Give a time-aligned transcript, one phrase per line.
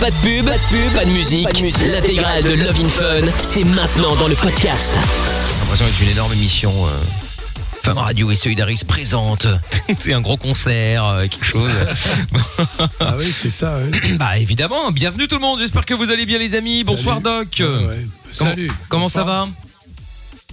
[0.00, 1.48] Pas de pub, pas de pub, pas de musique.
[1.86, 4.92] L'intégrale de Love in Fun, c'est maintenant dans le podcast.
[4.94, 6.86] J'ai l'impression d'être une énorme émission.
[6.86, 6.90] euh,
[7.82, 9.46] Fun Radio et Solidaris présente.
[9.98, 11.70] c'est un gros concert, euh, quelque chose.
[13.00, 13.78] ah oui, c'est ça.
[14.18, 15.60] Bah évidemment, bienvenue tout le monde.
[15.60, 16.84] J'espère que vous allez bien les amis.
[16.84, 17.48] Bonsoir Doc.
[17.56, 17.90] Comment-
[18.32, 18.70] Salut.
[18.88, 19.48] Comment ça va?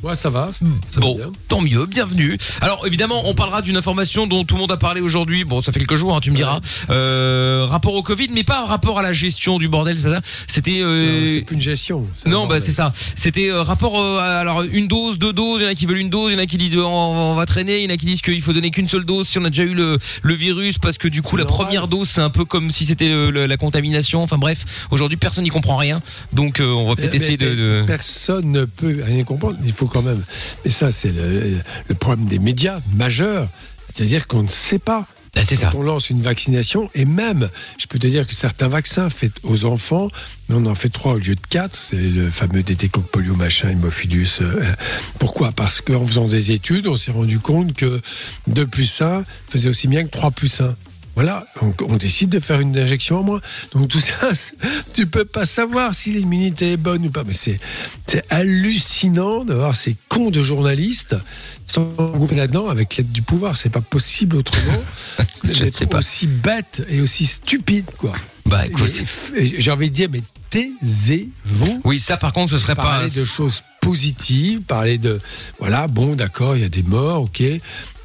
[0.03, 0.51] Ouais, ça va.
[0.97, 1.17] Bon,
[1.47, 2.37] tant mieux, bienvenue.
[2.59, 5.45] Alors évidemment, on parlera d'une information dont tout le monde a parlé aujourd'hui.
[5.45, 6.59] Bon, ça fait quelques jours, hein, tu me diras.
[6.89, 10.21] Euh, rapport au Covid, mais pas rapport à la gestion du bordel, c'est pas ça.
[10.47, 10.81] C'était.
[10.81, 11.39] Euh...
[11.47, 12.05] C'est une gestion.
[12.25, 12.91] Non, bah c'est ça.
[13.15, 15.61] C'était euh, rapport euh, à- alors une dose, deux doses.
[15.61, 16.81] Il y en a qui veulent une dose, il y en a qui disent euh,
[16.83, 19.05] on, on va traîner, il y en a qui disent qu'il faut donner qu'une seule
[19.05, 21.87] dose si on a déjà eu le, le virus parce que du coup la première
[21.87, 24.21] dose c'est un peu comme si c'était la contamination.
[24.21, 26.01] Enfin bref, aujourd'hui personne n'y comprend rien,
[26.33, 27.55] donc euh, on va peut-être essayer de.
[27.55, 29.57] de- Personne ne peut rien comprendre.
[29.65, 30.21] Il faut quand même.
[30.65, 31.57] Et ça, c'est le,
[31.87, 33.47] le problème des médias majeurs.
[33.95, 35.05] C'est-à-dire qu'on ne sait pas.
[35.35, 35.77] Ben, c'est Quand ça.
[35.77, 39.65] on lance une vaccination, et même, je peux te dire que certains vaccins faits aux
[39.65, 40.09] enfants,
[40.47, 41.75] mais on en fait trois au lieu de quatre.
[41.75, 44.41] C'est le fameux détécoque polio machin, hémophilus.
[44.41, 44.63] euh,
[45.19, 45.51] pourquoi?
[45.51, 47.99] Parce qu'en faisant des études, on s'est rendu compte que
[48.47, 50.75] 2 plus 1 faisait aussi bien que 3 plus 1.
[51.15, 53.41] Voilà, on décide de faire une injection en moins.
[53.73, 54.15] Donc tout ça,
[54.93, 57.23] tu peux pas savoir si l'immunité est bonne ou pas.
[57.23, 57.59] Mais c'est
[58.29, 61.15] hallucinant de voir ces cons de journalistes
[61.67, 63.57] s'engouffrer là-dedans avec l'aide du pouvoir.
[63.57, 64.83] C'est pas possible autrement
[65.43, 68.13] d'être aussi bête et aussi stupide, quoi.
[68.45, 68.91] Bah écoute,
[69.35, 71.81] J'ai envie de dire, mais taisez-vous.
[71.83, 72.83] Oui, ça par contre, ce serait pas.
[72.83, 75.19] Parler de choses positives, parler de.
[75.59, 77.43] Voilà, bon, d'accord, il y a des morts, ok.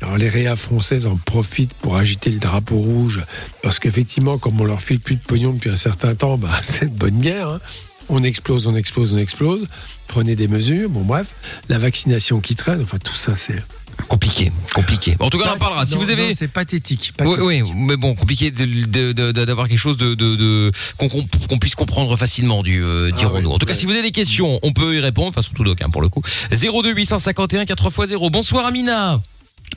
[0.02, 3.20] Alors les réas françaises en profitent pour agiter le drapeau rouge,
[3.62, 6.92] parce qu'effectivement, comme on leur file plus de pognon depuis un certain temps, bah, c'est
[6.92, 7.48] de bonne guerre.
[7.48, 7.60] hein.
[8.08, 9.66] On explose, on explose, on explose.
[10.06, 10.88] Prenez des mesures.
[10.88, 11.34] Bon, bref,
[11.68, 13.62] la vaccination qui traîne, enfin tout ça, c'est
[14.06, 15.16] compliqué, compliqué.
[15.20, 15.84] En tout cas, on en parlera.
[15.84, 17.12] Si Non, vous avez, c'est pathétique.
[17.20, 22.62] Oui, oui, mais bon, compliqué d'avoir quelque chose de, de, de- qu'on puisse comprendre facilement,
[22.62, 23.50] du euh, dirons-nous.
[23.50, 25.82] en tout cas, si vous avez des questions, on peut y répondre, enfin surtout Doc,
[25.82, 26.22] hein, pour le coup.
[26.52, 28.30] 02 851 4x0.
[28.30, 29.20] Bonsoir Amina.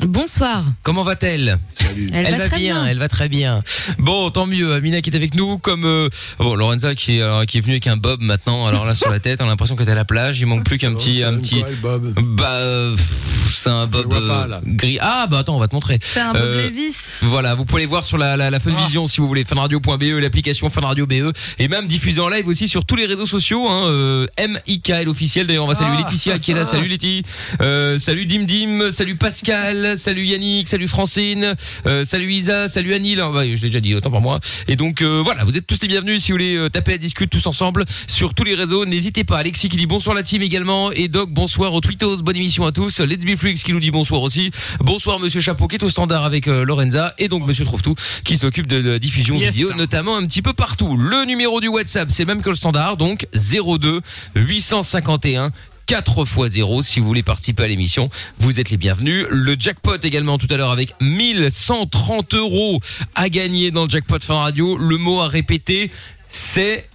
[0.06, 0.66] Bonsoir.
[0.84, 2.08] Comment va-t-elle Salut.
[2.14, 2.86] Elle va très bien, bien.
[2.88, 3.62] elle va très bien.
[4.00, 4.74] Bon, tant mieux.
[4.74, 7.74] Amina qui est avec nous, comme euh, bon Lorenza qui est euh, qui est venue
[7.74, 8.66] avec un bob maintenant.
[8.68, 10.40] Alors là sur la tête, on a l'impression que t'es à la plage.
[10.40, 11.64] Il manque plus qu'un petit un petit.
[11.82, 12.14] Bob.
[12.36, 14.62] Bah, euh, pff, c'est un bob euh, là.
[14.66, 14.98] gris.
[15.02, 16.00] Ah bah attends, on va te montrer.
[16.02, 16.96] C'est un Bob Euh, Lévis.
[17.22, 20.70] Voilà, vous pouvez les voir sur la, la, la Funvision si vous voulez, funradio.be, l'application
[20.72, 24.26] Funradio BE, et même diffusé en live aussi sur tous les réseaux sociaux, hein, euh,
[24.40, 25.46] MIKL officiel.
[25.46, 26.06] D'ailleurs, on va saluer Ah.
[26.08, 26.66] Laetitia qui est là.
[26.66, 27.24] Salut Letty.
[27.62, 28.92] Euh, salut Dim Dim.
[28.92, 29.91] Salut Pascal.
[29.98, 30.68] Salut Yannick.
[30.70, 31.56] Salut Francine.
[31.86, 32.68] Euh, salut Isa.
[32.70, 33.20] Salut Anil.
[33.22, 34.40] Ah, bah, je l'ai déjà dit, autant pour moi.
[34.68, 37.30] Et donc, euh, voilà, vous êtes tous les bienvenus si vous voulez euh, taper discute
[37.30, 38.86] tous ensemble sur tous les réseaux.
[38.86, 39.38] N'hésitez pas.
[39.40, 40.92] Alexis qui dit bonsoir la team également.
[40.92, 42.18] Et Doc, bonsoir aux Twittos.
[42.18, 43.00] Bonne émission à tous.
[43.00, 44.52] Let's Be Flux qui nous dit bonsoir aussi.
[44.80, 47.14] Bonsoir Monsieur Chapeau qui est au standard avec euh, Lorenza.
[47.18, 49.56] Et donc Monsieur Trouve-Tout qui s'occupe de la diffusion Yes.
[49.56, 50.98] vidéo, notamment un petit peu partout.
[50.98, 52.98] Le numéro du WhatsApp, c'est même que le standard.
[52.98, 54.02] Donc 02
[54.36, 55.52] 851
[55.92, 58.10] 4 x 0 si vous voulez participer à l'émission
[58.40, 62.80] vous êtes les bienvenus le jackpot également tout à l'heure avec 1130 euros
[63.14, 65.92] à gagner dans le jackpot fin radio le mot à répéter
[66.30, 66.88] c'est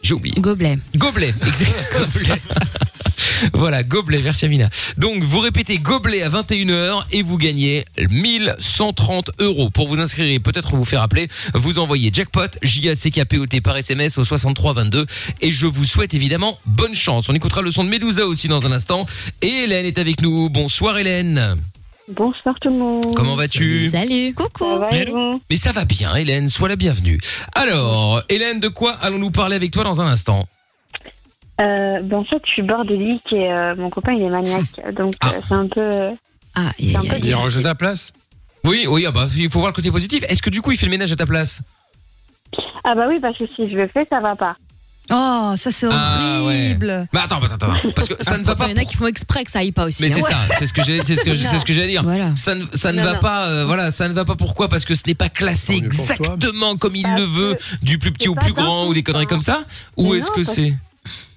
[0.00, 0.78] j'ai oublié Gobelet.
[0.94, 1.74] Gobelet, exact.
[1.98, 2.40] Gobelet.
[3.52, 4.68] voilà, gobelet, merci Amina.
[4.96, 9.70] Donc, vous répétez gobelet à 21h et vous gagnez 1130 euros.
[9.70, 14.24] Pour vous inscrire et peut-être vous faire appeler, vous envoyez jackpot, J-A-C-K-P-O-T par SMS au
[14.24, 15.06] 6322
[15.40, 17.28] et je vous souhaite évidemment bonne chance.
[17.28, 19.06] On écoutera le son de Medusa aussi dans un instant.
[19.42, 20.48] Et Hélène est avec nous.
[20.48, 21.56] Bonsoir Hélène.
[22.08, 23.14] Bonsoir tout le monde.
[23.14, 23.88] Comment vas-tu?
[23.90, 24.34] Salut.
[24.34, 24.64] Coucou.
[24.64, 24.90] Ça va
[25.50, 27.18] Mais ça va bien Hélène, sois la bienvenue.
[27.54, 30.46] Alors, Hélène, de quoi allons-nous parler avec toi dans un instant?
[31.60, 34.94] Euh, ben, En fait, je suis bordélique et euh, mon copain il est maniaque.
[34.94, 36.16] Donc euh, c'est un peu.
[36.54, 38.12] Ah, c'est un peu Il range ta place?
[38.64, 40.24] Oui, oui, ah bah, il faut voir le côté positif.
[40.28, 41.60] Est-ce que du coup il fait le ménage à ta place?
[42.84, 44.56] Ah bah oui, parce que si je le fais, ça va pas.
[45.10, 46.70] Oh, ça c'est Ah, ouais.
[46.70, 47.06] horrible.
[47.12, 48.66] Mais attends, attends, attends, parce que ça ne va pas.
[48.68, 50.02] Il y en a qui font exprès que ça aille pas aussi.
[50.02, 50.28] Mais c'est hein.
[50.48, 52.02] ça, c'est ce que j'ai, c'est ce que, c'est ce que j'allais dire.
[52.02, 52.34] Voilà.
[52.36, 53.18] Ça ne, ça ne Non, va non.
[53.18, 54.34] pas, euh, voilà, ça ne va pas.
[54.34, 54.68] Pourquoi?
[54.70, 58.30] Parce que ce n'est pas classé exactement comme il le veut, du plus petit c'est
[58.30, 59.64] au plus grand ou des conneries comme ça?
[59.98, 60.74] Ou Mais est-ce non, que parce- c'est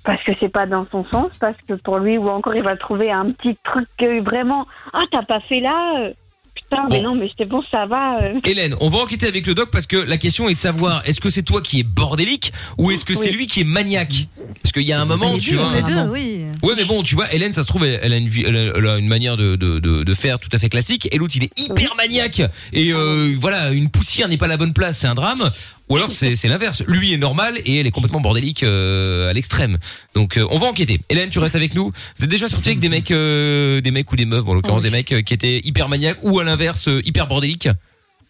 [0.08, 2.76] Parce que c'est pas dans son sens, parce que pour lui, ou encore il va
[2.78, 4.66] trouver un petit truc que vraiment.
[4.94, 6.12] Ah, t'as pas fait là euh.
[6.56, 8.18] Putain, mais non, mais c'est bon, ça va.
[8.24, 8.40] euh.
[8.44, 11.22] Hélène, on va enquêter avec le doc parce que la question est de savoir est-ce
[11.22, 14.28] que c'est toi qui es bordélique ou est-ce que c'est lui qui est maniaque?
[14.64, 15.74] Parce qu'il y a un moment, Les tu deux, vois.
[15.74, 16.12] les deux, Vraiment.
[16.12, 16.42] oui.
[16.64, 18.72] Ouais, mais bon, tu vois, Hélène, ça se trouve, elle, a, une, vie- elle a-
[18.76, 21.36] elle a une manière de, de, de, de faire tout à fait classique, et l'autre,
[21.38, 22.42] il est hyper maniaque.
[22.74, 25.52] Et euh, voilà, une poussière n'est pas la bonne place, c'est un drame.
[25.90, 26.84] Ou alors, c'est l'inverse.
[26.88, 29.78] Lui est normal et elle est complètement bordélique euh, à l'extrême.
[30.16, 31.00] Donc, euh, on va enquêter.
[31.10, 31.94] Hélène, tu restes avec nous.
[32.18, 34.56] Vous êtes déjà sorti avec des mecs, euh, des mecs ou des meufs, bon, en
[34.56, 37.70] l'occurrence des mecs euh, qui étaient hyper maniaques ou à l'inverse euh, hyper bordéliques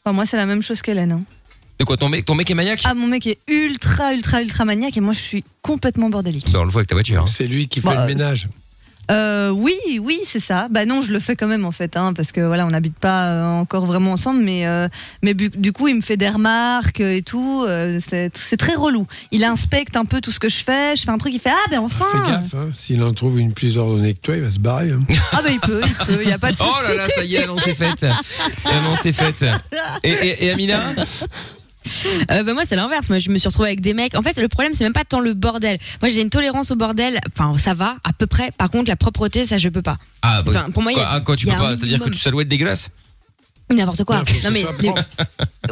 [0.06, 1.12] Enfin, moi, c'est la même chose qu'Hélène.
[1.14, 1.22] hein.
[1.80, 2.82] De quoi ton mec, ton mec est maniaque?
[2.86, 6.52] Ah, mon mec est ultra, ultra, ultra maniaque et moi je suis complètement bordélique.
[6.52, 7.22] Bah, On le voit avec ta voiture.
[7.24, 7.26] hein.
[7.32, 8.48] C'est lui qui fait Bah, le ménage.
[9.10, 10.68] Euh, oui, oui, c'est ça.
[10.70, 12.98] Bah non, je le fais quand même en fait, hein, parce que voilà, on n'habite
[12.98, 14.88] pas euh, encore vraiment ensemble, mais euh,
[15.24, 17.64] mais du coup, il me fait des remarques et tout.
[17.68, 19.08] euh, c'est c'est très relou.
[19.32, 20.96] Il inspecte un peu tout ce que je fais.
[20.96, 22.06] Je fais un truc, il fait ah ben enfin.
[22.12, 24.92] Fais gaffe, hein, s'il en trouve une plus ordonnée que toi, il va se barrer.
[24.92, 25.00] hein.
[25.34, 26.20] Ah ben il peut, il peut.
[26.24, 26.58] Il y a pas de.
[26.60, 28.06] Oh là là, ça y est, l'annonce est faite.
[28.66, 29.46] L'annonce est faite.
[30.04, 30.80] Et, et, et Amina?
[32.32, 33.10] Euh, bah moi c'est l'inverse.
[33.10, 34.16] Moi je me suis retrouvée avec des mecs.
[34.16, 35.78] En fait le problème c'est même pas tant le bordel.
[36.02, 37.20] Moi j'ai une tolérance au bordel.
[37.38, 38.52] Enfin ça va à peu près.
[38.52, 39.98] Par contre la propreté ça je peux pas.
[40.22, 41.60] Ah, bah, Enfin, pour moi, il y a- quoi, ah, quoi, tu y peux a
[41.60, 41.76] un pas?
[41.78, 42.20] C'est-à-dire que minimum.
[42.20, 42.90] ça doit être dégueulasse?
[43.70, 44.18] N'importe quoi.
[44.18, 44.94] Non, que mais les-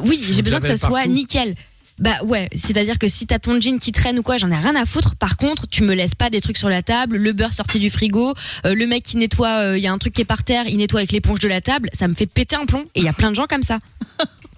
[0.01, 1.55] oui j'ai besoin que ça soit nickel.
[1.97, 4.75] Bah ouais, c'est-à-dire que si t'as ton jean qui traîne ou quoi, j'en ai rien
[4.75, 5.15] à foutre.
[5.15, 7.89] Par contre, tu me laisses pas des trucs sur la table, le beurre sorti du
[7.89, 8.33] frigo,
[8.65, 10.75] euh, le mec qui nettoie, il y a un truc qui est par terre, il
[10.75, 12.83] nettoie avec l'éponge de la table, ça me fait péter un plomb.
[12.95, 13.79] Et il y a plein de gens comme ça.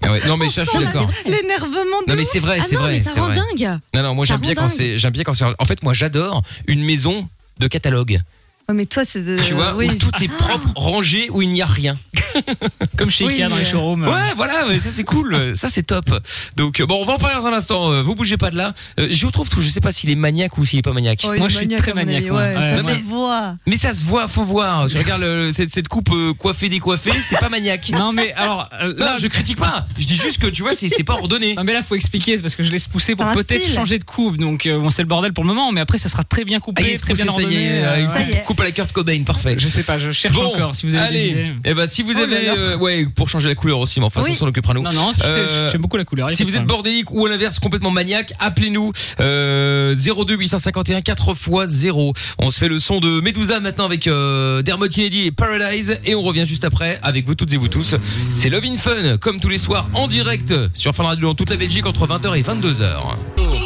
[0.03, 1.09] Ah ouais, Non mais ça, je suis d'accord.
[1.25, 2.93] L'énervement de Non mais c'est vrai, ah c'est non, vrai.
[2.93, 3.35] mais ça c'est rend vrai.
[3.35, 3.79] dingue.
[3.93, 4.69] Non non, moi Ça j'aime bien quand dingue.
[4.75, 5.45] c'est, j'aime bien quand c'est.
[5.57, 7.27] En fait, moi j'adore une maison
[7.59, 8.21] de catalogue.
[8.69, 9.21] Ouais, mais toi c'est.
[9.23, 9.87] de- Tu vois, oui.
[9.89, 11.95] où tout est propre, rangé, où il n'y a rien.
[12.97, 14.03] Comme chez Oui, Ikea dans les showrooms.
[14.05, 16.09] Ouais, voilà, mais ça c'est cool, ça c'est top.
[16.57, 17.91] Donc euh, bon, on va en parler dans un instant.
[17.93, 18.73] euh, Vous bougez pas de là.
[18.99, 19.61] Euh, Je vous trouve tout.
[19.61, 21.21] Je sais pas s'il est maniaque ou s'il est pas maniaque.
[21.23, 22.25] Oh, Moi, je suis très maniaque.
[22.25, 22.75] Ouais, Ouais.
[22.75, 23.55] ça Non, se voit.
[23.67, 24.89] Mais ça se voit, faut voir.
[24.89, 27.89] Je regarde le- cette, cette coupe euh, coiffée décoiffée, c'est pas maniaque.
[27.93, 29.85] Non mais alors euh, Non, là, je critique pas.
[29.97, 31.55] Je dis juste que tu vois, c'est c'est pas ordonné.
[31.55, 34.03] Non mais là faut expliquer c'est parce que je laisse pousser pour peut-être changer de
[34.03, 36.43] coupe donc euh, bon c'est le bordel pour le moment mais après ça sera très
[36.43, 38.13] bien Ah, coupé est très bien poussé, ça y ordonné est, euh, il ouais.
[38.13, 38.43] Ça y est.
[38.57, 39.55] coupe à la Kurt Cobain, parfait.
[39.57, 41.29] je sais pas je cherche Bon, encore si vous avez des allez.
[41.29, 44.05] idées Eh ben si vous Oh avez euh, ouais pour changer la couleur aussi, mais
[44.07, 44.35] enfin ça Oui.
[44.35, 44.81] s'en occupera nous.
[44.81, 47.59] non non je- Euh, j'aime beaucoup la couleur Si vous êtes bordélique ou à l'inverse
[47.59, 52.13] complètement maniaque, appelez-nous euh, 02 851 4 x 0.
[52.39, 56.15] On se fait le son de Medusa maintenant avec euh, Dermot Kennedy et Paradise et
[56.15, 57.95] on revient juste après avec vous toutes et vous tous.
[58.29, 61.49] C'est Love in Fun comme tous les soirs en direct sur Fun Radio dans toute
[61.49, 63.56] la Belgique entre 20h et 22h.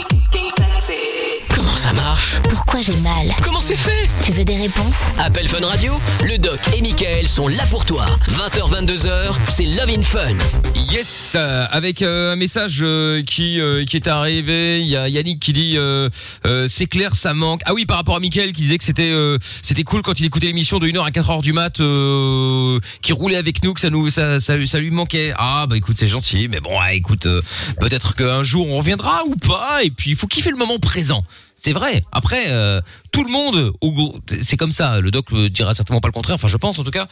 [1.71, 5.65] Comment ça marche Pourquoi j'ai mal Comment c'est fait Tu veux des réponses Appel Fun
[5.65, 5.93] Radio,
[6.25, 8.05] le doc et Michael sont là pour toi.
[8.27, 10.35] 20h, 22h, c'est Love in Fun.
[10.75, 15.07] Yes, euh, avec euh, un message euh, qui euh, qui est arrivé, il y a
[15.07, 16.09] Yannick qui dit euh,
[16.45, 17.61] euh, c'est clair ça manque.
[17.65, 20.25] Ah oui, par rapport à Mickaël qui disait que c'était euh, c'était cool quand il
[20.25, 23.89] écoutait l'émission de 1h à 4h du mat euh, qui roulait avec nous que ça
[23.89, 25.31] nous ça ça, lui- ça lui manquait.
[25.37, 27.41] Ah bah écoute, c'est gentil mais bon, ah, écoute euh,
[27.79, 31.23] peut-être qu'un jour on reviendra ou pas et puis il faut kiffer le moment présent.
[31.63, 32.03] C'est vrai.
[32.11, 32.81] Après euh,
[33.11, 36.33] tout le monde au c'est comme ça, le doc euh, dira certainement pas le contraire,
[36.33, 37.07] enfin je pense en tout cas,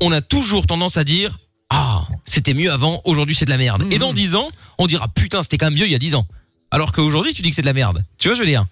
[0.00, 1.36] on a toujours tendance à dire
[1.70, 3.84] ah, c'était mieux avant, aujourd'hui c'est de la merde.
[3.92, 6.16] Et dans 10 ans, on dira putain, c'était quand même mieux il y a 10
[6.16, 6.26] ans.
[6.72, 8.04] Alors qu'aujourd'hui, tu dis que c'est de la merde.
[8.18, 8.66] Tu vois, je veux dire?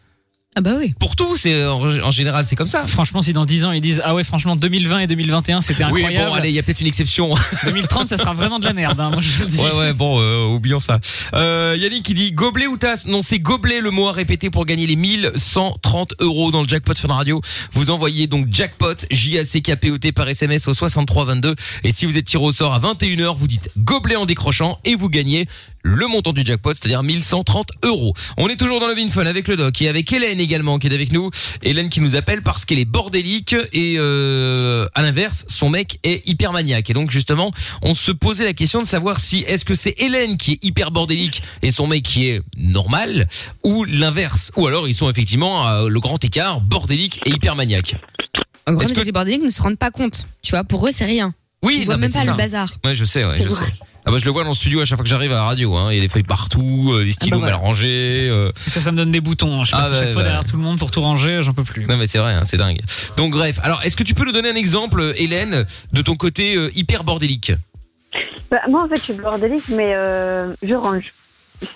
[0.56, 0.93] Ah bah oui.
[0.99, 2.85] Pour tout, c'est en, en général, c'est comme ça.
[2.88, 6.00] franchement si dans 10 ans ils disent ah ouais franchement 2020 et 2021 c'était Oui,
[6.00, 7.32] incroyable bon, allez, il y a peut-être une exception.
[7.67, 10.19] 2030 ça sera vraiment de la merde hein, moi je le dis ouais, ouais, bon,
[10.20, 10.99] euh, oublions ça.
[11.35, 13.06] Euh, Yannick qui dit gobelet ou tasse?
[13.06, 16.94] Non, c'est gobelet le mot à répéter pour gagner les 1130 euros dans le jackpot
[16.99, 17.41] Fun Radio.
[17.73, 21.55] Vous envoyez donc jackpot, J-A-C-K-P-O-T par SMS au 6322.
[21.85, 24.97] Et si vous êtes tiré au sort à 21h, vous dites gobelet en décrochant et
[24.97, 25.47] vous gagnez
[25.82, 28.12] le montant du jackpot, c'est-à-dire 1130 euros.
[28.37, 30.87] On est toujours dans le Vin Fun avec le doc et avec Hélène également qui
[30.89, 31.31] est avec nous.
[31.63, 36.27] Hélène qui nous appelle parce qu'elle est bordélique et euh, à l'inverse, son mec est
[36.29, 36.91] hyper maniaque.
[36.91, 37.53] Et donc justement,
[37.83, 40.91] on se posait la question de savoir si est-ce que c'est Hélène qui est hyper
[40.91, 43.29] bordélique et son mec qui est normal
[43.64, 44.50] ou l'inverse.
[44.57, 47.97] Ou alors ils sont effectivement le grand écart, bordélique et hyper maniaque.
[48.67, 50.26] C'est que- que les bordéliques ne se rendent pas compte.
[50.43, 51.35] Tu vois, pour eux, c'est rien.
[51.62, 52.31] Oui, non, mais même c'est pas ça.
[52.33, 52.71] le bazar.
[52.85, 53.64] Ouais, je sais, ouais, je sais.
[54.07, 55.45] Ah bah je le vois dans le studio à chaque fois que j'arrive à la
[55.45, 55.76] radio.
[55.76, 55.93] Hein.
[55.93, 57.57] Il y a des feuilles partout, euh, les stylos Ah bah voilà.
[57.59, 58.29] mal rangés.
[58.31, 59.64] euh, ça ça me donne des boutons hein.
[59.64, 60.23] je Ah passe à chaque fois ouais.
[60.25, 62.45] derrière tout le monde pour tout ranger j'en peux plus Non mais c'est vrai, hein,
[62.47, 62.81] c'est dingue.
[63.19, 66.57] Donc bref, alors est-ce que tu peux nous donner un exemple, Hélène, de ton côté
[66.57, 67.52] euh, hyper bordélique?
[68.50, 71.12] Bah, moi, en fait, je suis bordélique, mais euh, je range.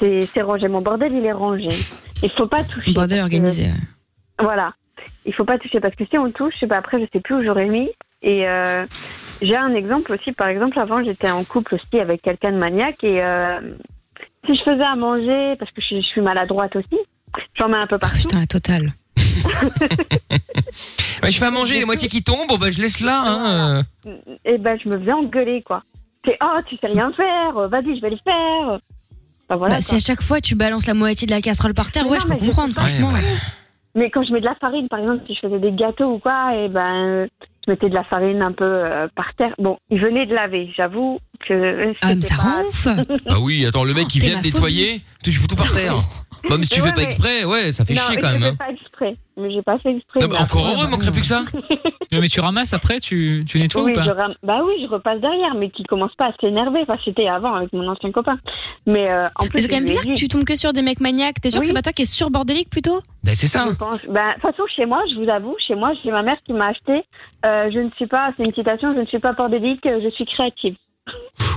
[0.00, 0.66] C'est c'est rangé.
[0.66, 1.68] Mon bordel, il est rangé.
[2.22, 2.92] Il faut pas toucher.
[2.92, 3.68] Bordel organisé.
[4.40, 4.72] Voilà.
[5.26, 7.42] Il faut pas toucher parce que si on touche, bah après, je sais plus où
[7.42, 7.90] j'aurais mis.
[8.22, 8.86] Et euh,
[9.42, 10.32] j'ai un exemple aussi.
[10.32, 13.02] Par exemple, avant, j'étais en couple aussi avec quelqu'un de maniaque.
[13.04, 13.60] Et euh,
[14.46, 16.98] si je faisais à manger, parce que je, je suis maladroite aussi,
[17.54, 18.16] j'en mets un peu Ah, partout.
[18.18, 18.92] putain, la totale.
[21.22, 23.22] ouais, Je fais à manger, les moitiés qui tombent, bon bah je laisse là.
[23.26, 23.82] Hein.
[24.44, 25.82] Et ben, je me faisais engueuler, quoi.
[26.24, 27.56] C'est oh, tu sais rien faire.
[27.58, 28.78] euh, Vas-y, je vais le faire.
[29.50, 29.76] Voilà.
[29.76, 29.96] bah, si quoi.
[29.98, 32.22] à chaque fois tu balances la moitié de la casserole par terre, Mais ouais, non,
[32.22, 32.80] je peux mais je comprendre, pas.
[32.86, 33.12] franchement.
[33.12, 33.20] Ouais,
[33.94, 36.18] Mais quand je mets de la farine, par exemple, si je faisais des gâteaux ou
[36.18, 37.28] quoi, et ben,
[37.66, 39.54] je mettais de la farine un peu euh, par terre.
[39.58, 41.92] Bon, il venait de laver, j'avoue que.
[42.02, 42.86] Ah, mais ça pas- rend ouf.
[43.28, 45.94] Ah oui, attends, le mec qui vient de nettoyer, tu fous tout par terre.
[46.46, 48.28] Bah, mais si tu Ouais, fais pas exprès, ouais, ça fait non, chier mais quand
[48.28, 48.42] je même.
[48.42, 48.56] fais hein.
[48.58, 49.16] pas exprès.
[49.38, 50.20] Mais j'ai pas fait exprès.
[50.22, 51.42] Ah bah, encore heureux, manquerait plus que ça.
[52.12, 54.86] Mais tu ramasses après, tu, tu nettoies Oui, ou pas je ram- bah oui, je
[54.86, 56.80] repasse derrière, mais qui commence pas à s'énerver.
[56.82, 58.38] Enfin, c'était avant avec mon ancien copain.
[58.86, 60.82] Mais euh, en plus, Mais c'est quand même bizarre que tu tombes que sur des
[60.82, 61.40] mecs maniaques.
[61.40, 63.00] T'es sûr que c'est pas toi qui es sur bordélique plutôt?
[63.24, 63.64] Bah, c'est ça.
[63.64, 66.52] Ben, de toute façon, chez moi, je vous avoue, chez moi, j'ai ma mère qui
[66.52, 66.92] m'a acheté.
[66.92, 70.10] euh, je ne suis pas, c'est une citation, je ne suis pas bordélique, euh, je
[70.10, 70.76] suis créative.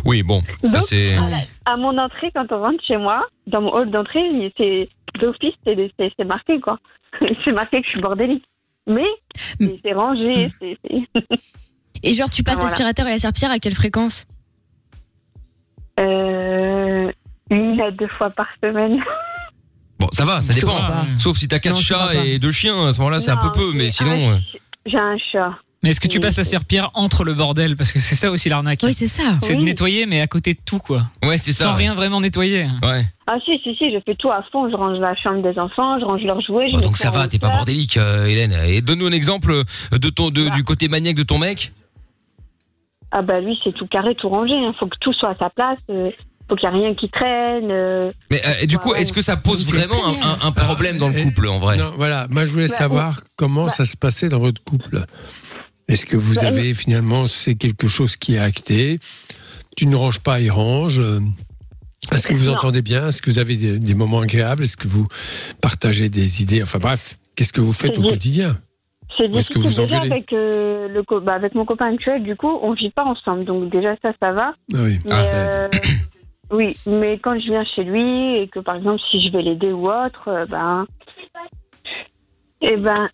[0.05, 1.15] Oui, bon, ça c'est.
[1.65, 4.89] À mon entrée, quand on rentre chez moi, dans mon hall d'entrée, c'est
[5.19, 6.79] d'office, c'est c'est- c'est marqué quoi.
[7.45, 8.43] c'est marqué que je suis bordélique.
[8.85, 9.05] Mais
[9.59, 9.67] Mm.
[9.83, 10.77] c'est rangé, c'est.
[10.83, 11.23] c'est-
[12.03, 12.69] Et genre, tu passes voilà.
[12.69, 14.25] l'aspirateur et la serpillère à quelle fréquence?
[15.99, 17.11] Euh,
[17.49, 19.01] une à deux fois par semaine.
[19.99, 20.77] Bon, ça va, ça dépend.
[21.17, 23.51] Sauf si t'as quatre Non, chats et deux chiens, à ce moment-là, c'est un peu
[23.51, 24.11] peu, mais sinon.
[24.29, 24.39] un euh,
[24.85, 25.55] J'ai un chat.
[25.83, 28.49] Mais est-ce que tu passes la serpillère entre le bordel Parce que c'est ça aussi
[28.49, 28.79] l'arnaque.
[28.83, 29.37] Oui, c'est ça.
[29.41, 29.65] C'est de Oui.
[29.65, 31.03] nettoyer, mais à côté de tout, quoi.
[31.23, 31.65] Ouais, c'est ça.
[31.65, 32.67] Sans rien vraiment nettoyer.
[32.81, 33.05] Ouais.
[33.27, 34.69] Ah si, si, si, je fais tout à fond.
[34.71, 36.67] Je range la chambre des enfants, je range leurs jouets.
[36.67, 38.53] je Bon, mets donc ça en va, t'es pas bordélique, euh, Hélène.
[38.65, 39.53] Et donne-nous un exemple
[39.91, 41.71] de ton, de, du côté maniaque de ton mec.
[43.11, 44.53] Ah bah lui, c'est tout carré, tout rangé.
[44.53, 45.79] Il faut que tout soit à sa place.
[45.89, 46.09] euh,
[46.49, 47.69] faut qu'il n'y ait rien qui traîne.
[47.71, 48.11] euh.
[48.31, 51.23] Mais euh, du coup, est-ce que ça pose vraiment un, un- un problème dans le
[51.23, 52.27] couple, en vrai Non, voilà.
[52.29, 55.03] Moi, je voulais Bah, savoir comment bah- ça se passait dans votre couple.
[55.87, 58.99] Est-ce que vous Bah, avez finalement, c'est quelque chose qui est acté?
[59.75, 61.01] Tu ne ranges pas, il range.
[62.11, 62.53] Est-ce que vous Non.
[62.55, 63.07] entendez bien?
[63.09, 64.63] Est-ce que vous avez des, des moments agréables?
[64.63, 65.07] Est-ce que vous
[65.61, 66.63] partagez des idées?
[66.63, 68.57] Enfin bref, qu'est-ce que vous faites au quotidien?
[69.17, 72.21] C'est est-ce que difficile vous déjà avec, euh, le co- bah, avec mon copain actuel.
[72.23, 73.45] Du coup, on vit pas ensemble.
[73.45, 74.53] Donc déjà, ça, ça va.
[74.73, 74.99] Ah Oui.
[75.05, 75.69] Mais, Ah, euh,
[76.51, 79.71] oui, mais quand je viens chez lui et que par exemple si je vais l'aider
[79.71, 80.85] ou autre, euh, ben,
[82.61, 83.09] et ben,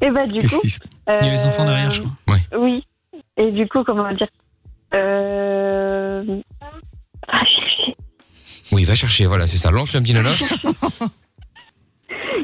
[0.00, 0.78] et ben du coup, se
[1.08, 2.38] Il y a les enfants derrière, je crois.
[2.58, 2.84] Oui,
[3.36, 4.28] et du coup comment dire,
[4.94, 6.22] euh,
[7.28, 7.96] va chercher.
[8.72, 9.70] Oui, va chercher, voilà, c'est ça.
[9.70, 10.42] Lance un petit nanos.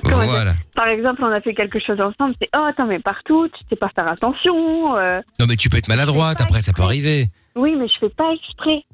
[0.02, 0.54] Comment voilà.
[0.74, 3.76] Par exemple, on a fait quelque chose ensemble, c'est oh attends mais partout, tu sais
[3.76, 4.96] pas faire attention.
[4.96, 7.28] euh, Non, mais tu peux être maladroite, après, ça peut arriver.
[7.56, 8.84] oui, mais je fais pas exprès.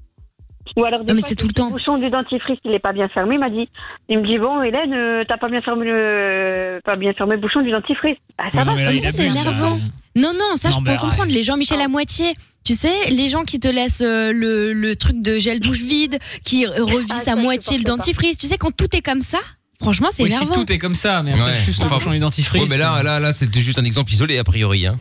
[0.77, 1.69] Ou alors des Non, mais fois, c'est tout le temps.
[1.69, 3.37] Le bouchon du dentifrice, il est pas bien fermé.
[3.37, 3.69] Il m'a dit,
[4.09, 7.41] il me dit bon, Hélène, euh, t'as pas bien fermé le, pas bien fermé le
[7.41, 8.17] bouchon du dentifrice.
[8.39, 8.93] Ah ça Ouais, va.
[8.93, 9.79] là, ça, c'est énervant.
[10.17, 11.31] Non, non, ça, Non, je peux comprendre.
[11.31, 12.33] Les Jean-Michel à moitié.
[12.65, 16.19] Tu sais, les gens qui te laissent euh, le, le truc de gel douche vide,
[16.45, 17.91] qui revissent Ah, ça, à moitié le pas.
[17.91, 18.39] dentifrice.
[18.39, 19.39] Tu sais, quand tout est comme ça,
[19.81, 20.55] franchement, c'est Oui, si énervant.
[20.55, 21.59] tout est comme ça, mais après, Ouais.
[21.65, 22.63] juste le Enfin, bouchon du dentifrice.
[22.63, 24.85] Oui, mais là, là, là, c'était juste un exemple isolé, a priori.
[24.87, 24.97] Hein.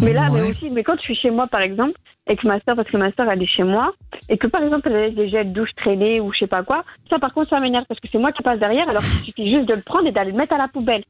[0.00, 2.58] Mais là, mais aussi, mais quand je suis chez moi, par exemple, et que ma
[2.60, 3.92] soeur, parce que ma soeur, elle est chez moi,
[4.28, 6.84] et que par exemple, elle laisse des gels douche traîner ou je sais pas quoi,
[7.08, 9.50] ça, par contre, ça m'énerve parce que c'est moi qui passe derrière, alors qu'il suffit
[9.54, 11.04] juste de le prendre et d'aller le mettre à la poubelle.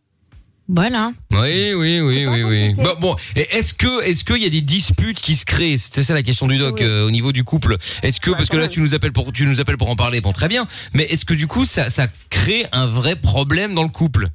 [0.69, 1.13] Voilà.
[1.31, 2.75] Oui, oui, oui, oui, oui.
[2.75, 3.17] Bon, bon.
[3.37, 5.79] Et est-ce que, est-ce qu'il y a des disputes qui se créent?
[5.79, 6.85] C'est ça la question du doc Oui.
[6.85, 7.77] euh, au niveau du couple.
[8.03, 9.95] Est-ce que, Ouais, parce que là, tu nous appelles pour, tu nous appelles pour en
[9.95, 10.21] parler.
[10.21, 10.67] Bon, très bien.
[10.93, 14.27] Mais est-ce que du coup, ça, ça crée un vrai problème dans le couple?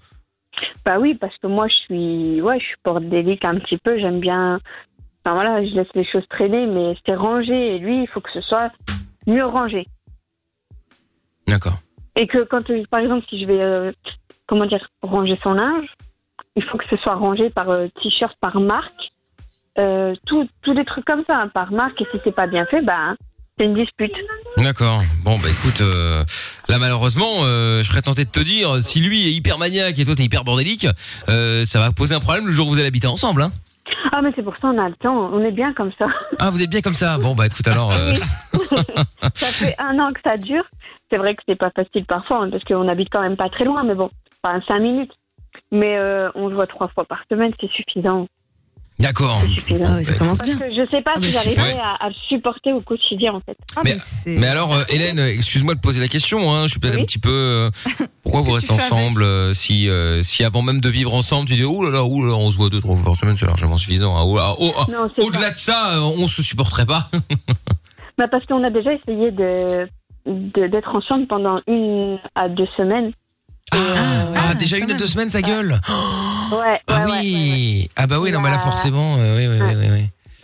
[0.86, 4.20] Bah oui, parce que moi, je suis, ouais, je suis bordélique un petit peu, j'aime
[4.20, 4.60] bien,
[5.24, 8.32] enfin voilà, je laisse les choses traîner, mais c'est rangé, et lui, il faut que
[8.32, 8.72] ce soit
[9.28, 9.88] mieux rangé.
[11.48, 11.80] D'accord.
[12.16, 13.92] Et que quand, euh, par exemple, si je vais, euh,
[14.48, 15.88] comment dire, ranger son linge,
[16.56, 19.12] il faut que ce soit rangé par euh, t-shirt, par marque,
[19.78, 22.02] euh, tout, tous des trucs comme ça, hein, par marque.
[22.02, 23.16] Et si c'est pas bien fait, bah,
[23.58, 24.14] c'est une dispute.
[24.58, 25.02] D'accord.
[25.24, 26.24] Bon, bah écoute, euh,
[26.68, 30.06] là malheureusement, euh, je serais tenté de te dire, si lui est hyper maniaque et
[30.06, 30.86] toi t'es hyper bordélique,
[31.30, 33.42] euh, ça va poser un problème le jour où vous allez habiter ensemble.
[33.44, 33.52] Hein
[34.12, 35.30] Ah, mais c'est pour ça on a le temps.
[35.34, 36.08] On est bien comme ça.
[36.38, 37.18] ah, vous êtes bien comme ça.
[37.18, 37.92] Bon, bah écoute alors.
[37.92, 38.14] euh,
[39.36, 40.66] ça fait un an que ça dure.
[41.10, 43.66] C'est vrai que c'est pas facile parfois, hein, parce qu'on habite quand même pas très
[43.66, 44.10] loin, mais bon,
[44.44, 45.12] enfin cinq minutes.
[45.72, 48.28] Mais euh, on se voit trois fois par semaine, c'est suffisant.
[49.02, 49.42] D'accord.
[49.42, 50.60] Ah ouais, ça commence Parce bien.
[50.60, 51.80] que je sais pas Ah, si j'arriverai ouais.
[51.80, 53.58] à, supporter au quotidien, en fait.
[53.76, 56.54] Ah, Mais- alors, euh, Hélène, excuse-moi de poser la question.
[56.54, 57.02] Hein, je suis peut-être Oui.
[57.02, 57.30] un petit peu.
[57.32, 57.70] euh,
[58.24, 61.64] pourquoi vous restez ensemble euh, si euh, si avant même de vivre ensemble, tu dis
[61.64, 63.46] oh là là, oh là là, on se voit deux trois fois par semaine, c'est
[63.48, 64.16] largement suffisant.
[64.16, 64.24] hein.
[64.26, 67.10] Oh là, oh, ah, Non, c'est Au-delà de ça, euh, on se supporterait pas.
[68.18, 69.88] Bah, parce qu'on a déjà essayé de
[70.28, 73.12] de- d'être ensemble pendant une à deux semaines.
[73.72, 74.98] Ah, euh, ah, ah, déjà une même.
[74.98, 75.80] deux semaines, ça gueule.
[76.52, 77.34] ouais, ouais, ah ouais, oui.
[77.34, 77.90] ouais, ouais.
[77.96, 79.88] Ah bah oui, non, mais là Bah, forcément, euh, oui, oui, oui, oui,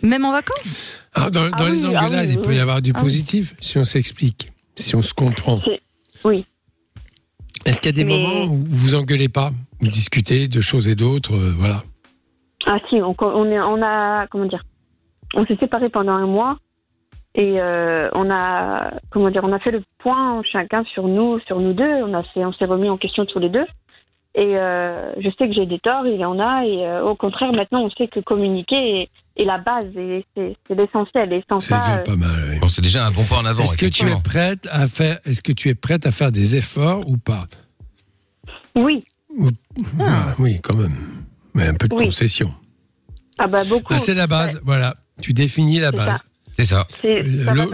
[0.02, 0.08] oui.
[0.08, 0.76] Même en vacances
[1.16, 2.56] dans, dans Ah les oui, ah engueulades, oui, il peut oui.
[2.56, 3.04] y avoir du Ah oui.
[3.04, 5.60] positif si on s'explique, si on se comprend.
[6.24, 6.44] Oui.
[7.64, 10.86] Est-ce qu'il y a des Mais- moments où vous engueulez pas, vous discutez de choses
[10.88, 11.82] et d'autres, euh, voilà.
[12.66, 14.62] Ah si, on, on, est, on a comment dire,
[15.34, 16.58] on s'est séparés pendant un mois
[17.34, 21.60] et euh, on a comment dire, on a fait le point chacun sur nous, sur
[21.60, 22.02] nous deux.
[22.04, 23.66] On a fait, on s'est remis en question tous les deux.
[24.34, 27.16] Et euh, je sais que j'ai des torts, il y en a, et euh, au
[27.16, 31.32] contraire maintenant on sait que communiquer est, est la base et c'est c'est l'essentiel.
[31.32, 32.30] Et sans C'est ça, déjà pas mal.
[32.50, 32.58] oui.
[32.60, 35.18] Bon, c'est déjà un bon pas en avant, Est-ce que tu es prête à faire
[35.24, 37.44] Est-ce que tu es prête à faire des efforts ou pas?
[38.76, 39.04] Oui.
[40.00, 40.94] Ah, Oui, quand même.
[41.54, 42.04] Mais un peu de Oui.
[42.06, 42.52] concession.
[43.38, 43.92] Ah bah beaucoup.
[43.94, 44.54] Ah, c'est la base.
[44.56, 44.94] Ouais, Voilà.
[45.20, 46.18] Tu définis la base.
[46.18, 46.22] ça.
[46.58, 46.88] C'est ça.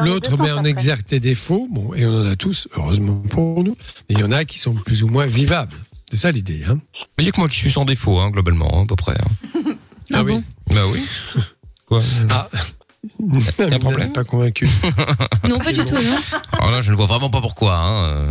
[0.05, 1.67] L'autre met en exergue tes défauts.
[1.71, 3.77] Bon, et on en a tous, heureusement pour nous.
[4.09, 5.77] Mais il y en a qui sont plus ou moins vivables.
[6.11, 6.63] C'est ça l'idée.
[6.69, 6.79] Hein
[7.19, 9.15] Il y a que moi qui suis sans défaut, hein, globalement, hein, à peu près.
[9.15, 9.61] hein.
[10.13, 10.35] Ah, oui.
[10.35, 11.01] bon Bah oui.
[11.87, 12.03] Quoi?
[12.29, 12.49] Ah.
[13.59, 14.13] un problème?
[14.13, 14.69] Pas convaincu.
[15.49, 16.17] Non, pas du tout, non.
[16.59, 17.77] Alors là, je ne vois vraiment pas pourquoi.
[17.77, 18.09] Hein.
[18.09, 18.31] euh.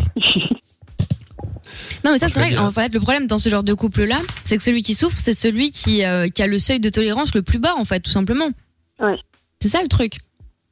[2.06, 2.56] Non, mais ça, c'est vrai.
[2.58, 5.34] En fait, le problème dans ce genre de couple-là, c'est que celui qui souffre, c'est
[5.34, 8.12] celui qui, euh, qui a le seuil de tolérance le plus bas, en fait, tout
[8.12, 8.50] simplement.
[9.00, 9.18] Ouais.
[9.60, 10.20] C'est ça le truc.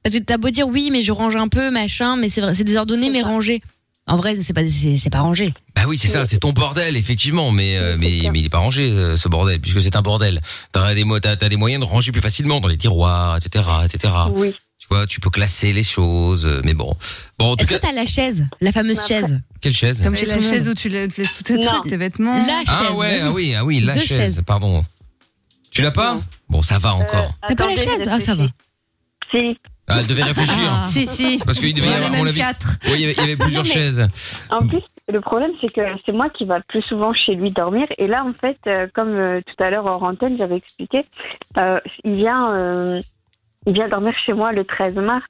[0.03, 2.55] Parce que t'as beau dire oui, mais je range un peu, machin, mais c'est vrai,
[2.55, 3.61] c'est désordonné, C'est mais rangé.
[4.07, 5.53] En vrai, c'est pas, c'est c'est pas rangé.
[5.75, 8.57] Bah oui, c'est ça, c'est ton bordel, effectivement, mais euh, mais mais il est pas
[8.57, 10.41] rangé euh, ce bordel, puisque c'est un bordel.
[10.71, 13.63] T'as des mo- t'as t'as des moyens de ranger plus facilement dans les tiroirs, etc.,
[13.85, 14.13] etc.
[14.33, 14.55] Oui.
[14.79, 16.95] Tu vois, tu peux classer les choses, euh, mais bon.
[17.37, 20.01] Bon, en tout Est-ce que cas, t'as la chaise, la fameuse après- chaise, quelle chaise
[20.01, 21.61] comme chez la tout le chaise où tu la- tu laisses tous tes Non.
[21.73, 22.33] trucs, tes vêtements.
[22.47, 22.87] La chaise.
[22.89, 24.41] Ah ouais, ah oui, ah oui, la The chaise, chaise.
[24.45, 24.83] pardon.
[25.69, 26.19] Tu l'as pas.
[26.49, 27.35] Bon, ça va encore.
[27.43, 28.47] Euh, T'as pas la chaise Ah, ça va.
[29.29, 29.37] Si.
[29.91, 30.69] Ah, elle devait réfléchir.
[30.69, 30.81] Ah.
[30.81, 31.39] Si, si.
[31.45, 32.77] Parce qu'il devait y avoir, à mon avis, quatre.
[32.85, 34.07] il y avait, il y avait plusieurs chaises.
[34.49, 34.81] En plus,
[35.11, 37.87] le problème, c'est que c'est moi qui va plus souvent chez lui dormir.
[37.97, 41.05] Et là, en fait, euh, comme euh, tout à l'heure hors antenne, j'avais expliqué,
[41.57, 43.01] euh, il vient, euh,
[43.65, 45.25] il vient dormir chez moi le 13 mars.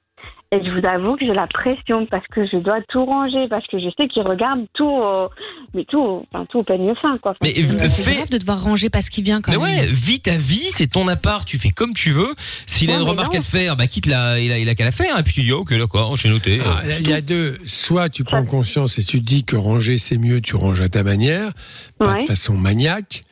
[0.54, 3.66] Et je vous avoue que j'ai la pression parce que je dois tout ranger, parce
[3.68, 5.30] que je sais qu'il regarde tout, au-
[5.72, 7.30] mais tout, au- enfin, tout au peigne fin, quoi.
[7.30, 9.64] Enfin, Mais c'est- fais- grave de devoir ranger parce qu'il vient quand Mais même.
[9.80, 12.34] ouais, vis ta vie, c'est ton appart, tu fais comme tu veux.
[12.66, 13.38] S'il a Ouais, une remarque non.
[13.38, 15.18] à te faire, bah quitte la, il a, il a qu'à la faire.
[15.18, 16.60] Et puis tu dis, ok, d'accord, j'ai noté.
[16.66, 17.56] Ah, Il y a deux.
[17.64, 20.90] Soit tu prends conscience et tu te dis que ranger c'est mieux, tu ranges à
[20.90, 21.50] ta manière,
[21.98, 23.22] pas de façon maniaque.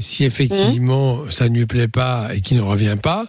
[0.00, 3.24] Si effectivement ça ne lui plaît pas et qu'il ne revient pas,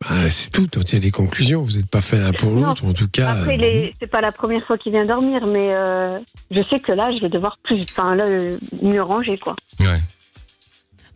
[0.00, 0.68] bah, c'est tout.
[0.76, 1.62] On tient des conclusions.
[1.62, 3.32] Vous n'êtes pas fait l'un pour l'autre, en tout cas.
[3.32, 6.18] Après, c'est pas la première fois qu'il vient dormir, mais euh,
[6.50, 8.26] je sais que là, je vais devoir plus, enfin, là,
[8.80, 9.56] mieux ranger, quoi.
[9.80, 9.98] Ouais.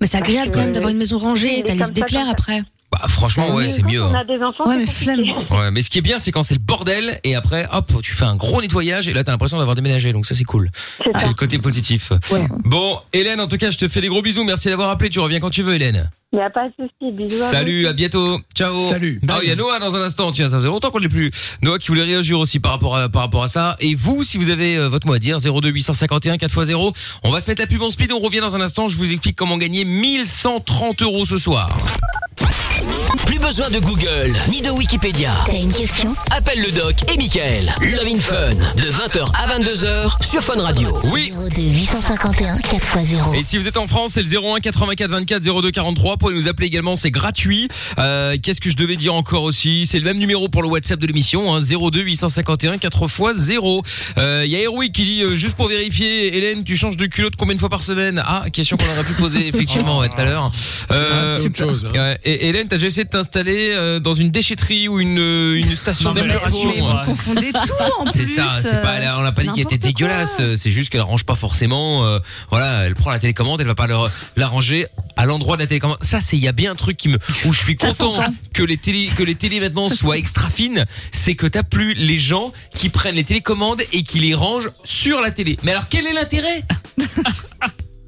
[0.01, 1.93] Mais c'est agréable Parce quand même d'avoir une maison rangée, mais ta comme liste ça,
[1.95, 2.33] d'éclairs comme ça.
[2.33, 2.62] après.
[2.93, 4.03] Bah franchement, C'est ouais, c'est mieux.
[4.03, 4.21] On hein.
[4.21, 5.37] a des enfants, Ouais, c'est mais flemme.
[5.51, 8.13] Ouais, mais ce qui est bien, c'est quand c'est le bordel et après, hop, tu
[8.13, 10.13] fais un gros nettoyage et là, t'as l'impression d'avoir déménagé.
[10.13, 10.71] Donc ça, c'est cool.
[11.17, 12.13] C'est le côté positif.
[12.31, 12.47] Ouais.
[12.65, 14.45] Bon, Hélène, en tout cas, je te fais des gros bisous.
[14.45, 15.09] Merci d'avoir appelé.
[15.09, 16.11] Tu reviens quand tu veux, Hélène.
[16.35, 17.13] Il n'y a pas de souci.
[17.17, 17.50] Bisous à vous.
[17.52, 18.41] Salut, à bientôt.
[18.55, 18.89] Ciao.
[18.89, 19.21] Salut.
[19.28, 20.33] Ah, il y a Noah dans un instant.
[20.33, 21.31] Tiens, ça faisait longtemps qu'on ne l'ait plus.
[21.63, 23.76] Noah qui voulait réagir aussi par rapport à, par rapport à ça.
[23.81, 26.95] Et vous, si vous avez euh, votre mot à dire, 02 851 4x0.
[27.23, 28.13] On va se mettre la pub en speed.
[28.13, 28.89] On revient dans un instant.
[28.89, 31.76] Je vous explique comment gagner 1130 euros ce soir.
[33.26, 35.32] Plus besoin de Google ni de Wikipédia.
[35.47, 36.14] T'as une question?
[36.30, 37.73] Appelle le doc et Michael.
[37.80, 40.99] Love in Fun de 20h à 22h sur Fun Radio.
[41.04, 41.32] Oui.
[41.54, 43.38] 02 851 4x0.
[43.38, 46.12] Et si vous êtes en France, c'est le 01 84 24 02 43.
[46.12, 47.68] Vous pouvez nous appeler également, c'est gratuit.
[47.99, 49.86] Euh, Qu'est-ce que je devais dire encore aussi?
[49.86, 53.82] C'est le même numéro pour le WhatsApp de l'émission, hein, 02 851 4 x 0.
[54.18, 57.06] Euh, Il y a Héroïque qui dit, euh, juste pour vérifier, Hélène, tu changes de
[57.06, 58.23] culotte combien de fois par semaine?
[58.26, 60.50] Ah, question qu'on aurait pu poser effectivement ouais, tout à l'heure.
[60.90, 61.86] Euh, c'est autre chose.
[61.88, 61.99] hein.
[61.99, 65.76] ouais, et Hélène, t'as déjà essayé de t'installer euh, dans une déchetterie ou une, une
[65.76, 66.91] station la d'épuration pauvre.
[66.91, 67.58] hein Vous confondez tout
[67.99, 68.13] en plus.
[68.15, 71.02] c'est ça, c'est pas, on n'a pas dit qu'elle était dégueulasse, euh, c'est juste qu'elle
[71.02, 72.06] range pas forcément.
[72.06, 74.87] euh, voilà, elle prend la télécommande, elle va pas leur- la ranger
[75.19, 75.99] à l'endroit de la télécommande.
[76.00, 78.63] Ça, c'est il y a bien un truc qui me, où je suis content que
[78.63, 80.87] les télé, que les télés maintenant soient extra fines.
[81.13, 85.21] C'est que t'as plus les gens qui prennent les télécommandes et qui les rangent sur
[85.21, 85.58] la télé.
[85.63, 86.63] Mais alors quel est l'intérêt?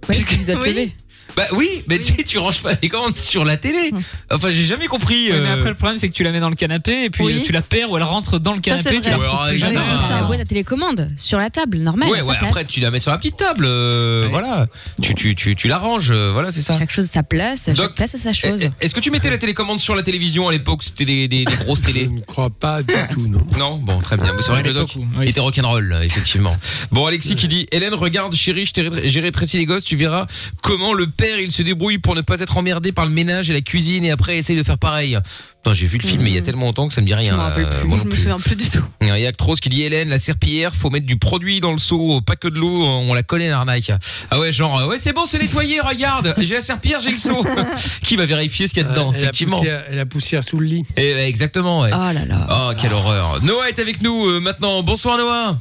[0.09, 0.68] Ouais, tu dois te Oui.
[0.70, 0.96] lever.
[1.37, 3.90] Bah oui, mais tu sais, tu ranges pas les commandes sur la télé.
[4.31, 5.33] Enfin, j'ai jamais compris.
[5.33, 7.11] Ouais, mais euh, après, le problème, c'est que tu la mets dans le canapé et
[7.11, 7.42] puis Oui.
[7.44, 9.01] tu la perds ou elle rentre dans le Ça, c'est canapé.
[9.01, 9.27] Tu la vrai.
[9.27, 12.09] retrouves Ouais, plus ça la boîte à télécommande sur la table, normal.
[12.09, 12.37] Ouais, ouais.
[12.40, 13.64] Après, tu la mets sur la petite table.
[13.66, 14.31] euh, Ouais.
[14.31, 14.66] Voilà.
[15.03, 16.11] Tu, tu, tu, tu l'arranges.
[16.12, 16.79] euh, Voilà, c'est ça.
[16.79, 18.68] Chaque chose a sa place, Donc, chaque place a sa chose.
[18.81, 21.57] Est-ce que tu mettais la télécommande sur la télévision à l'époque C'était des, des, des
[21.57, 23.44] grosses Je télés ne crois pas du tout, non.
[23.59, 23.79] Non?
[23.79, 24.33] Bon, très bien.
[24.37, 25.29] Mais C'est vrai que le doc oui.
[25.29, 26.57] était rock'n'roll, effectivement.
[26.92, 29.97] Bon, Alexis qui dit Hélène, regarde, chérie, je t'ai ré- j'ai rétréci les gosses, tu
[29.97, 30.27] verras
[30.62, 33.52] comment le père il se débrouille pour ne pas être emmerdé par le ménage et
[33.52, 35.18] la cuisine et après essaye de faire pareil.
[35.62, 37.14] Putain, j'ai vu le film, mais il y a tellement longtemps que ça me dit
[37.14, 37.32] rien.
[37.32, 37.88] Je rappelle euh, plus.
[37.88, 38.18] moi Je non me plus.
[38.20, 38.84] souviens plus du tout.
[39.00, 41.78] Il y a Actros qui dit Hélène, la serpillière, faut mettre du produit dans le
[41.78, 43.90] seau, pas que de l'eau, on la connaît l'arnaque.
[44.30, 47.16] Ah ouais, genre, euh, ouais, c'est bon, c'est nettoyé, regarde, j'ai la serpillière, j'ai le
[47.16, 47.42] seau.
[48.02, 49.58] qui va vérifier ce qu'il y a dedans, Et la effectivement.
[49.58, 50.82] poussière- et la poussière sous le lit.
[50.98, 51.90] Et, ouais, exactement, ouais.
[51.94, 52.46] Oh là là.
[52.70, 53.42] Oh, quelle horreur.
[53.42, 54.82] Noah est avec nous euh, maintenant.
[54.82, 55.58] Bonsoir Noah.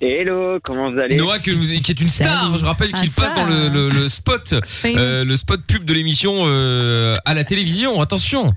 [0.00, 2.44] Hello, comment vous allez Noah que vous- qui est une star.
[2.46, 2.58] Salut.
[2.60, 5.92] Je rappelle qu'il Ah, passe dans le, le- le spot, euh, le spot pub de
[5.92, 8.00] l'émission euh, à la télévision.
[8.00, 8.52] Attention.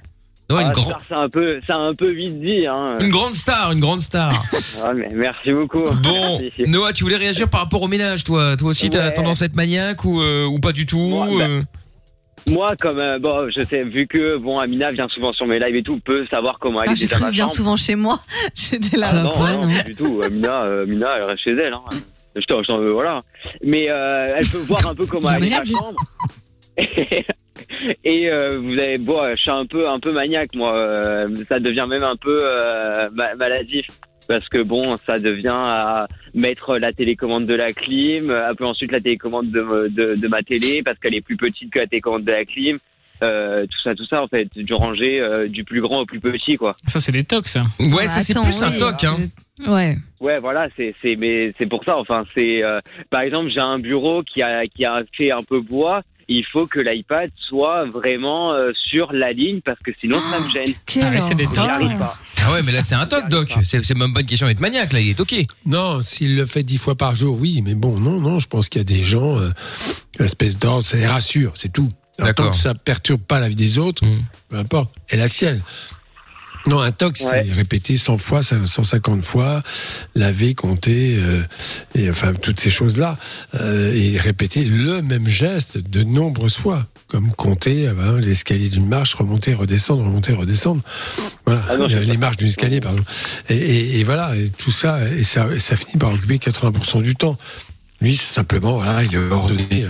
[0.52, 2.68] Noah, une, Ah, grand- ça, C'est un peu, c'est un peu vite dit.
[2.68, 2.98] Hein.
[3.00, 4.32] une grande star, une grande star.
[4.84, 5.84] Ah, mais merci beaucoup.
[6.04, 6.64] Bon, Merci.
[6.70, 8.56] Noah, tu voulais réagir par rapport au ménage, toi?
[8.58, 9.14] Toi aussi, t'as Ouais.
[9.14, 11.62] tendance à être maniaque ou, euh, ou pas du tout Moi, bah, euh?
[12.48, 15.76] Moi, comme euh, bon, je sais, vu que bon, Amina vient souvent sur mes lives
[15.76, 18.20] et tout, peut savoir comment elle Ah, est j'ai cru vient souvent chez moi.
[18.56, 19.08] J'étais là.
[19.10, 19.24] Ah, non,
[19.68, 20.22] non, pas du tout.
[20.24, 21.74] Amina, euh, Amina, elle reste chez elle.
[21.74, 21.84] Hein.
[22.36, 23.24] Je t'en- je t'en- voilà.
[23.64, 25.96] Mais euh, elle peut voir un peu comment elle est ma chambre.
[28.04, 30.76] Et euh, vous avez, bon, je suis un peu, un peu maniaque, moi.
[30.76, 33.86] Euh, ça devient même un peu euh, ma- maladif.
[34.32, 38.94] Parce que bon, ça devient à mettre la télécommande de la clim, un peu ensuite
[38.94, 42.24] la télécommande de, de, de ma télé, parce qu'elle est plus petite que la télécommande
[42.24, 42.78] de la clim.
[43.24, 46.22] Euh, tout ça, tout ça, en fait, du ranger euh, du plus grand au plus
[46.22, 46.72] petit, quoi.
[46.88, 47.64] Ça, c'est des tocs, ça.
[47.78, 49.18] Ouais, ça c'est plus un toc, hein.
[49.68, 49.98] Ouais.
[50.22, 51.98] Ouais, voilà, c'est c'est mais c'est pour ça.
[51.98, 55.60] Enfin, c'est euh, par exemple, j'ai un bureau qui a qui a fait un peu
[55.60, 56.04] bois.
[56.34, 60.50] Il faut que l'iPad soit vraiment euh, sur la ligne parce que sinon ça me
[60.50, 60.74] gêne.
[61.02, 61.46] Ah, c'est des.
[61.58, 63.54] Ah ouais, mais là c'est un toc, Doc.
[63.64, 65.48] C'est c'est même pas une question d'être maniaque, là, il est toqué.
[65.66, 68.70] Non, s'il le fait dix fois par jour, oui, mais bon, non, non, je pense
[68.70, 69.50] qu'il y a des gens, euh,
[70.20, 71.92] une espèce d'ordre, ça les rassure, c'est tout.
[72.18, 72.46] Alors, D'accord.
[72.46, 74.04] Tant que ça perturbe pas la vie des autres,
[74.50, 75.62] peu importe, et la sienne.
[76.68, 79.64] Non, un toc, c'est répéter 100 fois, 150 fois,
[80.16, 81.42] laver, compter, euh,
[81.96, 83.18] et enfin toutes ces choses-là,
[83.60, 88.88] euh, et répéter le même geste de nombreuses fois, comme compter euh, ben, l'escalier d'une
[88.88, 90.82] marche, remonter, redescendre, remonter, redescendre.
[91.46, 93.04] Voilà, Ah non, les marches d'un escalier, pardon.
[93.50, 97.16] Et, et- et voilà, et tout ça, et ça, ça finit par occuper 80% du
[97.16, 97.38] temps.
[98.02, 99.86] Lui, simplement, voilà, il est ordonné.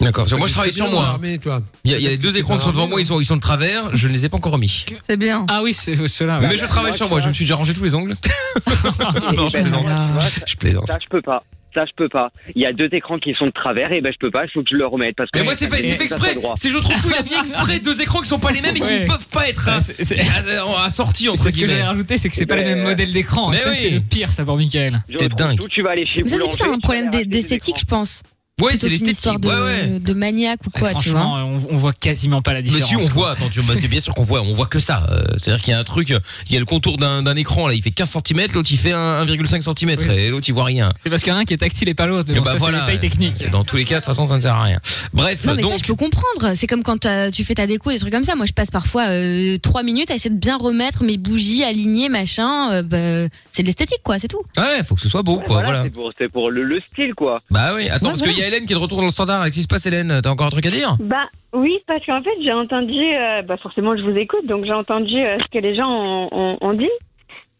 [0.00, 1.06] D'accord, moi je travaille sur moi.
[1.06, 1.60] armé, toi.
[1.84, 3.20] Il y a, il y a les deux écrans qui sont devant moi, ils sont,
[3.20, 4.84] ils sont de travers, je ne les ai pas encore remis.
[5.06, 5.44] C'est bien.
[5.48, 6.40] Ah oui, c'est ceux-là.
[6.40, 6.48] ouais.
[6.48, 8.14] Mais je travaille sur moi, je me suis déjà rangé tous les ongles.
[9.36, 9.86] non, je Ben, plaisante.
[9.88, 10.86] tu vois, Je plaisante.
[10.86, 11.42] Ça, je peux pas.
[11.74, 12.30] Ça, je peux pas.
[12.54, 14.44] Il y a deux écrans qui sont de travers et ben je peux pas.
[14.44, 15.40] Il faut que je le remette parce que.
[15.40, 16.36] Mais moi c'est fait, exprès.
[16.54, 18.80] C'est je trouve qu'il a mis exprès deux écrans qui sont pas les mêmes et
[18.80, 19.00] qui Ouais.
[19.00, 21.72] ne peuvent pas être à- assortis entre C'est ce que guillemets.
[21.72, 23.52] j'allais rajouter, c'est que c'est pas les mêmes modèles d'écran.
[23.54, 23.76] Ça, oui.
[23.76, 25.02] c'est le pire, ça, pour Michael.
[25.08, 25.60] C'est dingue.
[25.64, 28.22] Où tu vas aller chez Mais ça, c'est plus un problème d'esthétique, je pense.
[28.62, 29.40] Ouais, c'est l'esthétique.
[29.40, 29.98] de, Ouais, ouais.
[29.98, 31.20] de maniaque ou quoi, tu vois.
[31.20, 32.88] Franchement, on, on voit quasiment pas la Mais différence.
[32.88, 33.08] si on quoi.
[33.10, 35.08] voit, attends, tu- bah, c'est bien sûr qu'on voit, on voit que ça.
[35.10, 37.66] Euh, C'est-à-dire qu'il y a un truc, il y a le contour d'un d'un écran
[37.66, 40.06] là, il fait 15 cm, l'autre il fait un 1,5 cm Oui.
[40.16, 40.92] et l'autre il voit rien.
[41.02, 42.28] C'est parce qu'il y en a un qui est tactile et pas l'autre.
[42.28, 42.78] Mais Et bon, bah ça, voilà.
[42.86, 43.50] c'est des détails techniques.
[43.50, 44.78] Dans tous les cas, de toute façon, ça ne sert à rien.
[45.12, 46.52] Bref, Non mais donc ça je peux comprendre.
[46.54, 48.36] C'est comme quand euh, tu fais ta déco des trucs comme ça.
[48.36, 52.08] Moi je passe parfois euh, trois minutes à essayer de bien remettre mes bougies alignées
[52.08, 52.70] machin.
[52.72, 54.42] euh, bah, c'est de l'esthétique quoi, c'est tout.
[54.58, 55.54] ouais, faut que ce soit beau, Ouais, quoi.
[55.62, 56.12] voilà, Voilà.
[56.18, 57.40] C'est pour, le, le style quoi.
[57.50, 57.88] Bah oui.
[57.88, 59.44] Attends, Ouais, parce qu'il y a Hélène qui est de retour dans le standard.
[59.44, 60.96] Qu'est-ce qui se passe, Hélène T'as encore un truc à dire?
[61.00, 64.72] Bah oui, parce qu'en fait, j'ai entendu, euh, bah forcément, je vous écoute, donc j'ai
[64.72, 66.88] entendu euh, ce que les gens ont, ont- ont dit.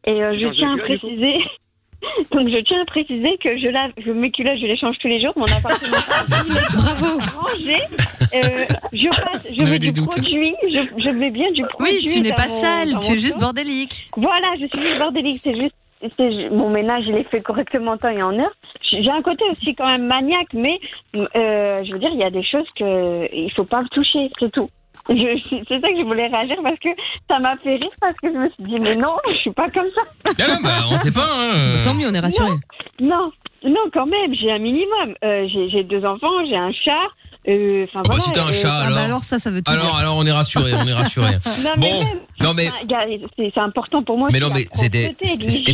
[0.07, 1.07] Et euh, je Change de tiens à culotte, du coup.
[1.07, 1.35] préciser.
[2.33, 5.09] Donc je tiens à préciser que je lave, je, mes culottes, je les change tous
[5.09, 5.33] les jours.
[5.37, 7.18] Mon appartement est Bravo.
[7.40, 7.77] rangé.
[8.35, 10.11] Euh, je passe, je On avait mets des du doutes.
[10.11, 11.94] produit, je, je mets bien du produit.
[12.03, 14.11] Oui, tu n'es dans pas mon- sale, dans tu mon es juste bordélique.
[14.18, 15.40] Voilà, je suis juste bordélique.
[15.42, 15.75] C'est juste,
[16.50, 18.52] mon ménage, il est fait correctement en temps et en heure.
[18.82, 20.78] J'ai un côté aussi quand même maniaque, mais
[21.16, 24.50] euh, je veux dire, il y a des choses que il faut pas toucher, c'est
[24.52, 24.68] tout.
[25.10, 25.38] Je-
[25.68, 26.88] C'est ça que je voulais réagir parce que
[27.28, 29.68] ça m'a fait rire parce que je me suis dit mais non, je suis pas
[29.70, 30.02] comme ça.
[30.38, 31.28] Ah non, bah on sait pas.
[31.30, 31.74] Hein.
[31.76, 32.48] Bah, tant mieux, on est rassurés.
[33.00, 33.30] Non,
[33.64, 35.14] non, quand même, j'ai un minimum.
[35.22, 37.06] Euh, j'ai deux enfants, j'ai un chat.
[37.48, 38.22] Euh, Enfin Oh, bah, voilà.
[38.24, 38.98] si t'as un euh, chat, Ah alors.
[38.98, 39.94] bah alors ça, ça veut tout Alors, dire.
[39.96, 41.33] alors on est rassuré, on est rassuré.
[41.64, 42.70] Non, mais Bon, même, non mais
[43.38, 44.28] c'est c'est important pour moi.
[44.33, 45.14] Mais non, mais c'était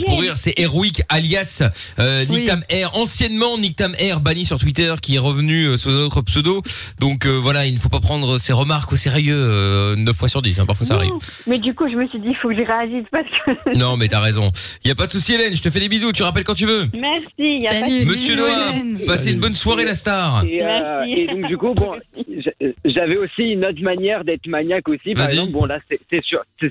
[0.07, 0.35] pour rire.
[0.37, 1.63] C'est Heroic alias
[1.99, 2.45] euh, Nick Oui.
[2.47, 6.03] Tam Air, anciennement Nick Tam Air, banni sur Twitter, qui est revenu euh, sous un
[6.05, 6.63] autre pseudo.
[6.99, 10.29] Donc euh, voilà, il ne faut pas prendre ses remarques au sérieux euh, 9 fois
[10.29, 10.59] sur 10.
[10.61, 11.13] Hein, parfois ça arrive.
[11.47, 13.79] Mais du coup, je me suis dit, il faut que je réagisse parce que.
[13.79, 14.51] Non, mais t'as raison.
[14.85, 15.55] Il y a pas de souci, Hélène.
[15.57, 16.13] Je te fais des bisous.
[16.13, 16.89] Tu rappelles quand tu veux.
[16.95, 17.59] Merci.
[17.63, 18.05] y a pas de- Salut.
[18.07, 18.73] Monsieur Noah,
[19.07, 19.35] passez Salut.
[19.37, 20.45] une bonne soirée, la star.
[20.45, 20.67] Et, euh,
[21.07, 21.13] Merci.
[21.13, 21.97] et donc du coup, bon,
[22.85, 25.15] j'avais aussi une autre manière d'être maniaque aussi.
[25.15, 26.23] Par exemple, bon là, c'est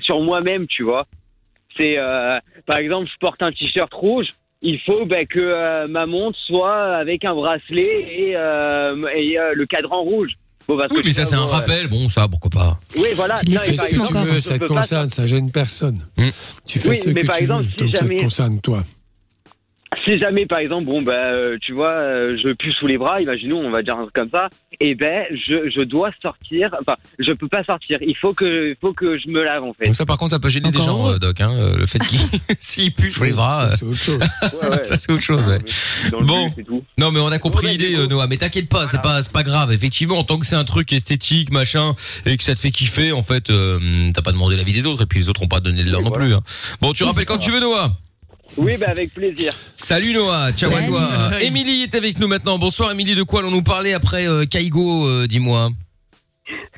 [0.02, 1.06] sur, moi-même, tu vois.
[1.76, 4.26] C'est, euh, par exemple, je porte un t-shirt rouge.
[4.62, 9.54] Il faut ben, que euh, ma montre soit avec un bracelet et, euh, et euh,
[9.54, 10.32] le cadran rouge.
[10.68, 11.88] Bon, parce Oui, que mais ça c'est un euh, rappel.
[11.88, 12.80] Bon, ça, pourquoi pas.
[12.96, 13.36] Oui, voilà.
[13.48, 16.00] Non, Fais ce que tu veux, ça te concerne, ça gêne personne.
[16.18, 16.28] Mm.
[16.66, 18.60] Tu fais Oui, ce mais que par tu exemple, veux, si donc ça te concerne
[18.60, 18.82] toi.
[20.04, 23.20] Si jamais par exemple bon bah euh, tu vois euh, je pue sous les bras
[23.20, 24.48] imaginons on va dire un truc comme ça
[24.80, 28.76] et ben je, je dois sortir enfin je peux pas sortir il faut que il
[28.80, 30.78] faut que je me lave en fait Donc ça, par contre, ça peut gêner des
[30.78, 31.40] gens, euh, Doc.
[31.40, 32.20] Hein, le fait qu'il
[32.60, 33.70] s'il pue sur les bras.
[33.70, 34.20] Ça, c'est autre chose.
[34.62, 34.84] Ouais, ouais.
[34.84, 35.46] Ça c'est autre chose.
[35.48, 35.58] ouais.
[36.22, 36.52] Bon.
[36.96, 39.42] Non mais on a compris l'idée euh, Noah, mais t'inquiète pas, c'est pas c'est pas
[39.42, 39.72] grave.
[39.72, 41.94] Effectivement, en tant que c'est un truc esthétique, machin,
[42.26, 45.02] et que ça te fait kiffer, en fait, euh, t'as pas demandé l'avis des autres,
[45.02, 46.24] et puis les autres ont pas donné le leur non voilà.
[46.26, 46.34] plus.
[46.34, 46.40] hein.
[46.80, 47.44] Bon, tu Oui, rappelles quand ça.
[47.46, 47.90] tu veux Noah.
[48.56, 50.88] Oui bah avec plaisir Salut Noah, ciao à Salut.
[50.88, 51.08] toi.
[51.30, 51.44] Salut.
[51.44, 52.58] Émilie est avec nous maintenant.
[52.58, 55.70] Bonsoir Émilie, de quoi allons-nous parler après euh, Kaigo, euh, dis-moi?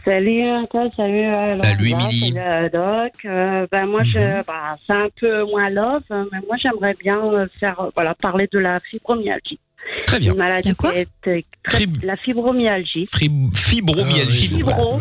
[0.04, 2.32] Salut Antoine, salut euh, Salut, Laura, Émilie.
[2.34, 3.12] salut, euh, Doc.
[3.24, 7.18] Euh, ben moi je, bah, c'est un peu moins love, hein, mais moi j'aimerais bien
[7.24, 9.60] euh, faire, euh, voilà, parler de la fibromyalgie.
[10.06, 10.32] Très bien.
[10.32, 13.08] Une maladie La quoi est, euh, très- la fibromyalgie.
[13.14, 14.48] Fib- Fibromyalgie.
[14.48, 15.00] Fibro.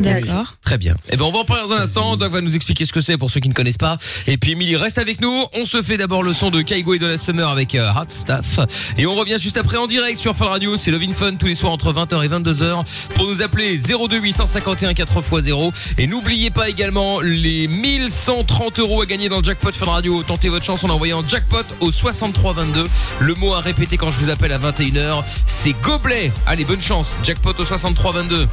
[0.00, 0.54] D'accord.
[0.64, 0.96] Très bien.
[1.10, 2.16] Eh ben on va en parler dans un instant.
[2.16, 3.98] Doc va nous expliquer ce que c'est pour ceux qui ne connaissent pas.
[4.26, 5.44] Et puis Emily reste avec nous.
[5.54, 8.60] On se fait d'abord le son de Kaigo et Donna Summer avec euh, Hot Stuff.
[8.96, 10.76] Et on revient juste après en direct sur Fun Radio.
[10.76, 12.84] C'est Love in Fun tous les soirs entre 20h et 22h.
[13.14, 15.72] Pour nous appeler 02 851 4x0.
[15.98, 20.22] Et n'oubliez pas également les 1130 euros à gagner dans le jackpot Fun Radio.
[20.22, 22.84] Tentez votre chance en envoyant jackpot au 6322.
[23.20, 26.30] Le mot à répéter quand je vous appelle à 21h, c'est gobelet.
[26.46, 27.14] Allez, bonne chance.
[27.22, 28.46] Jackpot au 6322.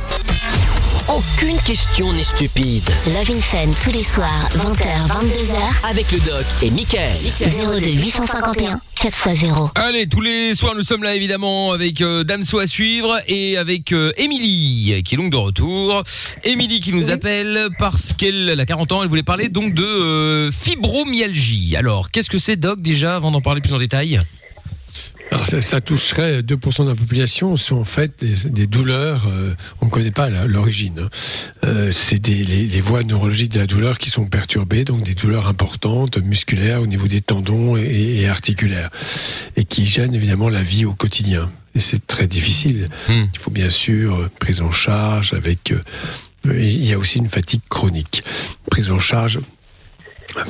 [1.08, 2.84] Aucune question n'est stupide.
[3.06, 5.90] Love in Fun tous les soirs, 20h, 22h.
[5.90, 7.18] Avec le doc et Michael.
[7.40, 9.70] 02 851 4x0.
[9.76, 13.92] Allez, tous les soirs, nous sommes là évidemment avec euh, Damso à suivre et avec
[13.92, 16.02] euh, Émilie qui est donc de retour.
[16.44, 20.52] Émilie qui nous appelle parce qu'elle a 40 ans, elle voulait parler donc de euh,
[20.52, 21.76] fibromyalgie.
[21.76, 24.22] Alors, qu'est-ce que c'est Doc déjà avant d'en parler plus en détail?
[25.32, 29.54] Alors ça, ça toucherait 2% de la population, sont en fait des, des douleurs, euh,
[29.82, 31.00] on ne connaît pas l'origine.
[31.04, 31.10] hein.
[31.66, 35.16] Euh, c'est des, les, les voies neurologiques de la douleur qui sont perturbées, donc des
[35.16, 38.90] douleurs importantes, musculaires au niveau des tendons et, et articulaires,
[39.58, 41.52] et qui gênent évidemment la vie au quotidien.
[41.74, 42.86] Et c'est très difficile.
[43.34, 45.72] Il faut bien sûr euh, prise en charge avec...
[45.72, 45.82] euh,
[46.48, 48.24] il y a aussi une fatigue chronique.
[48.70, 49.40] Prise en charge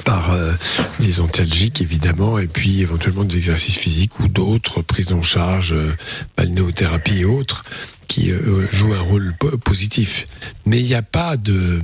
[0.05, 0.53] par euh,
[0.99, 5.91] des antalgiques évidemment et puis éventuellement de l'exercice physique ou d'autres prises en charge, euh,
[6.37, 7.63] balnéothérapie et autres
[8.07, 10.25] qui euh, jouent un rôle po- positif.
[10.65, 11.81] Mais il n'y a pas de,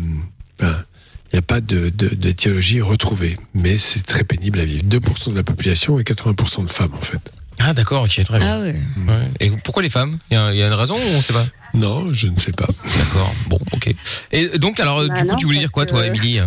[0.59, 0.83] ben,
[1.31, 4.83] il n'y a pas de, de, d'étiologie retrouvée, mais c'est très pénible à vivre.
[4.85, 7.19] 2% de la population et 80% de femmes en fait.
[7.59, 8.55] Ah d'accord, ok, très bien.
[8.55, 8.75] Ah ouais.
[9.07, 9.27] Ouais.
[9.39, 10.17] Et pourquoi les femmes?
[10.31, 11.45] Il y, a il y a une raison ou on sait pas?
[11.73, 12.67] Non, je ne sais pas.
[12.97, 13.93] D'accord, bon, ok.
[14.31, 16.39] Et donc alors, Bah du coup, non, tu voulais dire quoi toi, que- Émilie?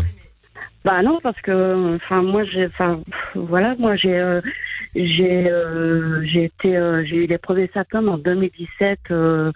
[0.85, 3.01] Bah non, parce que, enfin, moi, j'ai, enfin,
[3.35, 4.43] voilà, moi, j'ai, euh,
[4.95, 8.99] j'ai, euh, j'ai été, euh, j'ai eu les premiers symptômes en 2017.
[9.11, 9.51] euh,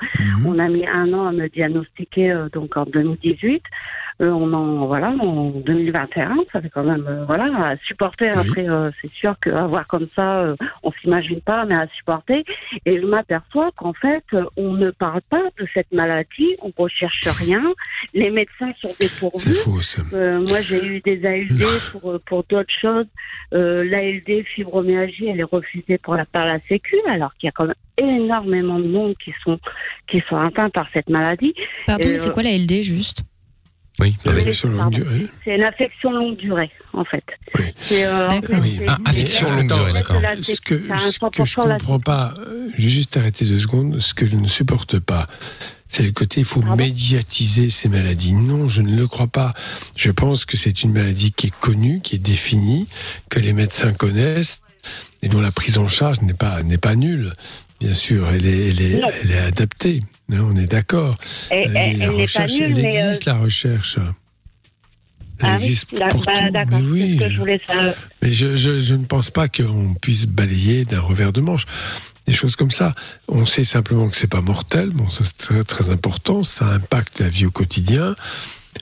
[0.46, 3.62] On a mis un an à me diagnostiquer, euh, donc en 2018.
[4.20, 8.28] Euh, on en, voilà, en 2021, ça fait quand même, euh, voilà, à supporter.
[8.36, 12.44] Après, euh, c'est sûr qu'avoir comme ça, euh, on s'imagine pas, mais à supporter.
[12.84, 14.24] Et je m'aperçois qu'en fait,
[14.56, 17.62] on ne parle pas de cette maladie, on recherche rien.
[18.12, 19.38] Les médecins sont dépourvus.
[19.38, 20.02] C'est faux ça.
[20.12, 23.06] Euh, moi, j'ai eu des ALD pour, pour d'autres choses.
[23.54, 27.52] Euh, L'ALD fibromyalgie, elle est refusée pour la, par la Sécu, alors qu'il y a
[27.52, 29.58] quand même énormément de monde qui sont,
[30.06, 31.54] qui sont atteints par cette maladie.
[31.86, 33.22] Pardon, c'est quoi la LD juste?
[34.00, 34.16] Oui.
[34.26, 35.26] Euh, longue durée.
[35.44, 37.24] C'est une affection longue durée, en fait.
[37.80, 38.76] C'est, euh, en fait, Oui.
[38.78, 40.20] c'est- Ah, affection Mais, longue attends, durée, d'accord.
[40.42, 43.98] Ce que, ce je 100% la comprends pas, euh, je vais juste arrêter deux secondes.
[44.00, 45.24] Ce que je ne supporte pas,
[45.88, 48.34] c'est le côté il faut médiatiser ces maladies.
[48.34, 49.50] Non, je ne le crois pas.
[49.96, 52.86] Je pense que c'est une maladie qui est connue, qui est définie,
[53.30, 54.62] que les médecins connaissent
[55.22, 57.32] et dont la prise en charge n'est pas n'est pas nulle.
[57.80, 59.08] Bien sûr, elle est elle est, Non.
[59.22, 60.00] elle est adaptée.
[60.30, 61.14] On est d'accord.
[61.50, 63.98] Elle- Euh, elle- la elle pas recherche, nulle, elle mais, euh, existe la recherche.
[65.40, 66.32] Elle Ah oui, existe d'ac- pour bah,
[66.64, 66.68] tout.
[66.70, 67.16] Mais oui.
[67.18, 67.60] que je voulais.
[68.22, 71.64] Mais je, je, je ne pense pas qu'on puisse balayer d'un revers de manche
[72.26, 72.92] des choses comme ça.
[73.28, 74.90] On sait simplement que c'est pas mortel.
[74.90, 76.42] Bon, ça c'est très, très important.
[76.42, 78.16] Ça impacte la vie au quotidien.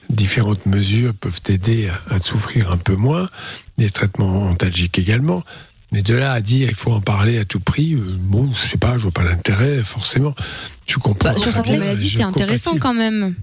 [0.09, 3.29] Différentes mesures peuvent aider à, à souffrir un peu moins.
[3.77, 5.43] Des traitements antalgiques également.
[5.93, 8.67] Mais de là à dire il faut en parler à tout prix, euh, bon, je
[8.67, 10.33] sais pas, je vois pas l'intérêt forcément.
[10.85, 11.31] Je comprends.
[11.33, 13.35] Bah, Sur certaines maladies, je c'est intéressant quand même.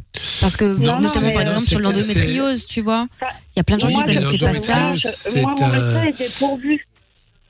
[0.42, 3.06] Parce que, Non, notamment non, par exemple euh, sur l'endométriose, tu vois.
[3.22, 4.92] Il y a plein de gens qui ne connaissaient pas ça.
[4.96, 6.86] c'est Moi, mon un- est dépourvu.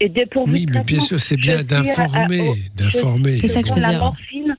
[0.00, 3.38] Est dépourvu Oui, mais bien sûr, c'est Je bien d'informer, d'informer.
[3.38, 3.98] C'est ça que je prends veux la dire.
[4.00, 4.57] morphine.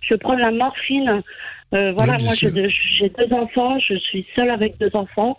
[0.00, 1.22] Je prends la morphine.
[1.74, 5.38] Euh, voilà, Oui, moi j'ai deux, enfants, je suis seule avec deux enfants.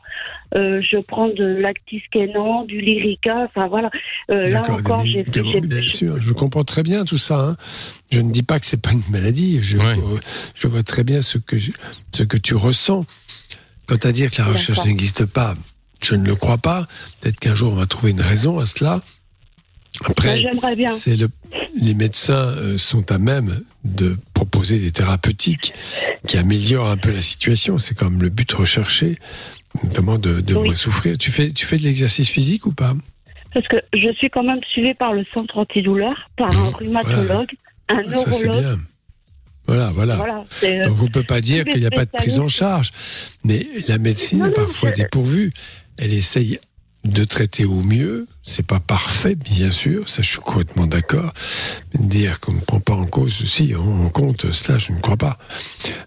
[0.55, 3.89] Euh, je prends de l'actiskénan, du lyrica, enfin voilà.
[4.29, 5.09] Euh, là encore, des
[5.51, 7.39] j'ai bien sûr, je comprends très bien tout ça.
[7.39, 7.57] hein.
[8.11, 9.59] Je ne dis pas que c'est pas une maladie.
[9.63, 9.77] Je,
[10.55, 11.71] je vois très bien ce que je-
[12.11, 13.05] ce que tu ressens.
[13.87, 15.55] Quant à dire que la recherche n'existe pas,
[16.01, 16.85] je ne le crois pas.
[17.21, 19.01] Peut-être qu'un jour on va trouver une raison à cela.
[20.05, 20.95] Après, j'aimerais bien.
[20.95, 21.27] c'est le,
[21.81, 25.73] les médecins euh, sont à même de proposer des thérapeutiques
[26.27, 27.77] qui améliorent un peu la situation.
[27.77, 29.17] C'est comme le but recherché,
[29.83, 31.17] notamment de, de moins souffrir.
[31.17, 32.93] Tu fais, tu fais de l'exercice physique ou pas?
[33.53, 37.49] Parce que je suis quand même suivie par le centre antidouleur, par un rhumatologue,
[37.89, 38.15] un Mmh.
[38.15, 38.61] Ça, c'est neurologue.
[38.61, 38.77] bien.
[39.65, 40.15] Voilà, voilà.
[40.15, 42.47] Voilà, euh, Donc on ne peut pas dire qu'il n'y a pas de prise en
[42.47, 42.91] charge.
[43.43, 45.49] Mais la médecine est parfois dépourvue.
[45.97, 46.59] Elle essaye
[47.05, 48.27] de traiter au mieux.
[48.49, 50.09] C'est pas parfait, bien sûr.
[50.09, 51.31] Ça, je suis complètement d'accord.
[51.93, 53.43] Mais dire qu'on ne prend pas en cause,
[53.77, 55.37] on, on compte cela, je ne crois pas.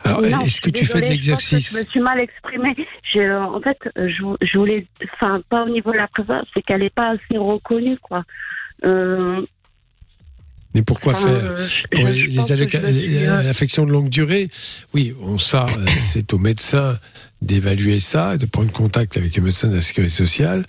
[0.03, 2.75] Alors, est-ce que je tu fais de je l'exercice Je me suis mal exprimée.
[3.15, 6.81] Euh, en fait, je, je voulais, enfin, pas au niveau de la présence, c'est qu'elle
[6.81, 8.25] n'est pas assez reconnue, quoi.
[8.85, 9.41] Euh,
[10.75, 14.49] Mais pourquoi Enfin, faire je- Pour je les, les je euh, l'affection de longue durée,
[14.95, 16.99] oui, on ça, euh, c'est au médecin
[17.41, 20.65] d'évaluer ça, de prendre contact avec le médecin de la sécurité sociale.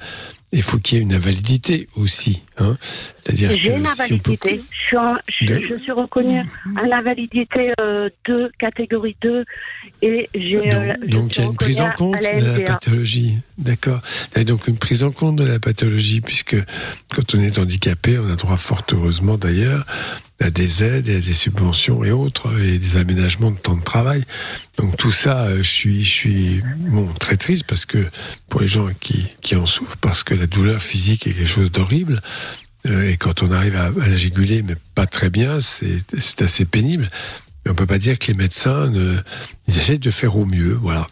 [0.55, 2.43] Il faut qu'il y ait une invalidité aussi.
[2.57, 2.77] Hein
[3.17, 4.61] C'est-à-dire que J'ai une si on peut- invalidité.
[4.71, 6.41] Je suis, en- je, De- je suis reconnue
[6.77, 9.43] en invalidité euh, 2, catégorie 2,
[10.03, 10.57] et j'ai.
[10.73, 13.37] euh, Donc, donc il y a une prise en compte à la de la pathologie.
[13.57, 13.99] D'accord.
[14.35, 16.55] Il y a donc une prise en compte de la pathologie, puisque
[17.15, 19.83] quand on est handicapé, on a droit, fort heureusement d'ailleurs,
[20.39, 24.23] à des aides à des subventions et autres, et des aménagements de temps de travail.
[24.77, 28.05] Donc tout ça, euh, je suis, je suis bon, très triste parce que
[28.49, 31.71] pour les gens qui, qui en souffrent, parce que la douleur physique est quelque chose
[31.71, 32.19] d'horrible.
[32.85, 36.65] Euh, et quand on arrive à, à la juguler, mais pas très bien, c'est assez
[36.65, 37.07] pénible.
[37.65, 39.15] Mais on peut pas dire que les médecins, ne,
[39.69, 40.73] ils essaient de faire au mieux.
[40.73, 41.07] Voilà.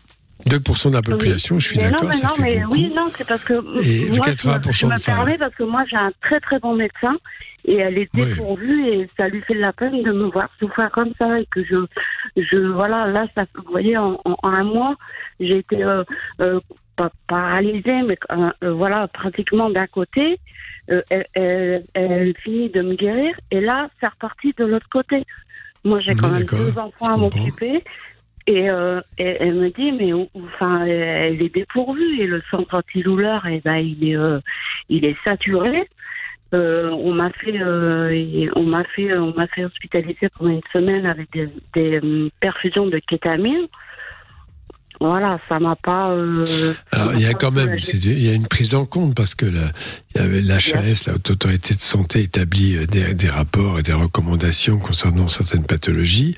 [0.49, 2.73] 2% de la population, je suis d'accord, ça non, fait mais beaucoup.
[2.75, 3.53] oui, non, c'est parce que
[3.83, 5.15] Et moi, 80% je me, je de me femmes.
[5.17, 7.15] permets parce que moi, j'ai un très très bon médecin
[7.65, 10.89] et elle est dépourvue et ça lui fait de la peine de me voir souffrir
[10.91, 11.75] comme ça et que je,
[12.37, 14.95] je voilà, là, ça, vous voyez, en, en- en un mois,
[15.39, 16.03] j'ai été euh,
[16.39, 16.59] euh,
[16.95, 18.17] pas paralysée, mais
[18.63, 20.39] euh, voilà, pratiquement d'un côté.
[20.87, 25.23] Elle, elle- elle finit de me guérir et là, c'est reparti de l'autre côté.
[25.85, 27.83] Moi, j'ai quand même deux enfants à m'occuper.
[28.47, 33.45] Et, euh, et elle me dit, mais enfin, elle est dépourvue et le centre antidouleur,
[33.47, 34.39] eh ben, il est, euh,
[34.89, 35.87] il est saturé.
[36.53, 41.05] Euh, on m'a fait, euh, on m'a fait, on m'a fait hospitaliser pendant une semaine
[41.05, 43.67] avec des, des, euh, perfusions de kétamine.
[44.99, 46.11] Voilà, ça m'a pas.
[46.11, 46.45] euh,
[46.91, 49.47] Alors, il y a quand même, il y a une prise en compte parce que
[49.47, 49.71] la,
[50.13, 53.83] il y avait l'HAS, la Haute Autorité de Santé, établit euh, des, des rapports et
[53.83, 56.35] des recommandations concernant certaines pathologies.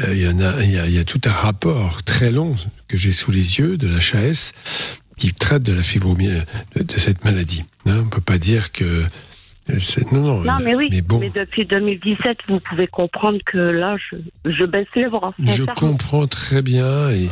[0.00, 2.30] Euh, il y en a, il y a, il y a tout un rapport très
[2.30, 4.52] long que j'ai sous les yeux de l'HAS
[5.18, 6.44] qui traite de la fibromyalgie,
[6.76, 7.64] de, de cette maladie.
[7.84, 9.06] Hein, on peut pas dire que euh,
[10.12, 10.40] non, non.
[10.40, 11.18] Non, mais oui, mais bon.
[11.18, 14.16] mais depuis 2017, vous pouvez comprendre que là, je,
[14.50, 15.34] je baisse les bras.
[15.38, 17.28] Je comprends très bien et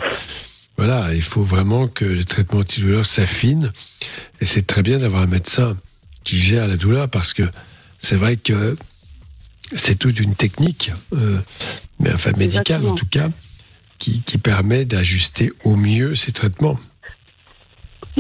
[0.76, 3.72] voilà, il faut vraiment que le traitement antidouleur s'affine
[4.40, 5.76] et c'est très bien d'avoir un médecin
[6.24, 7.44] qui gère la douleur parce que
[7.98, 8.76] c'est vrai que
[9.74, 11.38] c'est toute une technique, euh,
[11.98, 12.92] mais enfin médicale Exactement.
[12.92, 13.30] en tout cas,
[13.98, 16.78] qui, qui permet d'ajuster au mieux ces traitements.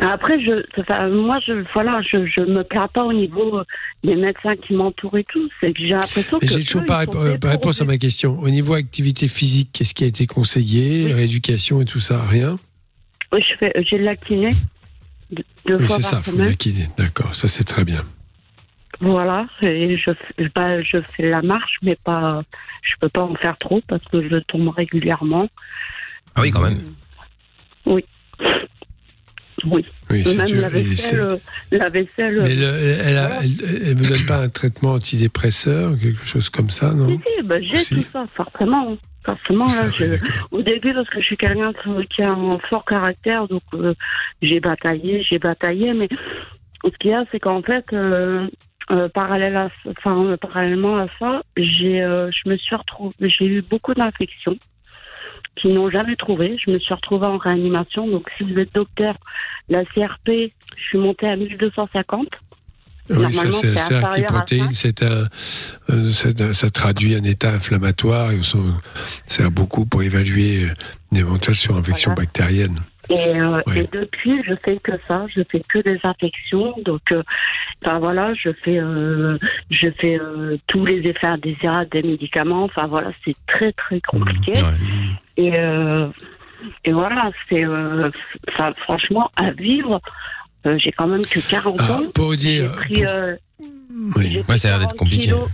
[0.02, 3.64] Après, je, enfin, moi, je, voilà, je, je me plains pas au niveau euh,
[4.04, 5.48] des médecins qui m'entourent et tout.
[5.60, 6.46] C'est que j'ai l'impression que.
[6.46, 8.38] J'ai toujours eux, pas pas réponse à ma question.
[8.38, 12.22] Au niveau activité physique, qu'est-ce qui a été conseillé, rééducation et tout ça?
[12.26, 12.58] Rien?
[13.32, 14.50] Oui, je fais, j'ai de la kiné
[15.66, 16.88] deux Oui, c'est ça, faut de la kiné.
[16.96, 18.04] D'accord, ça c'est très bien.
[19.00, 22.42] Voilà, et je, fais- bah, je fais la marche, mais pas,
[22.82, 25.48] je peux pas en faire trop parce que je tombe régulièrement.
[26.34, 26.80] Ah oui, quand même.
[27.84, 28.04] Oui.
[29.70, 29.84] Oui.
[30.10, 31.36] Oui, c'est Même dur, la et vaisselle, c'est- euh,
[31.72, 32.40] la vaisselle.
[32.42, 36.70] Mais le- elle, a- elle, elle vous donne pas un traitement antidépresseur, quelque chose comme
[36.70, 37.08] ça, non?
[37.08, 38.96] Si, bah, j'ai tout ça, forcément.
[39.24, 40.18] Forcément, là, je-
[40.52, 41.72] au début, parce que je suis quelqu'un
[42.14, 43.92] qui a un fort caractère, donc euh,
[44.40, 46.08] j'ai bataillé, j'ai bataillé, mais
[46.84, 48.46] ce qu'il y a, c'est qu'en fait, euh,
[49.14, 54.56] parallèle à, enfin, parallèlement à ça, j'ai, je me suis retrouvée, j'ai eu beaucoup d'infections
[55.56, 56.56] qui n'ont jamais trouvé.
[56.64, 59.14] Je me suis retrouvée en réanimation, donc si vous êtes docteur,
[59.68, 62.26] la CRP, je suis montée à 1250.
[63.08, 63.98] Oui, ça, Normalement, c'est c'est c'est ça.
[64.00, 65.24] un,
[65.90, 66.10] euh,
[66.48, 68.76] un- ça traduit un état inflammatoire et on s'en
[69.26, 70.66] sert beaucoup pour évaluer
[71.12, 72.26] une éventuelle surinfection Voilà.
[72.26, 72.80] bactérienne.
[73.08, 76.74] Et, euh, et depuis, je fais que ça, je fais que des infections.
[76.84, 77.22] Donc, euh,
[77.84, 79.38] enfin voilà, je fais, euh,
[79.70, 82.64] je fais euh, tous les effets indésirables des médicaments.
[82.64, 84.54] Enfin voilà, c'est très très compliqué.
[84.54, 84.70] Et euh,
[85.36, 88.10] et voilà, c'est, euh,
[88.84, 90.00] franchement, à vivre.
[90.66, 92.02] euh, j'ai quand même que 40 Ah, ans.
[92.14, 93.36] pour dire, J'ai pris, euh,
[94.16, 94.30] Oui.
[94.30, 95.24] j'ai Ouais, pris ça a l'air d'être 40 compliqué.
[95.26, 95.48] kilos.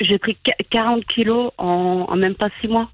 [0.00, 2.88] J'ai pris qu- 40 kilos en, en même pas 6 mois.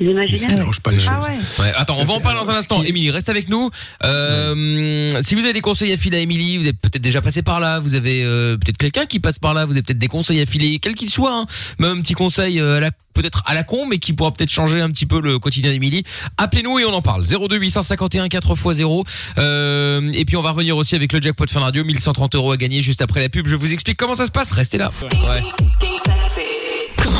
[0.00, 1.12] Vous imaginez Ça n'arrange pas les choses.
[1.58, 2.82] Ouais, attends, on va en parler dans un instant.
[2.82, 3.70] Émilie, reste avec nous.
[4.04, 7.42] Euh, Si vous avez des conseils à filer à Émilie, vous êtes peut-être déjà passé
[7.42, 10.08] par là, vous avez euh, peut-être quelqu'un qui passe par là, vous avez peut-être des
[10.08, 11.46] conseils à filer, quel qu'il soit, hein.
[11.78, 14.50] même un petit conseil euh, à la peut-être à la con, mais qui pourra peut-être
[14.50, 16.04] changer un petit peu le quotidien d'Émilie.
[16.38, 17.24] Appelez-nous et on en parle.
[17.26, 19.04] 02 851 4x0.
[19.36, 22.56] Euh, et puis on va revenir aussi avec le jackpot fin radio, 1130 euros à
[22.56, 23.48] gagner juste après la pub.
[23.48, 24.52] Je vous explique comment ça se passe.
[24.52, 24.92] Restez là.
[25.02, 25.42] Ouais.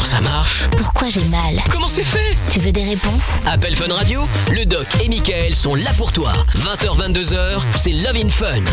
[0.01, 3.93] Comment ça marche Pourquoi j'ai mal Comment c'est fait Tu veux des réponses Appel Fun
[3.93, 6.33] Radio, le doc et Michael sont là pour toi.
[6.57, 8.65] 20h, 22h, c'est Love in Fun.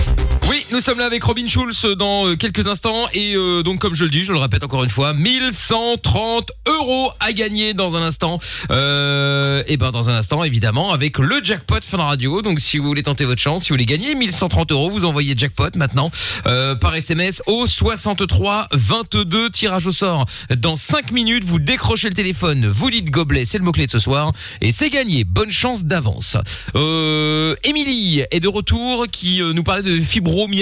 [0.49, 3.95] Oui, nous sommes là avec Robin Schulz dans euh, quelques instants et euh, donc comme
[3.95, 8.01] je le dis, je le répète encore une fois, 1130 euros à gagner dans un
[8.01, 8.39] instant.
[8.70, 12.41] Euh, et ben dans un instant évidemment avec le jackpot Fun Radio.
[12.41, 15.36] Donc si vous voulez tenter votre chance, si vous voulez gagner 1130 euros, vous envoyez
[15.38, 16.11] jackpot maintenant
[16.47, 20.26] euh, par SMS au 63 22 tirage au sort.
[20.57, 23.91] Dans 5 minutes, vous décrochez le téléphone, vous dites gobelet, c'est le mot clé de
[23.91, 25.24] ce soir et c'est gagné.
[25.24, 26.36] Bonne chance d'avance.
[26.76, 30.57] Euh, Émilie est de retour qui euh, nous parlait de fibromyalgie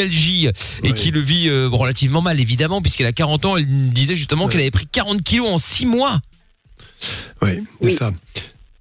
[0.84, 3.58] et qui le vit euh, relativement mal évidemment puisqu'elle a 40 ans.
[3.58, 6.22] Elle disait justement qu'elle avait pris 40 kilos en 6 mois.
[7.42, 8.12] Oui, c'est ça.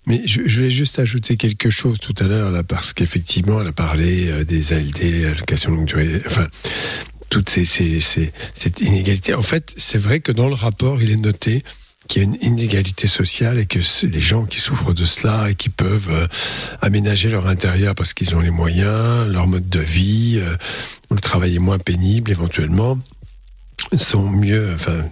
[0.06, 3.68] Mais je, je vais juste ajouter quelque chose tout à l'heure, là, parce qu'effectivement, elle
[3.68, 4.98] a parlé euh, des ALD,
[5.32, 6.46] allocations longue durée, enfin,
[7.30, 9.32] toutes ces, ces, ces- cette inégalité.
[9.32, 11.62] En fait, c'est vrai que dans le rapport, il est noté
[12.08, 15.54] qu'il y a une inégalité sociale et que les gens qui souffrent de cela et
[15.54, 16.26] qui peuvent euh,
[16.82, 20.56] aménager leur intérieur parce qu'ils ont les moyens, leur mode de vie, euh,
[21.10, 22.98] le travail est moins pénible éventuellement,
[23.96, 25.04] sont mieux, enfin,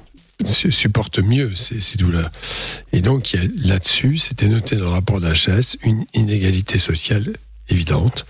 [0.45, 2.31] su- supportent mieux ces, ces douleurs.
[2.93, 7.33] Et donc, là-dessus, c'était noté dans le rapport d'HS, une inégalité sociale
[7.69, 8.27] évidente.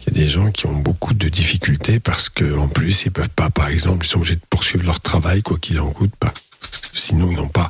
[0.00, 3.10] Il y a des gens qui ont beaucoup de difficultés parce que, en plus, ils
[3.10, 6.12] peuvent pas, par exemple, ils sont obligés de poursuivre leur travail, quoi qu'il en coûte,
[6.20, 6.28] que
[6.60, 7.68] sinon ils n'ont pas,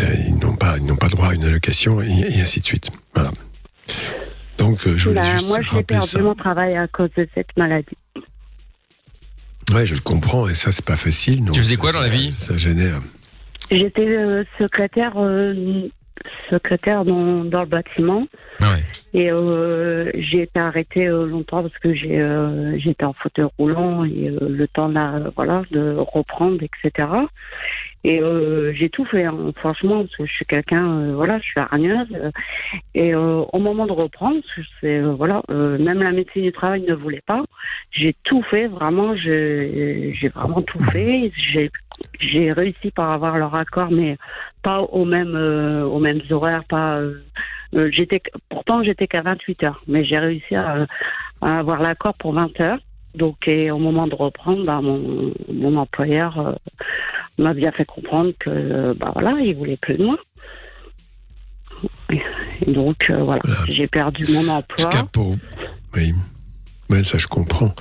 [0.00, 2.64] euh, ils n'ont pas, ils n'ont pas droit à une allocation et, et ainsi de
[2.66, 2.90] suite.
[3.14, 3.30] Voilà.
[4.58, 6.18] Donc, euh, je voulais Bah, juste moi, j'ai perdu ça.
[6.20, 7.96] mon travail à cause de cette maladie.
[9.74, 11.44] Ouais, je le comprends et ça, c'est pas facile.
[11.52, 12.32] Tu faisais quoi dans la vie?
[12.32, 13.00] Ça génère.
[13.70, 15.52] J'étais euh, secrétaire, euh,
[16.48, 18.26] secrétaire dans, dans le bâtiment.
[19.12, 24.04] Et euh, j'ai été arrêtée euh, longtemps parce que j'ai euh, j'étais en fauteuil roulant
[24.04, 27.08] et euh, le temps là, voilà, de reprendre, etc.
[28.06, 32.06] Et euh, j'ai tout fait, hein, franchement, je suis quelqu'un, euh, voilà, je suis hargneuse.
[32.94, 34.38] et euh, au moment de reprendre,
[34.80, 37.42] c'est voilà, même la médecine du travail ne voulait pas.
[37.90, 41.32] J'ai tout fait, vraiment, j'ai vraiment tout fait.
[42.20, 44.16] J'ai réussi par avoir leur accord, mais
[44.62, 47.00] pas au même euh, aux mêmes horaires, pas.
[47.90, 50.86] j'étais pourtant j'étais qu'à 28 heures, mais j'ai réussi à
[51.40, 52.78] avoir l'accord pour 20 heures.
[53.16, 56.52] Donc et au moment de reprendre, bah, mon, mon employeur euh,
[57.38, 60.18] m'a bien fait comprendre que bah voilà, il voulait plus de moi.
[62.10, 64.90] Et donc euh, voilà, j'ai perdu mon emploi.
[65.12, 65.36] Pour...
[65.94, 66.14] Oui,
[66.88, 67.74] mais ça je comprends.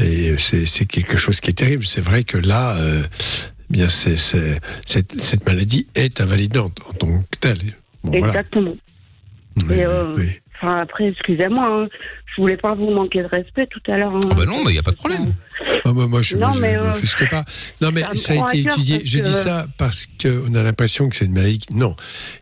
[0.00, 1.84] Et c'est c'est quelque chose qui est terrible.
[1.84, 3.02] C'est vrai que là, euh,
[3.70, 7.58] bien c'est c'est- cette, cette maladie est invalidante en tant que telle.
[8.02, 8.28] Bon, voilà.
[8.28, 8.74] Exactement.
[9.68, 10.30] Oui, Et, oui.
[10.56, 11.86] Enfin, après, excusez-moi, hein,
[12.36, 14.12] je voulais pas vous manquer de respect tout à l'heure.
[14.30, 15.34] Ah bah non, il n'y a pas de problème.
[15.84, 17.44] Ah, moi, moi, je mais, ne euh, m'offusque pas.
[17.80, 19.02] Non, mais ça a été étudié.
[19.04, 21.60] Je dis ça parce qu'on a l'impression que c'est une maladie.
[21.72, 21.94] Non,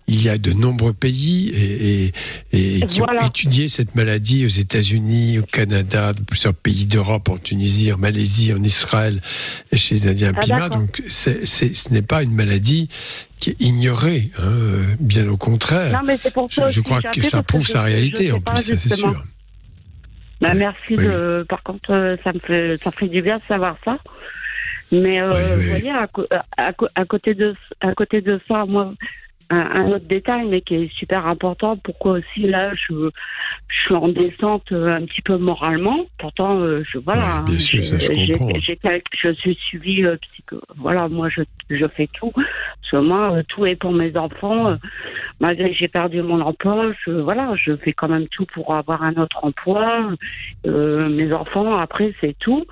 [0.06, 2.12] il y a de nombreux pays et,
[2.52, 3.24] et- et qui Voilà.
[3.24, 7.98] ont étudié cette maladie aux États-Unis, au Canada, dans plusieurs pays d'Europe, en Tunisie, en
[7.98, 9.20] Malaisie, en Israël,
[9.72, 10.68] et chez les Indiens Ah, Pima.
[10.68, 12.88] Donc, c'est, c'est- ce n'est pas une maladie
[13.40, 15.92] qui est ignorée, hein, bien au contraire.
[15.94, 18.62] Non, mais c'est pour ça je, je crois que ça prouve sa réalité, en plus,
[18.62, 19.24] ça c'est sûr.
[20.42, 21.46] Bah, merci Oui, de.
[21.48, 23.98] Par contre, euh, ça me fait, ça fait du bien de savoir ça.
[24.90, 28.92] Mais euh, vous voyez, à côté de, à côté de ça, moi,
[29.52, 31.76] un, un autre détail, mais qui est super important.
[31.76, 33.10] Pourquoi aussi là, je,
[33.68, 36.00] je suis en descente euh, un petit peu moralement.
[36.18, 40.60] Pourtant, euh, je voilà, sûr, ça, je suis suivie euh, psycho.
[40.76, 42.32] Voilà, moi, je, je fais tout.
[42.32, 44.76] Parce que moi, euh, tout est pour mes enfants.
[45.40, 49.02] malgré que j'ai perdu mon emploi, je, voilà, je fais quand même tout pour avoir
[49.02, 50.08] un autre emploi.
[50.64, 52.64] Mes enfants, après, c'est tout.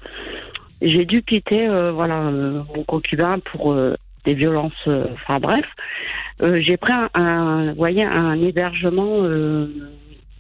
[0.81, 3.77] J'ai dû quitter, voilà, mon concubin pour
[4.25, 4.89] des violences.
[5.13, 5.67] Enfin bref,
[6.43, 9.23] Euh, j'ai pris un, voyez, un hébergement.
[9.25, 9.67] euh,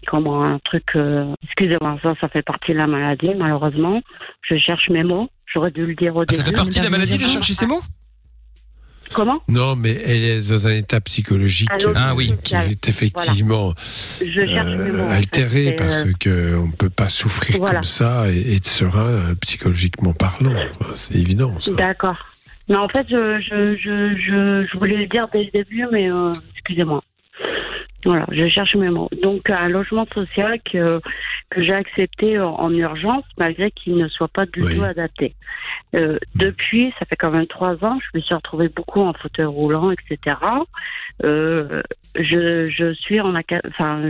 [0.07, 4.01] Comment un truc euh, Excusez-moi, ça, ça fait partie de la maladie, malheureusement.
[4.43, 5.29] Je cherche mes mots.
[5.53, 6.41] J'aurais dû le dire au Ah, début.
[6.43, 7.83] ça fait partie de la maladie de chercher ses mots
[9.13, 12.33] Comment Non, mais elle est dans un état psychologique Ah oui.
[12.45, 13.75] qui est effectivement
[14.21, 15.03] Je cherche mes euh, mots.
[15.05, 15.15] en fait.
[15.17, 17.75] altéré parce euh, que on ne peut pas souffrir Voilà.
[17.81, 20.55] comme ça et être serein psychologiquement parlant.
[20.95, 21.53] C'est évident.
[21.77, 22.17] D'accord.
[22.71, 26.11] Mais en fait, je, je, je, je, je voulais le dire dès le début, mais
[26.11, 27.03] euh, excusez-moi.
[28.05, 29.11] Voilà, je cherche mes mots.
[29.23, 31.01] Donc, un logement social que,
[31.51, 35.35] que j'ai accepté en, en urgence, malgré qu'il ne soit pas du tout adapté.
[35.95, 39.45] Euh, depuis, ça fait quand même trois ans, je me suis retrouvée beaucoup en fauteuil
[39.47, 40.37] roulant, etc.
[41.25, 41.83] Euh,
[42.15, 43.35] je, je suis en...
[43.67, 44.01] Enfin,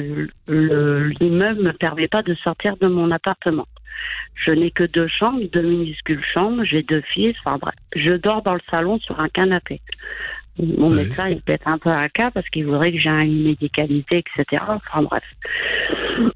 [0.46, 3.66] le- l'immeuble me permet pas de sortir de mon appartement.
[4.34, 7.74] Je n'ai que deux chambres, deux minuscules chambres, j'ai deux fils, enfin bref.
[7.96, 9.80] Je dors dans le salon sur un canapé.
[10.58, 14.18] Mon médecin, il pète un peu à cas parce qu'il voudrait que j'ai une médicalité,
[14.36, 14.62] etc.
[14.68, 15.24] Enfin bref.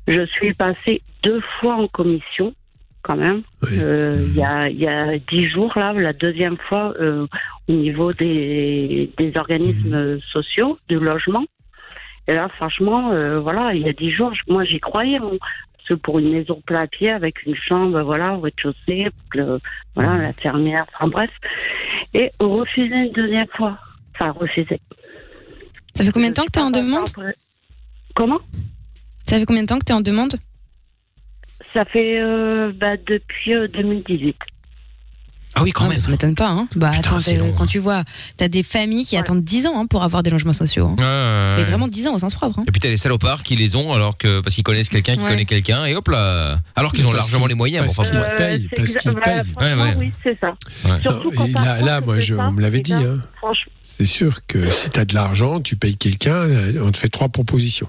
[0.08, 2.54] Je suis passée deux fois en commission
[3.02, 3.42] quand même.
[3.82, 7.26] Euh, Il y, a, il y a dix jours, là, la deuxième fois, euh,
[7.68, 11.44] au niveau des, des organismes sociaux, du logement.
[12.26, 15.18] Et là, franchement, euh, voilà, il y a dix jours, moi, j'y croyais.
[15.18, 15.32] hein.
[15.88, 19.60] Que pour une maison plein à pied avec une chambre, voilà, au rez-de-chaussée, le-
[19.94, 21.30] voilà, la fermière, enfin bref.
[22.14, 23.76] Et on refusait une deuxième fois.
[24.14, 24.80] Enfin, refusé.
[25.94, 27.04] Ça fait combien de temps que tu es en demande
[28.14, 28.40] Comment?
[29.26, 30.36] Ça fait combien de temps que tu es en demande?
[31.74, 34.36] Ça fait euh, bah, depuis euh, 2018.
[35.56, 36.00] Ah oui, quand même.
[36.00, 36.48] Ça m'étonne pas.
[36.48, 36.66] Hein.
[36.74, 38.02] Bah attends, t'as- long, quand tu vois,
[38.36, 40.86] t'as des familles qui attendent 10 ans hein, pour avoir des logements sociaux.
[40.86, 40.96] hein.
[40.98, 42.58] Ouais, ouais, Mais vraiment 10 ans au sens propre.
[42.58, 42.64] hein.
[42.66, 45.22] Et puis t'as les salopards qui les ont alors que parce qu'ils connaissent quelqu'un qui
[45.22, 45.30] Ouais.
[45.30, 47.86] connaît quelqu'un et hop là alors qu'ils ont largement les moyens.
[47.94, 49.96] parce qu'ils payent, c'est parce qu'ils payent.
[49.98, 50.54] Oui, c'est ça.
[50.84, 51.00] Ouais.
[51.02, 52.92] Surtout Non, quand là, là, moi, je, ça, on me l'avait dit.
[52.94, 53.18] Hein.
[53.82, 57.08] C'est sûr que si tu as de l'argent, tu payes quelqu'un, euh, on te fait
[57.08, 57.88] trois propositions.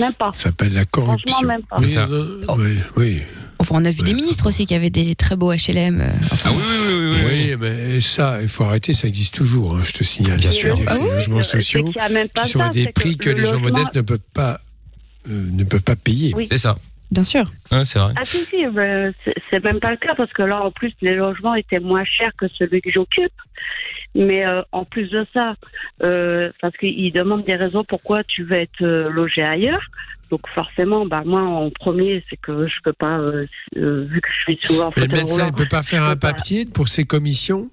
[0.00, 0.30] même pas.
[0.34, 1.30] Ça s'appelle la corruption.
[1.30, 1.76] Franchement, même pas.
[1.88, 2.08] Ça.
[2.56, 3.22] oui, oui.
[3.60, 6.00] Enfin, on a vu des ministres aussi qui avaient des très beaux HLM.
[6.00, 7.56] euh, enfin, Ah oui oui oui oui.
[7.60, 10.38] mais ça, il faut arrêter, ça existe toujours, hein, je te signale.
[10.38, 10.74] Bien sûr.
[10.76, 12.70] C'est-à-dire Ah que oui, les logements sociaux y a même pas qui sont ça, à
[12.70, 14.58] des que prix que, le les gens modestes ne peuvent pas,
[15.28, 16.32] euh, ne peuvent pas payer.
[16.34, 16.48] Oui.
[16.50, 16.78] C'est ça.
[17.10, 17.52] Bien sûr.
[17.72, 18.14] Ouais, c'est vrai.
[18.16, 18.64] Ah si, si,
[19.24, 22.04] c'est- c'est même pas le cas parce que là, en plus, les logements étaient moins
[22.04, 23.32] chers que celui que j'occupe.
[24.14, 25.54] Mais euh, en plus de ça,
[26.02, 29.82] euh, parce qu'ils demandent des raisons pourquoi tu veux être euh, logé ailleurs.
[30.30, 34.28] Donc forcément, bah moi en premier, c'est que je peux pas, euh, euh, vu que
[34.32, 36.64] je suis souvent en Mais le médecin roulant, ne peut pas faire un pas- papier
[36.66, 37.68] pour ses commissions?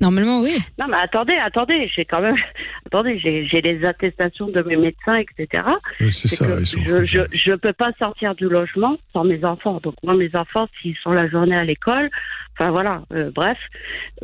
[0.00, 0.58] Normalement, oui.
[0.78, 2.34] Non, mais attendez, attendez, j'ai quand même,
[2.86, 5.62] attendez, j'ai j'ai les attestations de mes médecins, etc.
[6.00, 6.80] Oui, C'est C'est ça, que ils sont.
[6.84, 9.78] je, je, je peux pas sortir du logement sans mes enfants.
[9.82, 12.10] Donc moi, mes enfants, s'ils sont la journée à l'école,
[12.54, 13.56] enfin voilà, euh, bref.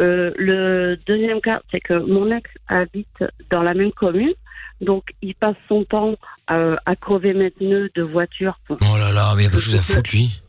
[0.01, 4.35] Euh, le deuxième cas, c'est que mon ex habite dans la même commune,
[4.81, 6.17] donc il passe son temps
[6.51, 8.59] euh, à crever mes pneus de voiture.
[8.67, 10.41] pour- Oh là là mais il a pas de choses à foutre lui.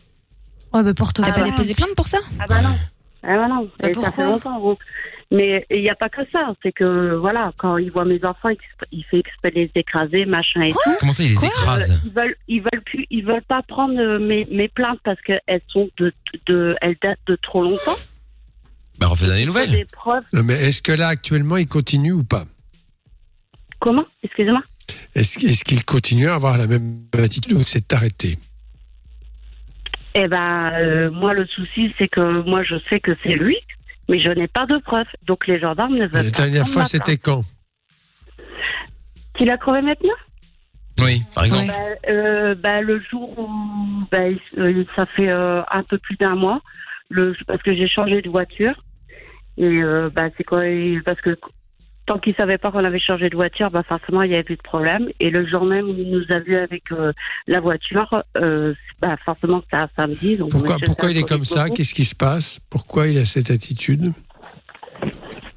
[0.74, 2.20] Ouais, bah porte T'as pas bah, déposé plainte pour ça?
[2.40, 2.76] Ah bah non.
[3.24, 4.26] Ah bah non, Mais Et ça fait pourquoi?
[4.26, 4.60] longtemps.
[4.60, 4.78] bon.
[5.30, 8.50] Mais il n'y a pas que ça, c'est que voilà, quand il voit mes enfants,
[8.50, 8.58] il,
[8.92, 10.92] il fait exprès de les écraser, machin et tout.
[11.00, 12.02] Comment ça il les écrase?
[12.04, 15.62] Ils veulent, ils veulent plus, ils veulent pas prendre euh, mes, mes plaintes parce qu'elles
[15.70, 16.12] sont de,
[16.48, 17.96] de, elles datent de trop longtemps.
[19.00, 19.86] Bah refais des Des nouvelles.
[19.92, 20.24] preuves.
[20.34, 22.44] Non, mais est-ce que là, actuellement, il continue ou pas?
[23.80, 24.06] Comment?
[24.24, 24.62] Excusez-moi?
[25.16, 28.38] Est-ce qu'il continue à avoir la même attitude ou c'est arrêté?
[30.14, 33.58] Eh ben, euh, moi le souci c'est que moi je sais que c'est lui,
[34.10, 35.08] mais je n'ai pas de preuves.
[35.26, 36.38] Donc les gendarmes ne veulent La pas.
[36.38, 37.44] dernière prendre fois, c'était quand?
[39.36, 40.14] Qu'il a crevé maintenant?
[41.00, 41.68] Oui par exemple.
[41.68, 43.50] Bah, euh, bah, le jour où
[44.12, 44.18] bah,
[44.58, 46.62] euh, ça fait euh, un peu plus d'un mois,
[47.10, 48.84] le, parce que j'ai changé de voiture.
[49.58, 50.64] Et euh, bah, c'est quoi
[51.06, 51.38] Parce que
[52.06, 54.58] tant qu'il savait pas qu'on avait changé de voiture, bah, forcément il y avait plus
[54.58, 55.08] de problème.
[55.20, 57.14] Et le jour même où il nous a vus avec euh,
[57.48, 60.38] la voiture, euh, bah, forcément c'était un samedi.
[60.38, 61.70] Donc Pourquoi, il est comme ça?
[61.70, 62.60] Qu'est-ce qui se passe?
[62.70, 64.12] Pourquoi il a cette attitude?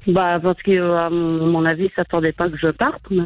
[0.07, 3.01] Bah parce que euh, à mon avis, il s'attendait pas que je parte.
[3.09, 3.23] Mais,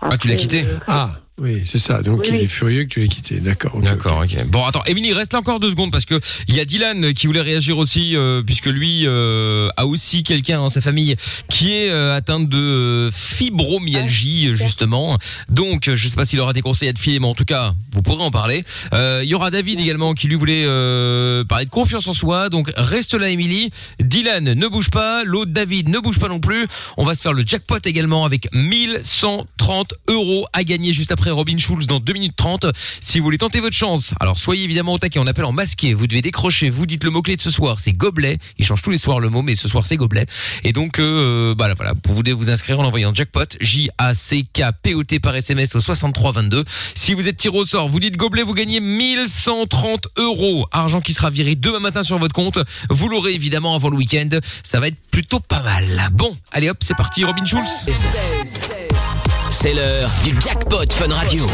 [0.00, 0.64] Ah tu l'as quitté.
[0.64, 2.00] euh, Ah, oui, c'est ça.
[2.02, 3.40] Donc Oui, il est furieux que tu l'aies quitté.
[3.40, 3.80] D'accord.
[3.80, 4.36] D'accord, ok.
[4.38, 4.46] ok.
[4.46, 7.26] Bon, attends, Émilie, reste là encore deux secondes parce que il y a Dylan qui
[7.26, 11.16] voulait réagir aussi euh, puisque lui euh, a aussi quelqu'un dans sa famille
[11.50, 15.18] qui est euh, atteinte de euh, fibromyalgie euh, justement.
[15.48, 17.74] Donc, je sais pas s'il aura des conseils à te filer, mais en tout cas,
[17.92, 18.62] vous pourrez en parler.
[18.92, 22.48] Euh, Il y aura David également qui lui voulait euh, parler de confiance en soi.
[22.48, 23.70] Donc, reste là, Émilie.
[23.98, 25.24] Dylan, ne bouge pas.
[25.24, 26.66] L'autre David, ne bouge pas non plus.
[26.96, 31.58] On va se faire le jackpot également avec 1130 euros à gagner juste après Robin
[31.58, 32.66] Schulz dans 2 minutes 30.
[33.00, 35.18] Si vous voulez tenter votre chance, alors soyez évidemment au taquet.
[35.18, 35.94] On appelle en masqué.
[35.94, 36.70] Vous devez décrocher.
[36.70, 37.80] Vous dites le mot-clé de ce soir.
[37.80, 38.38] C'est gobelet.
[38.58, 40.26] Il change tous les soirs le mot, mais ce soir c'est gobelet.
[40.62, 41.94] Et donc, euh, bah là, voilà.
[42.06, 43.56] Vous devez vous inscrire en envoyant jackpot.
[43.60, 46.64] J-A-C-K-P-O-T par SMS au 6322.
[46.94, 50.66] Si vous êtes tiré au sort, vous dites gobelet, vous gagnez 1130 euros.
[50.72, 52.58] Argent qui sera viré demain matin sur votre compte.
[52.90, 54.28] Vous l'aurez évidemment avant le week-end.
[54.62, 56.08] Ça va être plutôt pas mal.
[56.12, 57.24] Bon, allez hop, c'est parti.
[57.24, 57.86] Robin Schulz.
[59.64, 61.46] C'est l'heure du jackpot Fun Radio.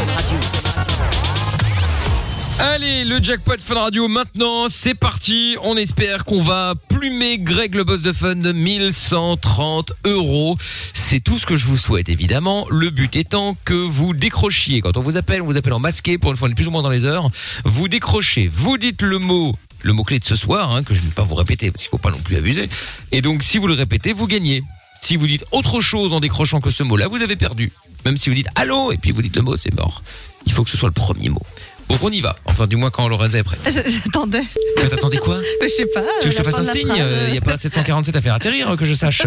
[2.59, 5.55] Allez, le jackpot Fun Radio maintenant, c'est parti.
[5.63, 10.57] On espère qu'on va plumer Greg le boss de Fun de 1130 euros.
[10.93, 12.67] C'est tout ce que je vous souhaite évidemment.
[12.69, 14.81] Le but étant que vous décrochiez.
[14.81, 16.71] Quand on vous appelle, on vous appelle en masqué pour une fois on plus ou
[16.71, 17.29] moins dans les heures.
[17.63, 21.05] Vous décrochez, vous dites le mot le mot-clé de ce soir, hein, que je ne
[21.05, 22.67] vais pas vous répéter parce qu'il faut pas non plus abuser.
[23.13, 24.63] Et donc, si vous le répétez, vous gagnez.
[25.01, 27.71] Si vous dites autre chose en décrochant que ce mot-là, vous avez perdu.
[28.05, 30.01] Même si vous dites allô et puis vous dites le mot, c'est mort.
[30.45, 31.41] Il faut que ce soit le premier mot.
[31.89, 32.37] Donc on y va.
[32.45, 33.59] Enfin, du moins quand Lorenza est prête.
[33.65, 34.43] J'attendais.
[34.77, 36.01] Mais t'attendais quoi je sais pas.
[36.21, 36.93] Tu veux que je te fasse un signe.
[37.27, 39.23] Il n'y a pas un 747 à faire atterrir, hein, que je sache.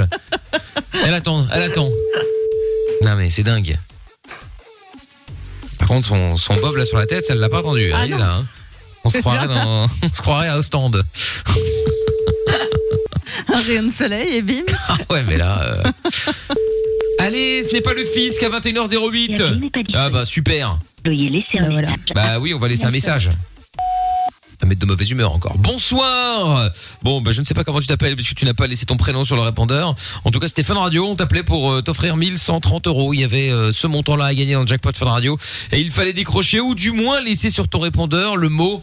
[1.05, 1.91] Elle attend, elle attend.
[3.03, 3.77] Non mais c'est dingue.
[5.79, 7.93] Par contre, son, son bob là sur la tête, ça ne l'a pas attendu.
[7.95, 8.37] Ah il est là.
[8.37, 8.45] hein.
[9.05, 11.05] On se croirait dans, on se croirait à Ostende.
[13.53, 14.63] Un rayon de soleil et bim.
[14.89, 15.63] Ah ouais, mais là.
[15.63, 15.83] euh,
[17.19, 19.85] Allez, ce n'est pas le fisc à 21h08.
[19.95, 20.79] Ah bah super.
[21.05, 21.97] Veuillez laisser un message.
[22.15, 23.31] Bah oui, on va laisser un message.
[24.63, 25.57] À mettre de mauvaise humeur encore.
[25.59, 26.71] Bonsoir.
[27.03, 28.97] Bon, bah je ne sais pas comment tu t'appelles puisque tu n'as pas laissé ton
[28.97, 29.95] prénom sur le répondeur.
[30.25, 31.07] En tout cas, c'était Fun Radio.
[31.07, 33.13] On t'appelait pour euh, t'offrir 1130 euros.
[33.15, 35.39] Il y avait euh, ce montant-là à gagner dans le jackpot Fun Radio
[35.73, 38.83] et il fallait décrocher ou du moins laisser sur ton répondeur le mot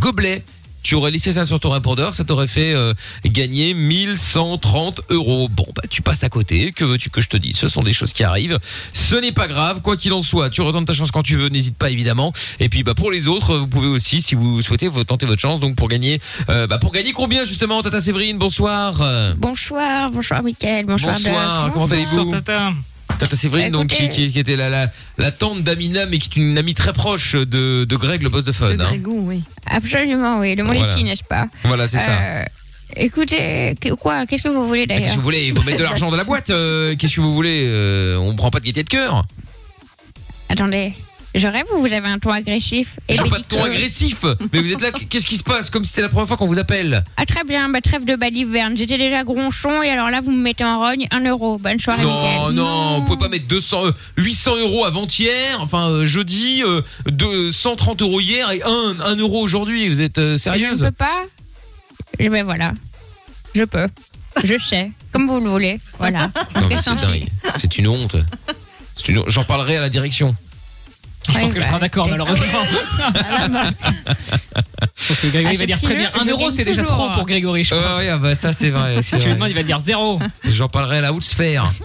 [0.00, 0.42] gobelet.
[0.82, 5.48] Tu aurais laissé ça sur ton répondeur, ça t'aurait fait euh, gagner 1130 euros.
[5.48, 6.72] Bon, bah tu passes à côté.
[6.72, 7.56] Que veux-tu que je te dise?
[7.56, 8.58] Ce sont des choses qui arrivent.
[8.92, 10.50] Ce n'est pas grave, quoi qu'il en soit.
[10.50, 12.32] Tu retentes ta chance quand tu veux, n'hésite pas évidemment.
[12.60, 15.40] Et puis bah pour les autres, vous pouvez aussi, si vous souhaitez, vous tenter votre
[15.40, 15.60] chance.
[15.60, 18.38] Donc pour gagner, euh, bah pour gagner combien justement, Tata Séverine?
[18.38, 19.02] Bonsoir.
[19.36, 21.72] Bonsoir, bonsoir Mickaël, bonsoir Bonsoir, Doc.
[21.74, 22.24] comment allez-vous?
[22.24, 22.72] Bonsoir, Tata.
[23.18, 26.38] Tata Séverine, donc qui, Écoutez- qui, qui était la, la, la tante d'Amina, mais qui
[26.38, 28.68] est une amie très proche de, de Greg, le boss de Fun.
[28.68, 28.86] Le hein.
[28.88, 29.42] Grégou, oui.
[29.66, 30.80] Absolument, oui, le Voilà.
[30.80, 31.48] Moletti, n'est-ce pas?
[31.64, 32.12] Voilà, c'est ça.
[32.12, 32.44] Euh,
[32.96, 35.52] Écoutez, quoi Qu'est-ce que vous voulez Qu'est-ce d'ailleurs que vous voulez?
[35.54, 36.50] Faut mettre de l'argent dans la boîte.
[36.50, 39.24] euh, Qu'est-ce que vous voulez Euh, On prend pas de gaieté de cœur.
[40.48, 40.94] Attendez,
[41.34, 44.24] je rêve ou vous avez un ton agressif J'ai pas de ton agressif.
[44.52, 44.90] Mais vous êtes là.
[44.92, 47.04] Qu'est-ce qui se passe Comme si c'était la première fois qu'on vous appelle.
[47.16, 48.76] Ah très bien, bah, trêve de baliverne.
[48.76, 51.58] J'étais déjà gronchon et alors là vous me mettez en rogne un euro.
[51.58, 52.52] Bonne soirée Non, Mickaël.
[52.54, 58.02] non, vous pouvez pas mettre 200, euh, 800 euros avant-hier, enfin euh, jeudi, euh, 230
[58.02, 59.88] euros hier et 1, 1 euro aujourd'hui.
[59.88, 61.22] Vous êtes euh, Je ne peux pas
[62.18, 62.72] Eh Ben voilà,
[63.54, 63.86] je peux.
[64.44, 65.80] Je sais, comme vous le voulez.
[65.98, 66.30] Voilà.
[66.54, 67.26] Non, mais Qu'est-ce c'est qu'on dingue.
[67.60, 68.16] C'est une honte.
[68.96, 69.28] C'est une honte.
[69.30, 70.34] J'en parlerai à la direction.
[71.28, 72.46] Je Ouais, pense qu'elle bah, sera d'accord, malheureusement.
[74.96, 76.10] Je pense que Grégory Ah, va dire très bien.
[76.12, 77.98] jeu, Un je euro, gagne c'est déjà trop pour Grégory, je Euh, pense.
[77.98, 79.00] ouais, ah bah ça c'est vrai.
[79.02, 79.34] c'est Tu lui vrai.
[79.34, 80.18] demandes, il va dire zéro.
[80.44, 81.70] J'en parlerai à la haute sphère.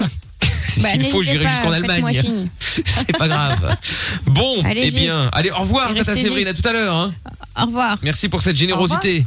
[0.81, 2.19] Bah, S'il faut, n'hésitez j'irai jusqu'en Allemagne.
[2.85, 3.77] C'est pas grave.
[4.25, 4.91] Bon, eh Allez-y.
[5.01, 6.95] bien, allez, au revoir, Et Tata Séverine, à tout à l'heure.
[6.95, 7.11] hein.
[7.61, 7.97] Au revoir.
[8.01, 9.23] Merci pour cette générosité.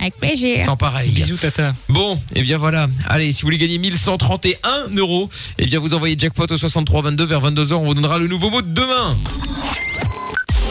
[0.00, 0.64] Avec plaisir.
[0.64, 1.10] Sans pareil.
[1.10, 1.74] Bisous, Tata.
[1.88, 2.88] Bon, et bien voilà.
[3.08, 5.28] Allez, si vous voulez gagner 1131 euros,
[5.58, 7.74] eh bien vous envoyez jackpot au 6322 vers 22h.
[7.74, 9.16] On vous donnera le nouveau mot de demain.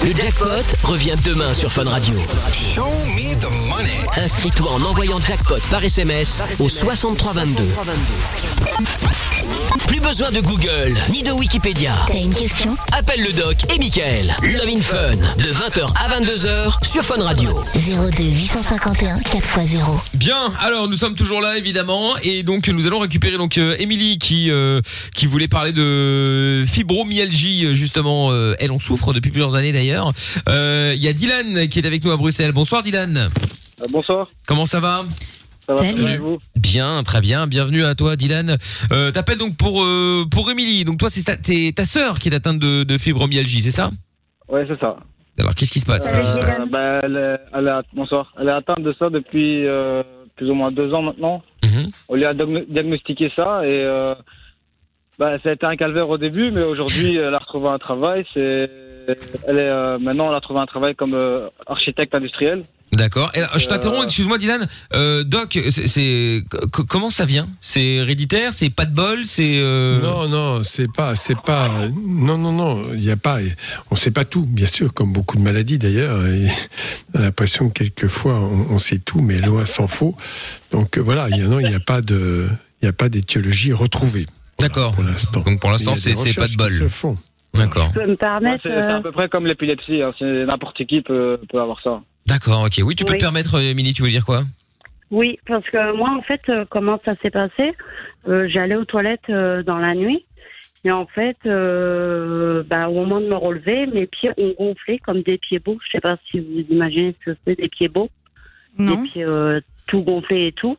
[0.04, 0.48] Le jackpot
[0.84, 2.16] revient demain sur Fun Radio.
[4.18, 7.64] Inscris-toi en envoyant jackpot par SMS au 6322.
[9.88, 11.94] Plus besoin de Google ni de Wikipédia.
[12.12, 12.76] T'as une question?
[12.92, 14.36] Appelle le doc et Michael.
[14.44, 17.50] Love in Fun de 20h à 22h sur Fun Radio.
[17.76, 20.00] 02 851 4x0.
[20.14, 24.18] Bien, alors nous sommes toujours là évidemment et donc nous allons récupérer donc euh, Émilie
[24.18, 24.82] qui euh,
[25.16, 30.12] qui voulait parler de fibromyalgie euh, justement euh, elle en souffre depuis plusieurs années d'ailleurs.
[30.50, 32.52] Euh, Il y a Dylan qui est avec nous à Bruxelles.
[32.52, 33.18] Bonsoir Dylan.
[33.82, 34.28] Euh, bonsoir.
[34.46, 35.06] Comment ça va?
[35.68, 36.18] Ça va Salut.
[36.18, 37.48] vous Bien, très bien.
[37.48, 38.58] Bienvenue à toi Dylan.
[38.92, 40.86] Euh, T'appelles donc pour euh, pour Émilie.
[40.86, 43.92] Donc toi c'est ta, c'est ta sœur qui est atteinte de, de fibromyalgie, c'est ça?
[44.50, 44.98] Ouais, c'est ça.
[45.40, 46.06] Alors qu'est-ce qui se passe?
[46.06, 46.70] Euh, Qu'est-ce qui se passe?
[46.70, 48.34] bah, elle, est, elle est- bonsoir.
[48.40, 50.04] Elle est atteinte de ça depuis euh,
[50.36, 51.42] plus ou moins deux ans maintenant.
[51.64, 51.92] Mhm.
[52.10, 54.14] On lui a diagno- diagnostiqué ça et euh,
[55.20, 58.26] bah, ça a été un calvaire au début, mais aujourd'hui elle a retrouvé un travail.
[58.34, 58.70] C'est,
[59.48, 62.64] elle est euh, maintenant elle a trouvé un travail comme euh, architecte industriel.
[62.92, 63.32] D'accord.
[63.34, 64.68] Alors, je t'interromps, Euh, excuse-moi Dylan.
[64.94, 67.48] Euh, Doc, c'est, c'est- co- comment ça vient?
[67.62, 68.54] C'est héréditaire?
[68.54, 69.26] C'est pas de bol?
[69.26, 70.02] C'est euh...
[70.02, 71.88] Non, non, c'est pas, c'est pas.
[72.06, 73.38] Non, non, non, il n'y a pas.
[73.92, 76.18] On sait pas tout, bien sûr, comme beaucoup de maladies d'ailleurs.
[77.14, 80.16] On a l'impression que quelquefois on, on sait tout, mais loin s'en faut.
[80.72, 82.50] Donc euh, voilà, il y a, non, il n'y a pas de,
[82.82, 84.26] il y a pas d'étiologie retrouvée.
[84.60, 84.92] Voilà, D'accord.
[84.92, 85.40] Pour l'instant.
[85.42, 86.90] Donc pour l'instant y c'est, pas de bol.
[87.54, 87.92] D'accord.
[87.94, 88.64] Je peux me permettre.
[88.64, 90.02] c'est, c'est à euh, peu près comme l'épilepsie.
[90.02, 90.14] Hein.
[90.18, 92.02] C'est, n'importe qui peut, peut avoir ça.
[92.26, 92.64] D'accord.
[92.66, 92.80] Ok.
[92.84, 93.18] Oui, tu peux Oui.
[93.18, 93.94] te permettre, euh, Émilie.
[93.94, 94.44] Tu veux dire quoi?
[95.12, 97.74] Oui, parce que moi, en fait, euh, comment ça s'est passé?
[98.30, 100.26] Euh, J'allais aux toilettes euh, dans la nuit.
[100.84, 105.22] Et en fait, euh, bah, au moment de me relever, mes pieds ont gonflé comme
[105.22, 105.78] des pieds beaux.
[105.86, 108.10] Je sais pas si vous imaginez ce que c'est des pieds beaux.
[108.78, 108.96] Non.
[109.04, 110.78] Des pieds euh, tout gonflés et tout.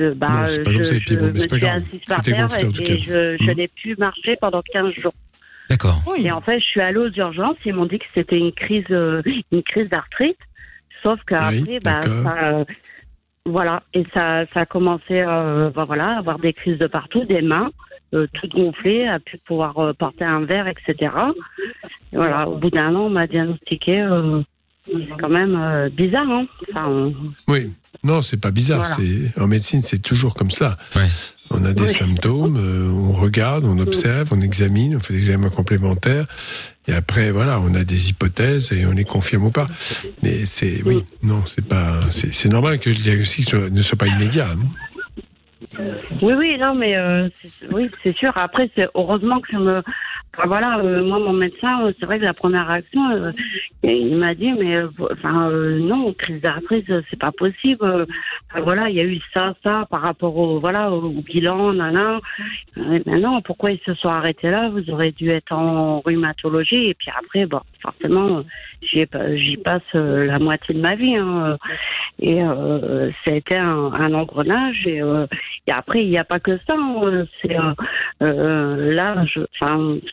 [0.00, 1.48] Euh, bah, Non, c'est pas je, comme ça, les pieds je beaux, mais me c'est
[1.48, 1.82] pas suis grave.
[1.82, 3.56] assise par C'était terre gonflé, en tout et je, je Mhm.
[3.56, 5.12] n'ai plus marché pendant 15 jours.
[5.72, 6.02] D'accord.
[6.06, 6.26] Oui.
[6.26, 7.56] Et en fait, je suis allée aux urgences.
[7.64, 10.36] Ils m'ont dit que c'était une crise, euh, une crise d'arthrite.
[11.02, 12.64] Sauf qu'après, Oui, bah, ça, euh,
[13.46, 17.24] voilà, et ça, ça a commencé, euh, bah, voilà, à avoir des crises de partout,
[17.24, 17.70] des mains,
[18.14, 21.12] euh, toutes gonflées, à plus pouvoir euh, porter un verre, etc.
[22.12, 24.00] Et voilà, au bout d'un an, on m'a diagnostiqué.
[24.00, 24.42] euh,
[24.84, 26.46] c'est quand même euh, bizarre, hein.
[26.70, 27.14] Enfin, on-
[27.48, 27.72] Oui.
[28.04, 28.84] Non, c'est pas bizarre.
[28.84, 28.96] Voilà.
[28.96, 30.76] C'est en médecine, c'est toujours comme ça.
[30.96, 31.06] Ouais.
[31.54, 31.88] On a des Oui.
[31.92, 36.24] symptômes, euh, on regarde, on observe, on examine, on fait des examens complémentaires,
[36.88, 39.66] et après, voilà, on a des hypothèses et on les confirme ou pas.
[40.22, 44.06] Mais c'est, oui, non, c'est pas, c'est c'est normal que le diagnostic ne soit pas
[44.06, 44.48] immédiat.
[44.50, 44.58] hein.
[46.20, 48.32] Oui, oui, non, mais euh, c'est- oui, c'est sûr.
[48.36, 49.82] Après, c'est heureusement que je me
[50.34, 53.32] Enfin, voilà, euh, moi, mon médecin, euh, c'est vrai que la première réaction, euh,
[53.82, 58.06] il m'a dit, mais euh, enfin, non, crise d'arthrite, c'est pas possible.
[58.62, 62.18] Voilà, il y a eu ça, ça, par rapport au, voilà, au, bilan, nana.
[62.76, 64.70] Non, pourquoi ils se sont arrêtés là?
[64.70, 66.88] Vous aurez dû être en rhumatologie.
[66.88, 68.42] Et puis après, bon, forcément,
[68.82, 71.16] j'y passe la moitié de ma vie.
[71.16, 71.58] Hein,
[72.20, 74.86] et ça a été un, un engrenage.
[74.86, 75.02] Et,
[75.66, 76.74] et après, il n'y a pas que ça.
[76.78, 77.56] hein, C'est
[78.20, 79.40] là, je,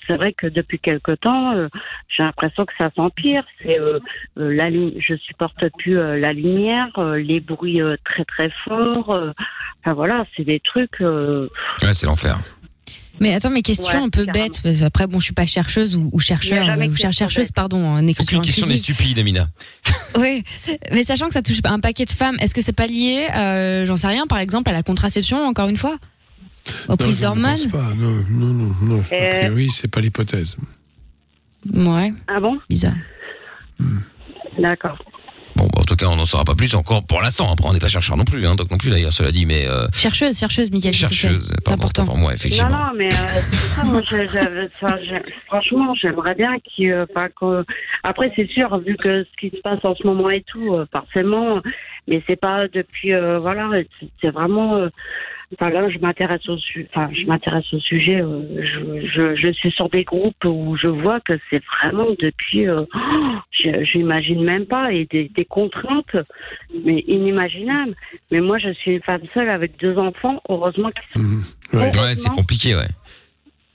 [0.10, 1.68] c'est vrai que depuis quelque temps, euh,
[2.10, 3.44] j'ai l'impression que ça s'empire.
[3.62, 4.00] C'est euh,
[4.40, 9.12] euh, la je supporte plus euh, la lumière, euh, les bruits euh, très très forts.
[9.12, 9.32] euh,
[9.84, 11.00] enfin voilà, c'est des trucs.
[11.02, 11.48] euh,
[11.84, 12.40] Ouais, c'est l'enfer.
[13.22, 15.46] Mais attends, mes questions Ouais, un peu bêtes, parce que après, bon, je suis pas
[15.46, 19.50] chercheuse ou, ou chercheur, ou cher- chercheuse, pardon, en écriture Aucune question n'est stupide, Amina.
[20.18, 20.44] Oui,
[20.92, 23.86] mais sachant que ça touche un paquet de femmes, est-ce que c'est pas lié, euh,
[23.86, 25.98] j'en sais rien, par exemple, à la contraception, encore une fois?
[26.88, 27.94] Aux prises je ne d'hormones pense pas.
[27.96, 29.04] Non, non, non, non.
[29.12, 30.58] A Euh, priori, c'est pas l'hypothèse.
[31.74, 32.14] Ouais.
[32.28, 32.58] Ah bon?
[32.70, 32.94] Bizarre.
[34.60, 34.98] D'accord.
[35.56, 37.52] Bon, bah, en tout cas, on n'en saura pas plus encore pour l'instant.
[37.52, 39.68] Après, on n'est pas chercheur non plus, hein, donc non plus d'ailleurs, cela dit, mais
[39.68, 40.94] euh, Chercheuse, chercheuse, plaît.
[40.94, 41.54] chercheuse.
[41.66, 42.06] C'est important.
[42.06, 42.70] pour moi, effectivement.
[42.70, 44.02] Non, non, mais euh, c'est ça, moi,
[45.48, 46.92] franchement, j'aimerais bien qu'il.
[46.92, 47.06] euh,
[47.40, 47.66] que-
[48.04, 50.86] Après, c'est sûr, vu que ce qui se passe en ce moment et tout, euh,
[50.94, 51.62] forcément,
[52.08, 53.14] mais c'est pas depuis.
[53.14, 54.88] euh, voilà, c'est- c'est vraiment.
[55.54, 58.22] Enfin là, je m'intéresse au, su- enfin, je m'intéresse au sujet.
[58.22, 62.68] euh, je, je, je suis sur des groupes où je vois que c'est vraiment depuis.
[62.68, 66.16] euh, oh, je- J'imagine même pas et des, des contraintes,
[66.86, 67.96] mais inimaginables.
[68.32, 70.40] Mais moi, je suis une femme seule avec deux enfants.
[70.50, 72.88] Heureusement qu'ils sont Ouais, c'est compliqué, ouais.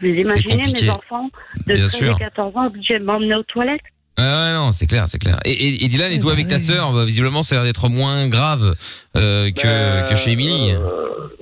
[0.00, 0.82] vous imaginez compliqué.
[0.86, 1.30] mes enfants
[1.66, 2.16] de Bien 13 sûr.
[2.16, 3.80] et 14 ans obligés de m'emmener aux toilettes
[4.16, 5.40] Ah ouais, non, c'est clair, c'est clair.
[5.44, 7.88] Et, et, et Dylan, et toi avec ta sœur, bah, visiblement, ça a l'air d'être
[7.88, 8.74] moins grave
[9.16, 10.72] euh, que, que chez Emily.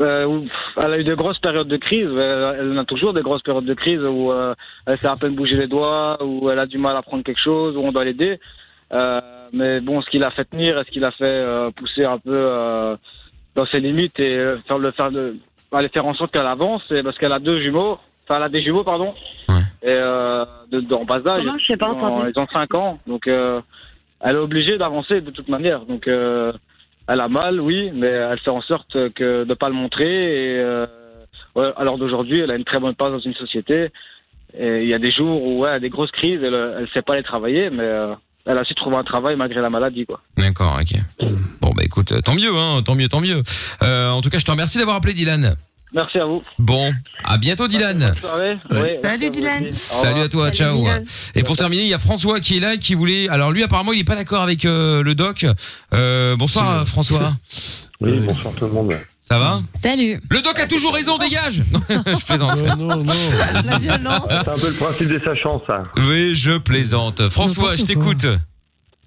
[0.00, 2.08] Euh, pff, elle a eu de grosses périodes de crise.
[2.10, 4.54] Elle, elle en a toujours des grosses périodes de crise où euh,
[4.86, 7.42] elle sait à peine bouger les doigts, où elle a du mal à prendre quelque
[7.42, 8.40] chose, où on doit l'aider.
[8.92, 9.20] Euh,
[9.52, 12.18] mais bon, ce qu'il a fait tenir et ce qu'il a fait euh, pousser un
[12.18, 12.96] peu euh,
[13.54, 15.36] dans ses limites et euh, faire le faire de,
[15.72, 17.98] aller faire en sorte qu'elle avance, c'est parce qu'elle a deux jumeaux.
[18.24, 19.14] Enfin, elle a des jumeaux, pardon.
[19.82, 21.42] Et euh, de, de- en bas d'âge.
[21.44, 22.26] Comment Je sais pas Ils ont-.
[22.34, 23.60] Ils ont 5 ans, donc euh,
[24.20, 25.80] elle est obligée d'avancer de toute manière.
[25.86, 26.52] Donc euh,
[27.08, 30.06] elle a mal, oui, mais elle fait en sorte que de pas le montrer.
[30.54, 30.86] Et euh,
[31.56, 33.88] ouais, à l'heure d'aujourd'hui, elle a une très bonne place dans une société.
[34.56, 36.88] Et il y a des jours où ouais, elle a des grosses crises, elle, elle
[36.94, 38.12] sait pas les travailler, mais euh,
[38.44, 40.20] elle a su trouver un travail malgré la maladie, quoi.
[40.36, 41.00] D'accord, ok.
[41.62, 43.42] Bon, bah écoute, tant mieux, hein, tant mieux, tant mieux.
[43.82, 45.56] Euh, en tout cas, je te remercie d'avoir appelé Dylan.
[45.94, 46.42] Merci à vous.
[46.58, 46.92] Bon,
[47.24, 48.14] à bientôt Dylan.
[49.02, 49.72] Salut Dylan.
[49.72, 50.86] Salut à toi, ciao.
[51.34, 53.28] Et pour terminer, il y a François qui est là, qui voulait.
[53.28, 55.44] Alors lui, apparemment, il est pas d'accord avec euh, le doc.
[55.92, 57.32] Euh, bonsoir, François.
[58.00, 58.94] Oui, bonsoir tout le monde.
[59.20, 59.60] Ça va?
[59.74, 60.18] Salut.
[60.30, 61.62] Le doc a toujours raison, dégage.
[61.72, 62.62] Non, je plaisante.
[62.78, 63.12] non, non.
[63.80, 64.22] Violence.
[64.28, 65.82] C'est un peu le principe des sachants, ça.
[66.08, 67.28] Oui, je plaisante.
[67.28, 68.26] François, je t'écoute.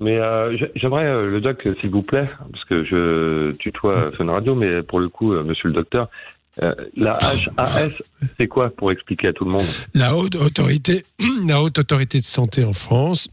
[0.02, 4.26] Mais euh, j'ai- j'aimerais euh, le doc, s'il vous plaît, parce que je tutoie Fun
[4.30, 6.10] Radio, mais pour le coup, euh, monsieur le docteur,
[6.62, 7.18] euh, la
[7.58, 7.92] HAS,
[8.38, 9.66] c'est quoi pour expliquer à tout le monde?
[9.94, 11.06] La haute autorité,
[11.46, 13.30] la haute autorité de santé en France,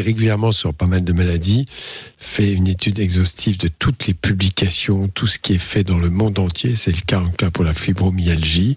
[0.00, 1.66] régulièrement sur pas mal de maladies
[2.24, 6.10] fait une étude exhaustive de toutes les publications, tout ce qui est fait dans le
[6.10, 6.74] monde entier.
[6.74, 8.76] C'est le cas en cas pour la fibromyalgie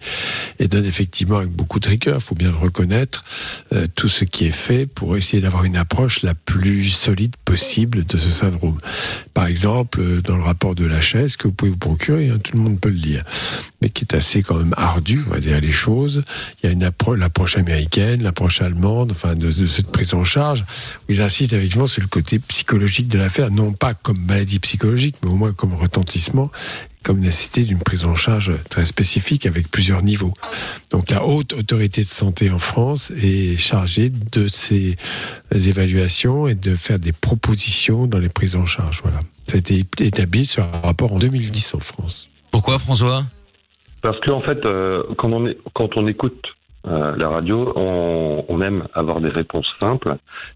[0.60, 3.24] et donne effectivement avec beaucoup de rigueur, faut bien le reconnaître,
[3.74, 8.06] euh, tout ce qui est fait pour essayer d'avoir une approche la plus solide possible
[8.06, 8.78] de ce syndrome.
[9.34, 12.40] Par exemple, euh, dans le rapport de la chaise que vous pouvez vous procurer, hein,
[12.44, 13.24] tout le monde peut le lire,
[13.82, 16.24] mais qui est assez quand même ardu, on va dire les choses.
[16.62, 20.24] Il y a une approche, l'approche américaine, l'approche allemande, enfin de, de cette prise en
[20.24, 20.66] charge,
[21.10, 25.30] ils insistent effectivement sur le côté psychologique de l'affaire, non pas comme maladie psychologique, mais
[25.30, 26.50] au moins comme retentissement,
[27.04, 30.34] comme nécessité d'une prise en charge très spécifique avec plusieurs niveaux.
[30.92, 34.98] Donc la haute autorité de santé en France est chargée de ces
[35.52, 39.00] évaluations et de faire des propositions dans les prises en charge.
[39.04, 39.20] Voilà.
[39.48, 42.28] Ça a été établi sur un rapport en 2010 en France.
[42.52, 43.24] Pourquoi, François?
[44.02, 46.57] Parce qu'en fait, euh, quand, on est, quand on écoute
[46.88, 50.16] euh, la radio, on, on aime avoir des réponses simples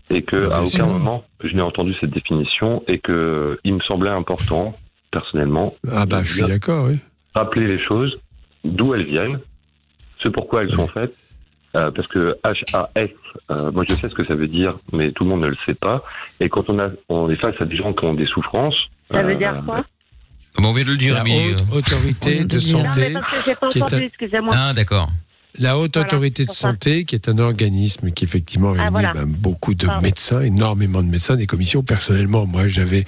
[0.10, 4.10] et que à aucun moment je n'ai entendu cette définition et que il me semblait
[4.10, 4.74] important,
[5.12, 7.00] personnellement, Ah bah je suis d'accord, oui.
[7.36, 8.18] rappeler les choses,
[8.64, 9.40] d'où elles viennent,
[10.24, 11.14] ce pourquoi elles sont faites.
[11.74, 13.08] Euh, parce que HAS,
[13.50, 15.56] euh, moi je sais ce que ça veut dire, mais tout le monde ne le
[15.66, 16.04] sait pas.
[16.42, 18.76] Et quand on, a, on est face à des gens qui ont des souffrances,
[19.10, 19.86] Ça veut euh, dire quoi
[20.54, 23.38] Comment on vient de le dire, La haute autorité de Non, mais santé parce que
[23.50, 24.54] j'ai pas entendu, excusez-moi.
[24.54, 25.10] Ah, d'accord.
[25.60, 26.56] La haute Voilà, autorité de ça.
[26.72, 29.14] santé, qui est un organisme qui effectivement réunit Ah, voilà.
[29.14, 30.02] ben, beaucoup de Pardon.
[30.02, 31.84] médecins, énormément de médecins, des commissions.
[31.84, 33.06] Personnellement, moi, j'avais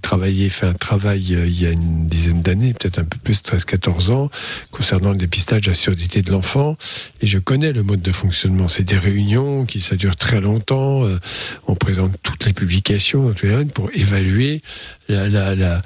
[0.00, 3.42] travaillé, fait un travail euh, il y a une dizaine d'années, peut-être un peu plus,
[3.42, 4.30] 13-14 ans,
[4.70, 6.76] concernant le dépistage de la surdité de l'enfant.
[7.20, 8.68] Et je connais le mode de fonctionnement.
[8.68, 11.04] C'est des réunions qui ça dure très longtemps.
[11.04, 11.18] euh,
[11.66, 13.32] on présente toutes les publications
[13.74, 14.62] pour évaluer
[15.08, 15.80] la,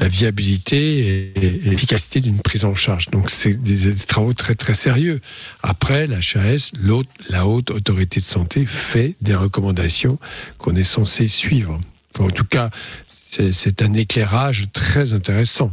[0.00, 3.06] viabilité et, l'efficacité d'une prise en charge.
[3.10, 5.20] Donc c'est des, des travaux très très sérieux.
[5.62, 6.72] Après, la HAS,
[7.30, 10.18] la haute autorité de santé, fait des recommandations
[10.58, 11.78] qu'on est censé suivre.
[12.18, 12.70] En tout cas,
[13.28, 15.72] c'est un éclairage très intéressant.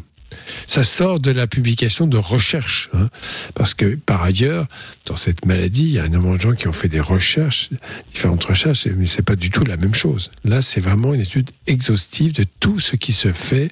[0.67, 3.07] Ça sort de la publication de recherche, hein,
[3.55, 4.67] parce que par ailleurs,
[5.05, 7.69] dans cette maladie, il y a énormément de gens qui ont fait des recherches,
[8.13, 10.31] différentes recherches, mais c'est pas du tout la même chose.
[10.43, 13.69] Là, c'est vraiment une étude exhaustive de tout ce qui se fait,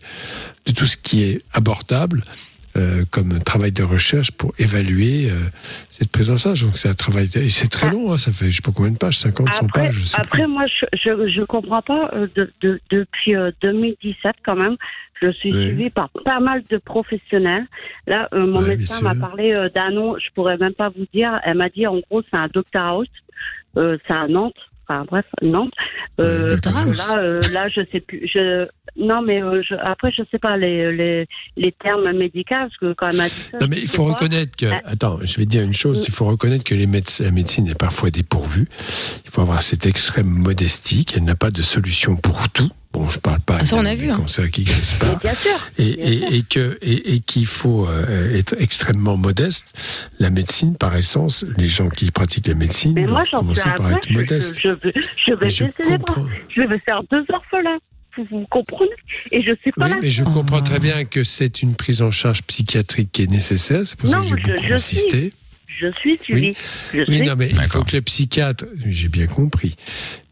[0.66, 2.24] de tout ce qui est abordable
[2.78, 5.36] euh, comme travail de recherche pour évaluer euh,
[5.90, 6.62] cette charge.
[6.64, 8.98] Donc c'est un travail, c'est très long, hein, ça fait je sais pas combien de
[8.98, 9.94] pages, 50, 100 Après, pages.
[9.96, 12.10] je sais après moi, je, je, je comprends pas.
[12.14, 14.78] euh, de, de- depuis euh, 2017, quand même,
[15.22, 15.68] je suis Oui.
[15.68, 17.66] suivie par pas mal de professionnels.
[18.08, 21.40] Là, euh, mon Ouais, médecin m'a parlé d'un nom, je pourrais même pas vous dire.
[21.44, 23.08] Elle m'a dit, en gros, c'est un House.
[23.78, 24.54] Euh, c'est à Nantes.
[24.92, 25.74] Enfin, bref, Nantes.
[26.20, 26.98] Euh, House.
[26.98, 28.28] Là, euh, là, je sais plus.
[28.32, 28.68] Je,
[28.98, 32.94] non, mais euh, je, après, je sais pas les, les, les termes médicaux, parce que
[32.94, 33.58] quand ça.
[33.60, 34.66] Non, mais il faut reconnaître que.
[34.66, 36.04] Euh, Attends, je vais dire une chose.
[36.08, 38.68] Il faut reconnaître que les médecins, la médecine est parfois dépourvue.
[39.26, 42.70] Il faut avoir cette extrême modestie, qu'elle n'a pas de solution pour tout.
[42.94, 44.16] Bon, je parle pas Ah, ça, on a vu, hein.
[44.16, 44.66] cancers qui
[45.00, 45.16] pas.
[45.16, 45.52] bien sûr.
[45.78, 46.28] Et, bien et, sûr.
[46.34, 49.66] et que et, et qu'il faut euh, être extrêmement modeste.
[50.20, 53.92] La médecine, par essence, les gens qui pratiquent la médecine Mais moi, commencer suis par
[53.92, 54.56] être point, je, modestes.
[54.62, 56.16] je, je, vais- je je baisser les bras.
[56.16, 56.26] comprends.
[56.54, 57.78] Je vais faire deux orphelins.
[58.30, 58.92] Vous, comprenez?
[59.32, 59.98] Et je suis pas Oui, là.
[60.02, 63.84] mais je comprends très bien que c'est une prise en charge psychiatrique qui est nécessaire.
[63.86, 65.30] C'est pour ça Non, que j'ai je- beaucoup je insisté.
[65.80, 66.52] Je suis suivie.
[66.94, 67.22] Je Oui, suis.
[67.22, 69.76] non, mais il faut que le psychiatre, j'ai bien compris,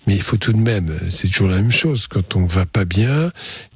[0.09, 2.07] mais il faut tout de même, c'est toujours la même chose.
[2.07, 3.29] Quand on va pas bien,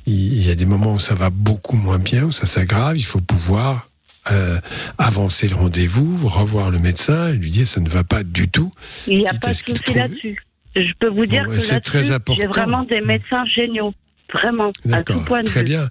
[0.08, 3.04] il y a des moments où ça va beaucoup moins bien, où ça s'aggrave, il
[3.06, 3.88] faut pouvoir
[4.32, 4.60] euh,
[4.98, 8.72] avancer le rendez-vous, revoir le médecin et lui dire ça ne va pas du tout.
[9.06, 10.42] Il n'y a pas de ce qu'il souci trouve- là-dessus.
[10.76, 12.42] Je peux vous dire ouais, que c'est très là-dessus, important.
[12.42, 13.94] j'ai vraiment des médecins géniaux.
[14.34, 15.66] Vraiment, à tout point de très vue.
[15.66, 15.88] bien.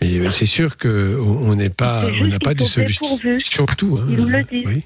[0.00, 3.16] Mais euh, c'est sûr que on on n'est pas, on n'a pas de solution.
[3.38, 4.06] Surtout, hein.
[4.10, 4.66] Ils me le disent.
[4.66, 4.80] Oui,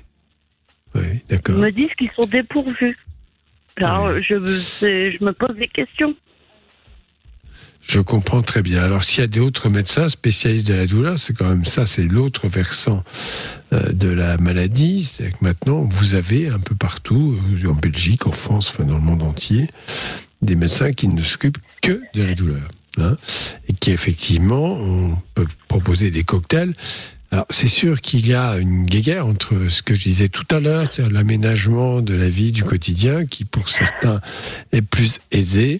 [0.97, 2.99] oui, Ils me disent qu'ils sont dépourvus.
[3.76, 6.14] Alors, je, me- c'est- je me pose des questions.
[7.82, 8.82] Je comprends très bien.
[8.84, 12.04] Alors, s'il y a d'autres médecins spécialistes de la douleur, c'est quand même ça, c'est
[12.04, 13.02] l'autre versant
[13.72, 15.02] euh, de la maladie.
[15.02, 18.94] C'est-à-dire que maintenant, vous avez un peu partout, euh, en Belgique, en France, enfin dans
[18.96, 19.68] le monde entier,
[20.42, 22.68] des médecins qui ne s'occupent que de la douleur.
[22.98, 23.16] hein,
[23.68, 26.72] et qui, effectivement, on peut proposer des cocktails.
[27.33, 30.61] Alors, c'est sûr qu'il y a une guéguerre entre ce que je disais tout à
[30.61, 34.20] l'heure, c'est-à-dire l'aménagement de la vie du quotidien, qui pour certains
[34.72, 35.78] est plus aisé,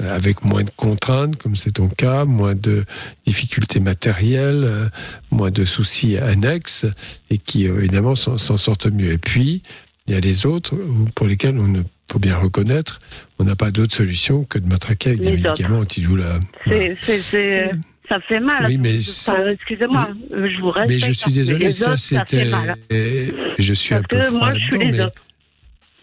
[0.00, 2.84] euh, avec moins de contraintes, comme c'est ton cas, moins de
[3.26, 4.88] difficultés matérielles, euh,
[5.32, 6.86] moins de soucis annexes,
[7.28, 9.10] et qui euh, évidemment s'en sortent mieux.
[9.12, 9.62] Et puis,
[10.06, 10.76] il y a les autres
[11.16, 11.82] pour lesquels on ne
[12.12, 13.00] faut bien reconnaître,
[13.40, 16.38] on n'a pas d'autre solution que de matraquer avec des Les médicaments antidouleurs.
[16.66, 17.70] C'est-
[18.14, 18.66] ça fait mal.
[18.66, 21.02] Oui, mais Enfin, excusez-moi, je vous respecte.
[21.02, 22.50] Mais je suis hein, désolé, ça autres, ça fait
[22.90, 23.34] c'était.
[23.58, 25.20] Je suis un peu que moi, je suis les mais- autres.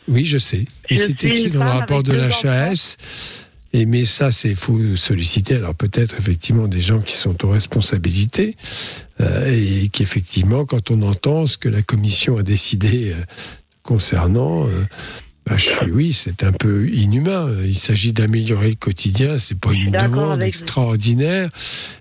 [0.08, 0.66] Oui, je sais.
[0.90, 2.28] Et c'est écrit dans le rapport de la.
[2.28, 2.98] HAS.
[3.74, 5.56] Et mais ça, c'est faut solliciter.
[5.56, 8.52] Alors peut-être effectivement des gens qui sont aux responsabilités
[9.22, 13.24] euh, et qui effectivement, quand on entend ce que la commission a décidé euh,
[13.84, 14.84] concernant, euh,
[15.46, 17.50] bah, je suis, oui, c'est un peu inhumain.
[17.64, 19.38] Il s'agit d'améliorer le quotidien.
[19.40, 20.46] C'est pas une demande vous.
[20.46, 21.50] extraordinaire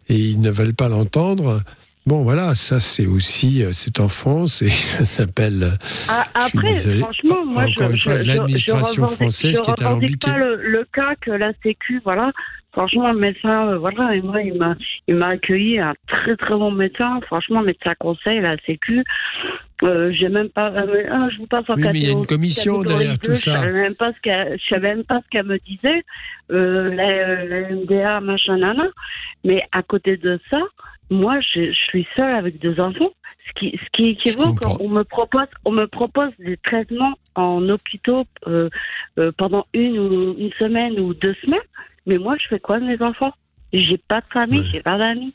[0.08, 1.62] et ils ne veulent pas l'entendre.
[2.06, 5.78] Bon, voilà, ça c'est aussi, euh, c'est en France et ça s'appelle.
[6.08, 10.30] Ah, Après, franchement, moi, Encore je, une fois, l'administration française je qui est alambiquée.
[10.30, 12.30] pas le, le cas que la Sécu, voilà.
[12.72, 14.74] Franchement, le médecin, euh, voilà, et moi, il m'a,
[15.08, 17.20] il m'a accueilli un très très bon médecin.
[17.26, 19.02] Franchement, médecin conseil, la Sécu.
[19.82, 22.12] Euh, j'ai même pas, euh, ah, je vous passe en Oui, mais il y a
[22.12, 23.52] une commission derrière tout ça.
[23.52, 26.04] Je savais même pas ce qu'elle, je savais même pas ce qu'elle me disait.
[26.52, 28.88] Euh, la, la MDA, machin, nana.
[29.44, 30.60] Mais à côté de ça,
[31.10, 33.10] moi, je, je suis seule avec deux enfants.
[33.48, 38.24] Ce qui, ce qui équivaut qu'on me propose, on me propose des traitements en hôpitaux
[38.46, 38.68] euh,
[39.18, 41.58] euh, pendant une ou une semaine ou deux semaines.
[42.10, 43.32] Mais moi, je fais quoi de mes enfants?
[43.72, 45.32] J'ai pas de famille, j'ai pas d'amis.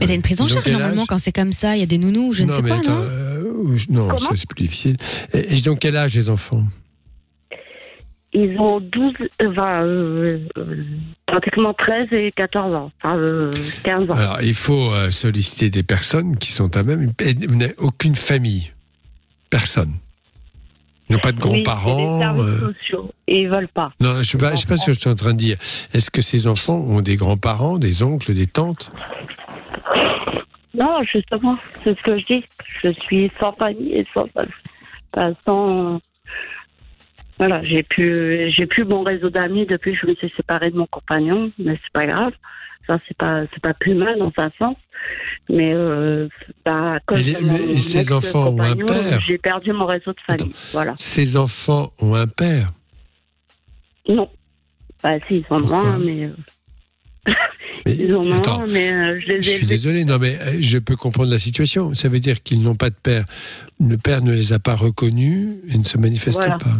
[0.00, 1.74] Mais t'as une prise en Ils ont charge normalement quand c'est comme ça.
[1.76, 3.90] Il y a des nounous ou je ne sais mais quoi, attends, non euh, je-
[3.90, 4.96] non, Comment ça c'est plus difficile.
[5.32, 6.62] Et, et ont quel âge les enfants?
[8.32, 10.82] Ils ont 12, euh, enfin, euh, euh,
[11.26, 13.50] pratiquement 13 et 14 ans, enfin euh,
[13.82, 14.14] 15 ans.
[14.14, 17.12] Alors il faut euh, solliciter des personnes qui sont à même.
[17.20, 18.70] et Vous n'avez aucune famille.
[19.50, 19.94] Personne.
[21.08, 22.38] Ils n'ont pas de grands-parents.
[22.38, 22.72] euh.
[23.28, 23.92] Et ils veulent pas.
[24.00, 25.38] Non, je ne sais pas, je sais pas ce que je suis en train de
[25.38, 25.56] dire.
[25.94, 28.90] Est-ce que ces enfants ont des grands-parents, des oncles, des tantes?
[30.74, 32.44] Non, justement, c'est ce que je dis.
[32.82, 34.26] Je suis sans famille et sans,
[35.14, 36.00] enfin, sans
[37.38, 40.76] voilà, j'ai plus, j'ai plus mon réseau d'amis depuis que je me suis séparée de
[40.76, 42.32] mon compagnon, mais c'est pas grave.
[42.86, 44.76] Ça, c'est pas, c'est pas plus mal dans un sens.
[45.48, 46.28] Mais, euh,
[46.64, 50.54] bah, les- mais- et ces enfants ont un père J'ai perdu mon réseau de famille.
[50.72, 50.94] Voilà.
[50.96, 52.68] Ces enfants ont un père.
[54.08, 54.28] Non.
[55.02, 56.32] Bah, si, ils ont un, mais, euh,
[57.86, 60.38] ils en ont attends, un, mais euh, je les ai Je suis désolé, non, mais
[60.40, 61.92] euh, je peux comprendre la situation.
[61.94, 63.24] Ça veut dire qu'ils n'ont pas de père.
[63.80, 66.58] Le père ne les a pas reconnus et ne se manifeste Voilà.
[66.58, 66.70] pas.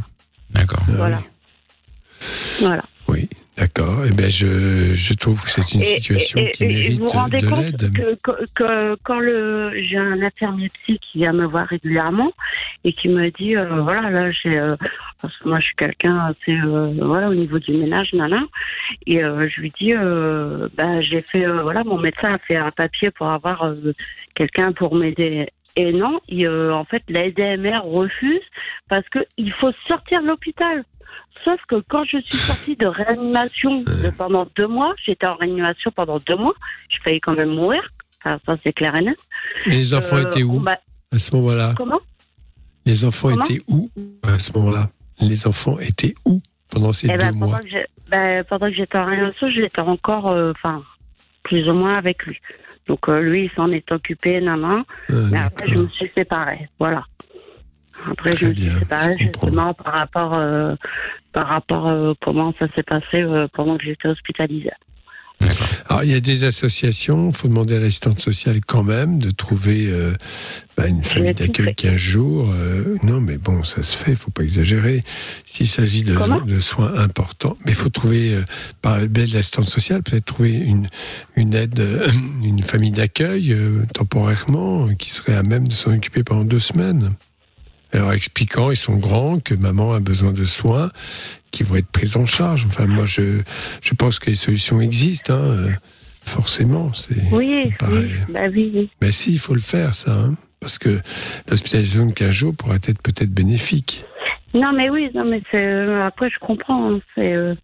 [0.51, 0.85] D'accord.
[0.89, 1.23] Voilà.
[2.61, 2.85] Voilà.
[3.09, 4.05] Oui, d'accord.
[4.07, 7.07] Eh bien, je, je trouve que c'est une Et- situation et- qui et- mérite vous
[7.07, 11.33] vous rendez de compte que, que- que quand le j'ai un infirmier psy qui vient
[11.33, 12.33] me voir régulièrement
[12.85, 14.77] et qui me dit euh, voilà là j'ai euh,
[15.23, 18.43] parce que moi je suis quelqu'un assez euh, voilà au niveau du ménage nana.
[19.07, 22.71] Et euh, je lui dis euh, bah j'ai fait voilà mon médecin a fait un
[22.71, 23.73] papier pour avoir
[24.35, 25.49] quelqu'un pour m'aider.
[25.79, 28.41] Et non il, en fait la SDMR refuse
[28.89, 30.85] parce que il faut sortir de l'hôpital
[31.47, 35.93] Sauf que quand je suis sortie de réanimation de pendant deux mois, j'étais en réanimation
[35.95, 36.55] pendant deux mois,
[36.91, 37.83] je failli quand même mourir.
[38.19, 39.17] Enfin, ça, c'est clair et net.
[39.67, 40.61] Et les enfants Euh, étaient où
[41.13, 42.01] à ce moment-là Comment?
[42.85, 43.45] Les enfants Comment?
[43.45, 43.89] étaient où
[44.25, 44.91] à ce moment-là?
[45.21, 47.47] Les enfants étaient où pendant ces Eh deux ben, mois?
[47.49, 50.53] pendant que j'ai- ben, pendant que j'étais en réanimation, j'étais encore, euh,
[51.45, 52.41] plus ou moins avec lui.
[52.89, 54.83] Donc euh, lui, il s'en est occupé, nanan.
[55.09, 56.69] Ah, mais après, je me suis séparée.
[56.81, 57.05] Voilà.
[58.11, 60.75] Après, je me suis séparée justement par rapport, euh,
[61.33, 64.71] par rapport euh, comment ça s'est passé euh, pendant que j'étais hospitalisée.
[65.89, 69.31] Alors, il y a des associations, il faut demander à l'assistante sociale quand même de
[69.31, 70.15] trouver euh,
[70.77, 71.75] bah, une famille d'accueil fait.
[71.75, 72.51] 15 jours.
[72.53, 75.01] euh, non, mais bon, ça se fait, il faut pas exagérer.
[75.45, 78.45] S'il s'agit de, soins importants, mais il faut trouver, euh,
[78.83, 80.89] par le biais de l'assistante sociale, peut-être trouver une,
[81.37, 82.09] une aide, euh,
[82.43, 87.13] une famille d'accueil euh, temporairement, qui serait à même de s'en occuper pendant deux semaines.
[88.13, 90.91] Expliquant, ils sont grands, que maman a besoin de soins,
[91.51, 92.65] qui vont être prises en charge.
[92.67, 93.41] Enfin, moi, je,
[93.83, 95.69] je pense que les solutions existent, hein,
[96.25, 96.93] forcément.
[96.93, 98.91] C'est, Oui, oui, bah oui, oui.
[99.01, 100.13] Mais si, il faut le faire, ça.
[100.13, 101.01] hein, parce que
[101.49, 104.05] l'hospitalisation de 15 jours pourrait être peut-être bénéfique.
[104.55, 106.95] Non, mais oui, non, mais c'est euh, après je comprends.
[106.95, 107.55] hein, c'est euh,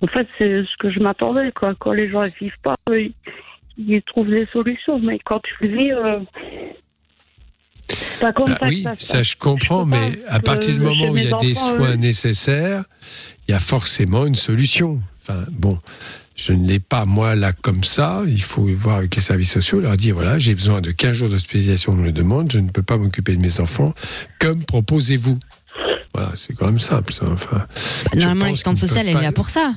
[0.00, 1.74] en fait c'est ce que je m'attendais quoi.
[1.78, 3.12] Quand les gens ne vivent pas, ils,
[3.78, 4.98] ils trouvent des solutions.
[4.98, 6.18] Mais quand tu vis, euh,
[8.20, 8.66] pas comme Ah ça.
[8.66, 11.38] que oui, ça je comprends, Je mais à partir du moment où il y a
[11.38, 12.84] des soins eux, nécessaires,
[13.48, 15.00] il y a forcément une solution.
[15.22, 15.78] Enfin, bon,
[16.36, 18.22] je ne l'ai pas, moi, là, comme ça.
[18.26, 21.28] Il faut voir avec les services sociaux, leur dire voilà, j'ai besoin de 15 jours
[21.28, 23.92] d'hospitalisation, on me le demande, je ne peux pas m'occuper de mes enfants.
[24.38, 25.38] Comme proposez-vous
[26.14, 27.26] Voilà, c'est quand même simple, ça.
[27.30, 27.66] Enfin,
[28.14, 29.74] Normalement, l'assistante sociale, elle est là pour ça.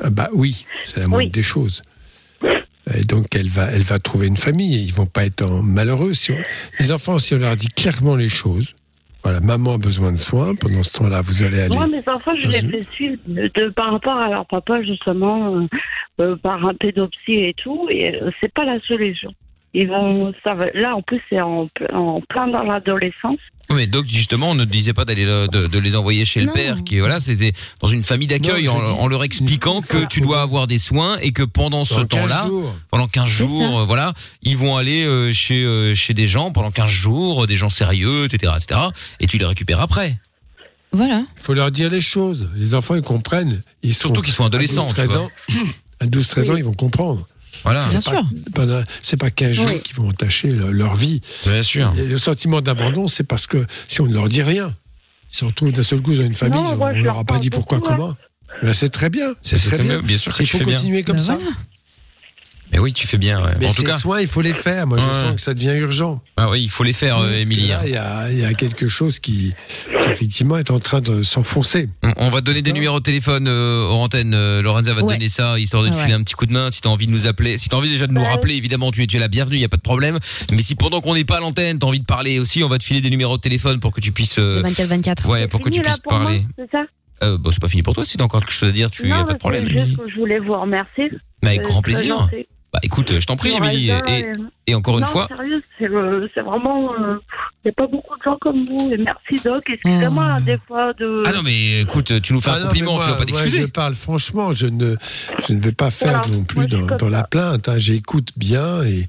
[0.00, 1.82] Ah bah oui, c'est la moindre des choses.
[2.96, 6.14] Et donc elle va, elle va trouver une famille et ils vont pas être malheureux.
[6.14, 6.36] Si on-
[6.80, 8.74] les enfants, si on leur dit clairement les choses,
[9.24, 10.54] voilà, maman a besoin de soins.
[10.54, 11.74] Pendant ce temps-là, vous allez aller.
[11.74, 15.56] Moi, mes enfants, je les fais suivre de, de- par rapport à leur papa, justement,
[15.56, 15.66] euh,
[16.20, 19.32] euh, par un pédopsie et tout, et euh, c'est pas la solution.
[19.74, 23.38] Ils vont, ça va, là, en plus, c'est en, ple- en plein dans l'adolescence.
[23.70, 26.40] Oui, mais donc justement, on ne disait pas d'aller le- de, de les envoyer chez
[26.40, 27.52] le père, qui voilà, c'était
[27.82, 31.42] dans une famille d'accueil, en, leur expliquant que tu dois avoir des soins et que
[31.42, 32.74] pendant ce Pendant 15 temps-là, jours.
[32.90, 36.50] pendant 15 C'est jours, euh, voilà, ils vont aller euh, chez euh, chez des gens
[36.50, 38.80] pendant 15 jours, des gens sérieux, etc., etc.
[39.20, 40.16] Et tu les récupères après.
[40.92, 41.24] Voilà.
[41.36, 42.48] Il faut leur dire les choses.
[42.56, 43.62] Les enfants, ils comprennent.
[43.82, 45.20] Ils Surtout qu'ils sont adolescents, À tu 12-13 vois.
[45.20, 45.30] ans,
[46.00, 47.26] à 12-13 ans, ils vont comprendre.
[47.64, 47.84] Voilà.
[47.86, 48.22] C'est pas,
[48.54, 49.80] pendant- C'est pas 15 jours Oui.
[49.82, 51.20] qui vont entacher leur, leur vie.
[51.46, 51.92] Bien sûr.
[51.98, 54.74] Et le sentiment d'abandon, c'est parce que si on ne leur dit rien,
[55.30, 57.38] ils se retrouvent d'un seul coup dans une famille, Non, on ne leur a pas
[57.38, 57.82] dit pourquoi, hein.
[57.84, 58.16] comment.
[58.62, 59.34] Ben, c'est très bien.
[59.42, 60.00] C'est très bien.
[60.00, 60.74] bien sûr que Il tu faut fais bien.
[60.76, 61.34] continuer comme Ben ça.
[61.36, 61.50] voilà.
[62.72, 63.42] Mais oui, tu fais bien.
[63.42, 63.52] ouais.
[63.58, 64.86] Mais en tout ces cas, soins, il faut les faire.
[64.86, 65.12] Moi, je Ouais.
[65.12, 66.20] sens que ça devient urgent.
[66.36, 67.68] ah oui, il faut les faire, euh, Émilie.
[67.68, 69.54] là, Il y a, il y a quelque chose qui,
[70.02, 71.86] qui, effectivement, est en train de s'enfoncer.
[72.02, 74.34] On- On va te donner des numéros de téléphone euh, hors antenne.
[74.34, 75.14] Euh, Lorenza va te Ouais.
[75.14, 77.12] donner ça, histoire de te filer un petit coup de main si t'as envie de
[77.12, 77.56] nous appeler.
[77.56, 79.62] Si t'as envie déjà de nous rappeler, évidemment, tu es, tu es la bienvenue, il
[79.62, 80.18] y a pas de problème.
[80.52, 82.76] Mais si pendant qu'on n'est pas à l'antenne, t'as envie de parler aussi, on va
[82.78, 84.38] te filer des numéros de téléphone pour que tu puisses.
[84.38, 85.26] euh, 24-24.
[85.28, 86.44] Ouais, pour que tu puisses parler.
[86.58, 86.84] c'est ça?
[87.24, 88.04] Euh, bon, c'est pas fini pour toi.
[88.04, 89.66] Si t'as encore quelque chose à dire, tu a pas de problème.
[89.68, 91.10] juste je voulais vous remercier.
[91.42, 92.28] Mais avec C'est grand plaisir.
[92.72, 93.88] Bah écoute, je t'en prie, Émilie.
[93.88, 94.32] Elsa Et, et-
[94.70, 96.92] et encore une fois, sérieux, c'est euh, c'est vraiment.
[96.92, 97.16] euh,
[97.64, 98.90] n'y a pas beaucoup de gens comme vous.
[98.92, 99.64] Et merci, Doc.
[99.66, 100.42] Excusez-moi, Oh.
[100.42, 101.22] des fois, de.
[101.24, 103.24] Ah non mais écoute, tu nous fais Ah un non, compliment, mais tu vas pas
[103.24, 103.68] moi, moi, je t'excuser.
[103.68, 104.94] parle franchement, je ne,
[105.48, 107.66] je ne vais pas faire Voilà, non plus dans, dans la plainte.
[107.70, 107.78] hein.
[107.78, 109.06] J'écoute bien et, et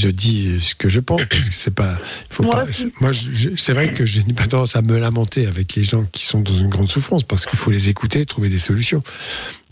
[0.00, 1.98] je dis ce que je pense parce que c'est pas,
[2.30, 2.64] il faut Moi pas.
[3.02, 3.10] Moi,
[3.58, 6.40] c'est vrai que je n'ai pas tendance à me lamenter avec les gens qui sont
[6.40, 9.00] dans une grande souffrance parce qu'il faut les écouter, trouver des solutions.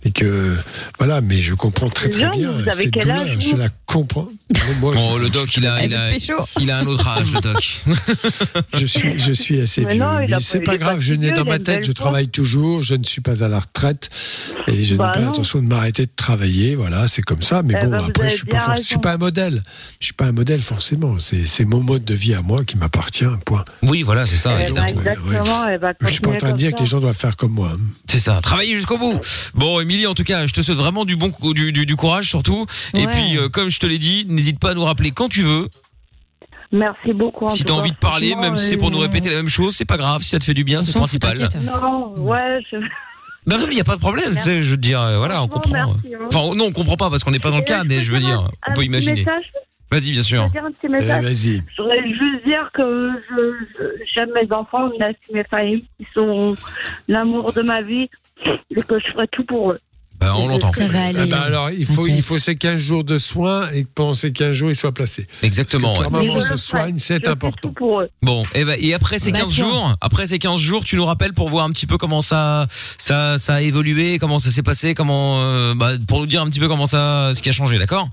[0.05, 0.57] Et que
[0.98, 4.28] voilà, mais je comprends très très bien vous avez quel âge, Je la comprends.
[4.80, 6.11] Moi, je- le doc, il a, il a,
[6.59, 7.80] il a un autre âge, le doc.
[8.78, 10.01] je suis, je suis assez Mais vieux.
[10.03, 12.94] non, mais c'est pas- grave, pas je n'ai dans ma tête, je travaille toujours, je
[12.94, 14.09] ne suis pas à la retraite
[14.66, 16.74] et je Bah n'ai pas l'intention de m'arrêter de travailler.
[16.76, 17.62] Voilà, c'est comme ça.
[17.62, 19.62] Mais Eh bon, ben, après, je suis pas, je suis pas un modèle.
[20.01, 21.18] Je suis pas un modèle forcément.
[21.18, 23.24] C'est, c'est mon mode de vie à moi qui m'appartient.
[23.44, 23.64] Point.
[23.82, 24.55] Oui, voilà, c'est ça.
[24.66, 24.86] Eh ben,
[26.01, 27.72] Je suis pas en train de dire que les gens doivent faire comme moi.
[27.74, 27.80] hein.
[28.09, 29.18] C'est ça, travailler jusqu'au bout.
[29.55, 31.97] Bon, Émilie, en tout cas, je te souhaite vraiment du bon, cou- du, du, du
[31.97, 32.64] courage surtout.
[32.95, 33.12] Et Ouais.
[33.12, 35.68] puis, euh, comme je te l'ai dit, n'hésite pas à nous rappeler quand tu veux.
[36.70, 37.47] Merci beaucoup.
[37.47, 37.80] en Si tout t'as cas.
[37.80, 39.84] envie de parler, Franchement, même si c'est pour nous euh, répéter la même chose, c'est
[39.84, 40.22] pas grave.
[40.22, 41.36] Si ça te fait du bien, c'est le principal.
[41.64, 42.61] Non, ouais.
[42.70, 42.76] Je...
[43.47, 44.30] Non, non, mais il y a pas de problème.
[44.32, 45.72] tu sais, Je veux te dire, euh, voilà, on comprend.
[45.72, 46.18] merci, hein.
[46.32, 48.12] Enfin, non, on comprend pas parce qu'on n'est pas dans le cas, je mais je
[48.12, 49.12] veux dire, un- on peut imaginer.
[49.24, 49.51] message
[49.91, 50.45] Vas-y, bien Je sûr.
[50.45, 51.24] veux dire un petit Eh, message.
[51.76, 56.55] Je voudrais juste dire que je- je- j'aime mes enfants, Nassim et Fahim, ils sont
[57.09, 58.09] l'amour de ma vie
[58.76, 59.78] et que je ferai tout pour eux.
[60.20, 60.70] Bah, on l'entend.
[60.74, 61.26] Ça va Ah aller.
[61.30, 62.16] bah alors, il faut, T'inquiète.
[62.18, 64.93] il faut ces 15 jours de soins et que pendant ces 15 jours, ils soient
[64.93, 65.26] placés.
[65.43, 65.95] Exactement.
[65.97, 66.41] Parce que ouais.
[66.43, 67.72] se soigne, c'est important.
[67.72, 68.11] pour eux.
[68.20, 69.64] Bon, et, ben et après ces Bah, 15 tiens.
[69.64, 72.66] jours, après ces 15 jours, tu nous rappelles pour voir un petit peu comment ça,
[72.99, 76.51] ça, ça a évolué, comment ça s'est passé, comment, euh, bah, pour nous dire un
[76.51, 78.11] petit peu comment ça, ce qui a changé, d'accord?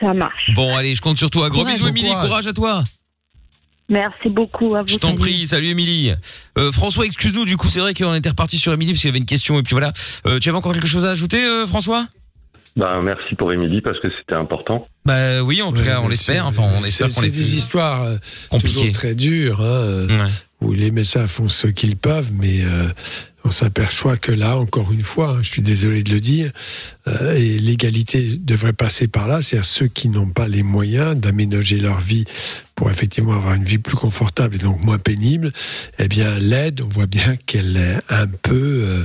[0.00, 0.50] Ça marche.
[0.54, 1.48] Bon, allez, je compte sur toi.
[1.48, 2.08] Gros Courage, bisous, Émilie.
[2.10, 2.26] courage.
[2.28, 2.84] Courage à toi.
[3.88, 4.88] Merci beaucoup à vous.
[4.88, 5.46] Je t'en prie.
[5.46, 6.12] Salut, Émilie.
[6.58, 7.44] Euh, François, excuse-nous.
[7.44, 9.58] Du coup, c'est vrai qu'on était reparti sur Émilie parce qu'il y avait une question
[9.58, 9.92] et puis voilà.
[10.26, 12.06] Euh, tu avais encore quelque chose à ajouter, euh, François?
[12.76, 14.88] Ben, merci pour Émilie parce que c'était important.
[15.04, 16.44] Bah oui, en tout Ouais, cas, on l'espère.
[16.44, 18.08] c'est- Enfin, on espère c'est- qu'on C'est est des histoires
[18.48, 18.74] compliquées.
[18.80, 19.60] toujours très dures.
[19.60, 20.30] Hein, Ouais.
[20.60, 22.88] où les médecins font ce qu'ils peuvent, mais euh,
[23.44, 26.50] on s'aperçoit que là, encore une fois, hein, je suis désolé de le dire,
[27.06, 31.78] euh, et l'égalité devrait passer par là, c'est-à-dire ceux qui n'ont pas les moyens d'aménager
[31.78, 32.24] leur vie
[32.74, 35.52] pour effectivement avoir une vie plus confortable et donc moins pénible,
[35.98, 39.04] eh bien l'aide, on voit bien qu'elle est un peu, euh,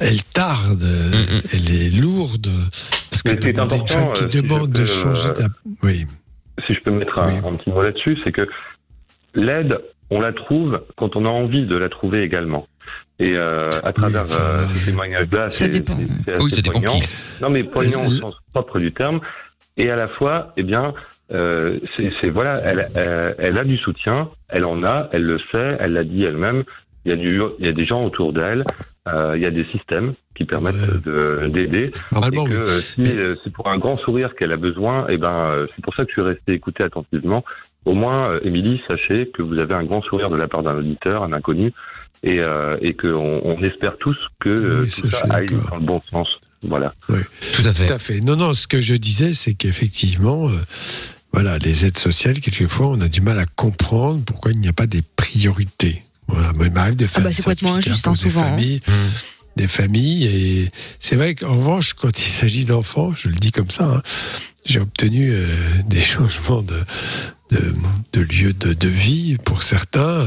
[0.00, 0.82] elle tarde,
[1.52, 2.48] elle est lourde,
[3.10, 4.70] parce que Mais ce qui est demander une important, femme qui euh, si je demande
[4.70, 5.28] de peux, changer,
[5.82, 6.06] oui.
[6.66, 8.48] Si je peux mettre un, un petit mot là-dessus, c'est que
[9.34, 9.78] l'aide,
[10.10, 12.66] on la trouve quand on a envie de la trouver également.
[13.18, 15.96] Et euh, à travers enfin, euh, ce témoignage-là, Ça c'est dépend.
[16.24, 16.98] c'est Oui, assez ça dépend poignant.
[16.98, 17.08] qui.
[17.40, 19.20] Non, mais poignant au Euh, sens propre du terme.
[19.78, 20.92] Et à la fois, eh bien,
[21.32, 25.38] euh, c'est c'est- voilà, elle, elle, elle a du soutien, elle en a, elle le
[25.50, 26.64] sait, elle l'a dit elle-même.
[27.04, 28.64] Il y a du, il y a des gens autour d'elle,
[29.06, 31.92] euh, il y a des systèmes qui permettent de d'aider.
[32.10, 32.60] Normalement, Et que, oui.
[32.64, 35.82] euh, si euh, c'est pour un grand sourire qu'elle a besoin, et ben euh, c'est
[35.84, 37.44] pour ça que je suis resté écouter attentivement.
[37.84, 40.74] Au moins, euh, Émilie, sachez que vous avez un grand sourire de la part d'un
[40.76, 41.72] auditeur, un inconnu,
[42.22, 45.70] et, euh, et qu'on on espère tous que euh, Oui, tout ça, ça aille d'accord.
[45.70, 46.28] dans le bon sens.
[46.62, 46.94] Voilà.
[47.08, 47.20] Oui.
[47.52, 47.86] Tout à fait.
[47.86, 48.20] Tout à fait.
[48.20, 50.52] Non, non, ce que je disais, c'est qu'effectivement, euh,
[51.32, 54.72] voilà, les aides sociales, quelquefois, on a du mal à comprendre pourquoi il n'y a
[54.72, 55.96] pas des priorités.
[56.28, 58.50] Voilà, moi, il m'arrive de faire bah, des c'est complètement injuste, hein, des souvent, hein.
[58.50, 58.80] familles,
[59.56, 63.70] des familles, et c'est vrai qu'en revanche, quand il s'agit d'enfants, je le dis comme
[63.70, 64.02] ça, hein,
[64.64, 65.46] j'ai obtenu euh,
[65.86, 66.80] des changements de,
[67.50, 67.74] de,
[68.12, 70.24] de lieu de, de vie pour certains,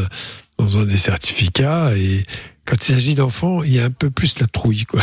[0.59, 2.23] en faisant des certificats, et
[2.65, 5.01] quand il s'agit d'enfants, il y a un peu plus la trouille, quoi.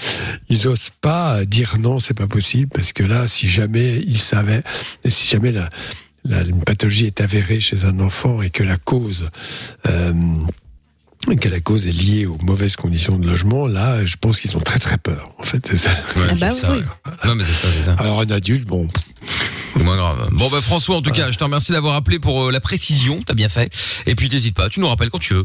[0.50, 4.62] Ils osent pas dire non, c'est pas possible, parce que là, si jamais ils savaient,
[5.08, 5.68] si jamais la,
[6.24, 9.30] la- une pathologie est avérée chez un enfant et que la cause,
[9.88, 10.12] euh,
[11.40, 14.60] que la cause est liée aux mauvaises conditions de logement, là, je pense qu'ils ont
[14.60, 15.24] très très peur.
[15.38, 15.90] En fait, c'est ça.
[16.16, 16.82] Ouais, Ah bah ça, oui.
[17.24, 17.94] Non, mais c'est ça, c'est ça.
[17.98, 18.88] Alors un adulte, bon,
[19.78, 20.28] C'est moins grave.
[20.32, 23.20] Bon, bah, François, en tout cas, je te remercie d'avoir appelé pour euh, la précision.
[23.24, 23.72] T'as bien fait.
[24.06, 24.68] Et puis, t'hésites pas.
[24.68, 25.44] Tu nous rappelles quand tu veux.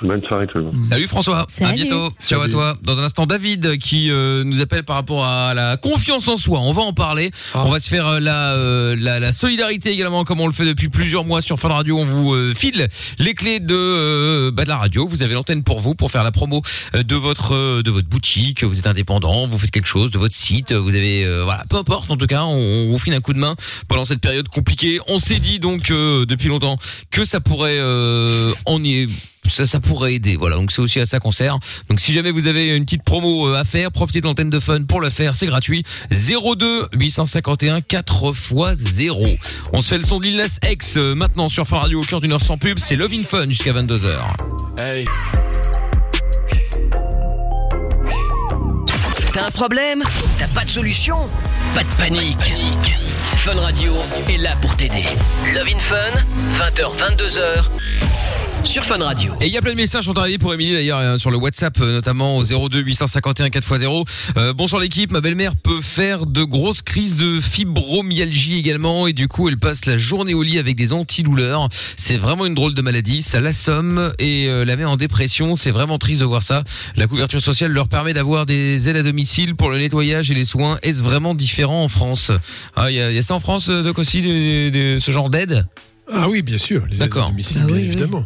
[0.00, 0.82] Bonne soirée tout le monde.
[0.82, 1.40] Salut François.
[1.40, 1.82] À Salut.
[1.82, 2.10] bientôt.
[2.20, 2.76] Ciao à toi.
[2.82, 6.60] Dans un instant, David qui euh, nous appelle par rapport à la confiance en soi.
[6.60, 7.30] On va en parler.
[7.54, 7.64] Ah.
[7.66, 10.64] On va se faire euh, la, euh, la la solidarité également, comme on le fait
[10.64, 11.98] depuis plusieurs mois sur Fun Radio.
[11.98, 12.88] On vous euh, file
[13.18, 15.06] les clés de euh, bah, de la radio.
[15.08, 16.62] Vous avez l'antenne pour vous pour faire la promo
[16.94, 18.62] de votre euh, de votre boutique.
[18.62, 20.72] Vous êtes indépendant, vous faites quelque chose de votre site.
[20.72, 22.10] Vous avez euh, voilà, peu importe.
[22.10, 22.54] En tout cas, on,
[22.86, 23.56] on vous file un coup de main
[23.88, 25.00] pendant cette période compliquée.
[25.08, 26.78] On s'est dit donc euh, depuis longtemps
[27.10, 29.08] que ça pourrait euh, en y
[29.50, 30.36] ça, ça pourrait aider.
[30.36, 31.58] Voilà, donc c'est aussi à ça qu'on sert.
[31.88, 34.60] Donc si jamais vous avez une petite promo euh, à faire, profitez de l'antenne de
[34.60, 35.84] Fun pour le faire, c'est gratuit.
[36.10, 39.24] 02 851 4 x 0.
[39.72, 42.04] On se fait le son de Lil Nas X euh, maintenant sur Fun Radio au
[42.04, 44.18] cœur d'une heure sans pub, c'est Love in Fun jusqu'à 22h.
[44.78, 45.06] hey.
[49.32, 50.02] T'as un problème?
[50.38, 51.28] T'as pas de solution?
[51.74, 52.54] Pas de panique.
[53.36, 53.94] Fun Radio
[54.28, 55.04] est là pour t'aider.
[55.54, 55.96] Love in Fun,
[56.58, 57.40] 20h, 22h,
[58.64, 59.32] sur Fun Radio.
[59.40, 61.30] Et il y a plein de messages qui sont arrivés pour Émilie d'ailleurs hein, sur
[61.30, 64.06] le WhatsApp euh, notamment au 02 851 4x0.
[64.36, 69.26] Euh, bonsoir l'équipe, ma belle-mère peut faire de grosses crises de fibromyalgie également et du
[69.26, 71.68] coup elle passe la journée au lit avec des antidouleurs.
[71.96, 75.54] C'est vraiment une drôle de maladie, ça l'assomme et euh, la met en dépression.
[75.54, 76.62] C'est vraiment triste de voir ça.
[76.96, 80.44] La couverture sociale leur permet d'avoir des aides à domicile pour le nettoyage et les
[80.44, 80.78] soins.
[80.82, 82.32] Est-ce vraiment différent en France?
[82.76, 85.00] Ah, il y a, il y a ça en France, euh, Doc aussi, des- des-
[85.00, 85.66] ce genre d'aide?
[86.10, 87.30] Ah oui, bien sûr, les aides à D'accord.
[87.30, 87.86] domicile, Ah bien oui, oui.
[87.88, 88.24] évidemment.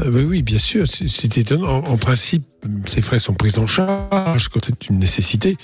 [0.00, 1.66] Euh, oui, oui, bien sûr, c'est étonnant.
[1.84, 2.44] En, en principe,
[2.86, 5.56] ces frais sont pris en charge quand c'est une nécessité.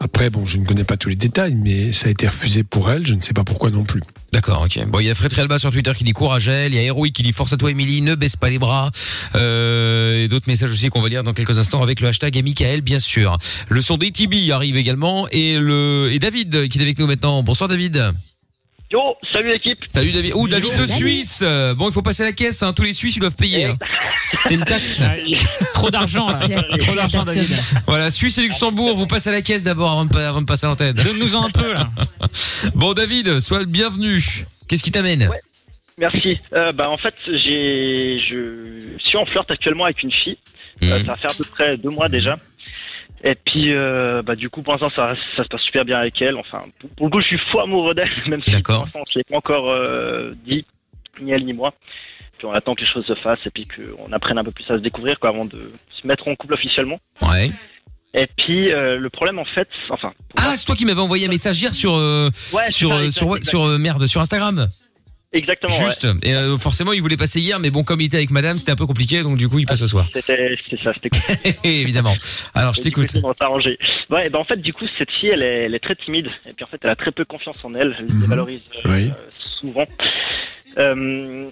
[0.00, 2.90] Après, bon, je ne connais pas tous les détails, mais ça a été refusé pour
[2.90, 4.02] elle, je ne sais pas pourquoi non plus.
[4.32, 4.84] D'accord, ok.
[4.88, 6.72] Bon, il y a Fred Realba sur Twitter qui dit courage à elle.
[6.72, 8.90] Il y a Héroïque qui dit force à toi, Émilie, ne baisse pas les bras.
[9.34, 12.42] Euh, et d'autres messages aussi qu'on va lire dans quelques instants avec le hashtag et
[12.42, 13.38] Michael, bien sûr.
[13.68, 17.42] Le son d'ATB arrive également et le et David qui est avec nous maintenant.
[17.42, 18.12] Bonsoir David.
[18.92, 19.78] Yo, salut l'équipe.
[19.86, 20.32] Salut David.
[20.34, 20.86] Ouh, David de.
[20.86, 21.40] Suisse.
[21.42, 22.60] Euh, Bon, il faut passer à la caisse.
[22.64, 22.72] Hein.
[22.72, 23.66] Tous les Suisses ils doivent payer.
[23.66, 23.76] hein.
[24.46, 25.00] C'est une taxe.
[25.74, 26.38] Trop d'argent là.
[26.78, 27.56] Trop d'argent David.
[27.86, 30.46] Voilà, Suisse et Luxembourg, vous passez à la caisse d'abord avant de, pa- avant de
[30.46, 30.94] passer à l'antenne.
[30.94, 31.88] Donne-nous-en un peu là.
[32.74, 34.44] Bon David, sois le bienvenu.
[34.66, 35.28] Qu'est-ce qui t'amène
[35.98, 36.38] Merci.
[36.54, 40.38] Euh, bah en fait, j'ai, je suis en flirt actuellement avec une fille.
[40.82, 42.38] Euh, ça va faire à peu près deux mois déjà.
[43.22, 46.20] Et puis, euh, bah du coup, pour l'instant, ça, ça se passe super bien avec
[46.22, 46.36] elle.
[46.36, 49.18] Enfin, pour, pour le coup, je suis fou amoureux d'elle, même si pour l'instant, se
[49.18, 50.64] l'est pas encore euh, dit,
[51.20, 51.74] ni elle ni moi.
[52.38, 54.64] Puis on attend que les choses se fassent et puis qu'on apprenne un peu plus
[54.70, 55.70] à se découvrir, quoi, avant de
[56.00, 56.98] se mettre en couple officiellement.
[57.20, 57.50] Ouais.
[58.14, 61.28] Et puis, euh, le problème, en fait, enfin, Ah, c'est toi qui m'avais envoyé un
[61.30, 63.50] message hier sur euh, Ouais, sur ça, euh, exact, sur exact.
[63.50, 64.66] sur euh, merde sur Instagram.
[65.32, 65.76] Exactement.
[65.78, 65.84] ouais.
[65.86, 66.06] Juste.
[66.22, 68.72] Et euh, forcément, il voulait passer hier, mais bon, comme il était avec Madame, c'était
[68.72, 70.06] un peu compliqué, donc du coup, il passe ce soir.
[70.12, 72.16] C'était, ça, c'était Évidemment.
[72.54, 73.16] Alors, je t'écoute.
[73.22, 73.78] On s'arranger.
[74.10, 76.28] Ouais, ben en fait, du coup, cette fille, elle est, elle est très timide.
[76.48, 77.96] Et puis en fait, elle a très peu confiance en elle.
[77.98, 79.10] Elle se dévalorise euh, Oui.
[79.60, 79.86] souvent.
[80.78, 81.50] Euh,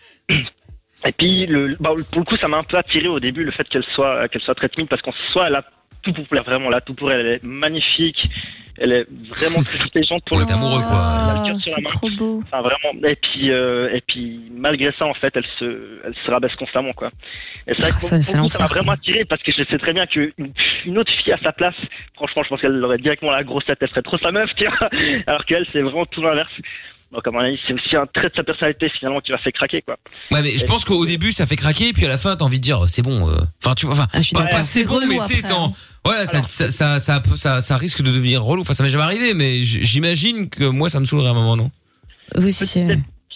[1.07, 3.53] et puis, le, bah, pour le coup, ça m'a un peu attiré au début le
[3.53, 5.65] fait qu'elle soit, qu'elle soit très timide parce qu'en soi, elle a
[6.03, 7.21] tout pour plaire, vraiment, elle a tout pour elle.
[7.21, 8.29] Elle est magnifique.
[8.81, 11.01] Elle est vraiment très intelligente pour Ouais, le amoureux, quoi.
[11.25, 11.89] Elle a le cœur sur la C'est main.
[11.89, 12.43] trop beau.
[12.45, 13.09] Enfin, vraiment.
[13.09, 16.93] Et puis, euh, et puis, malgré ça, en fait, elle se, elle se rabaisse constamment,
[16.93, 17.09] quoi.
[17.67, 19.79] Et c'est vrai que Ah, pour- ça, pour m'a vraiment attiré parce que je sais
[19.79, 20.31] très bien qu'une
[20.87, 21.75] une autre fille à sa place,
[22.15, 24.65] franchement, je pense qu'elle aurait directement la grosse tête, elle serait trop sa meuf, tu
[24.69, 24.89] vois.
[25.27, 26.53] Alors qu'elle, c'est vraiment tout l'inverse.
[27.11, 29.51] Donc, à mon avis, c'est aussi un trait de sa personnalité, finalement, qui va fait
[29.53, 29.97] craquer, quoi.
[30.31, 32.59] Ouais, mais je pense qu'au début, ça fait craquer, puis à la fin, t'as envie
[32.59, 33.31] de dire, c'est bon.
[33.31, 34.59] euh, Enfin, tu vois, enfin, Ah, je suis pas, d'accord.
[34.59, 35.73] pas c'est C'est bon, relou mais tu sais, après, dans- hein.
[36.05, 38.61] voilà, ça, ça, ça, ça, ça, ça risque de devenir relou.
[38.61, 41.35] Enfin, ça m'est jamais arrivé, mais j- j'imagine que moi, ça me saoulerait à un
[41.35, 41.71] moment, non?
[42.37, 42.85] Oui, si, si.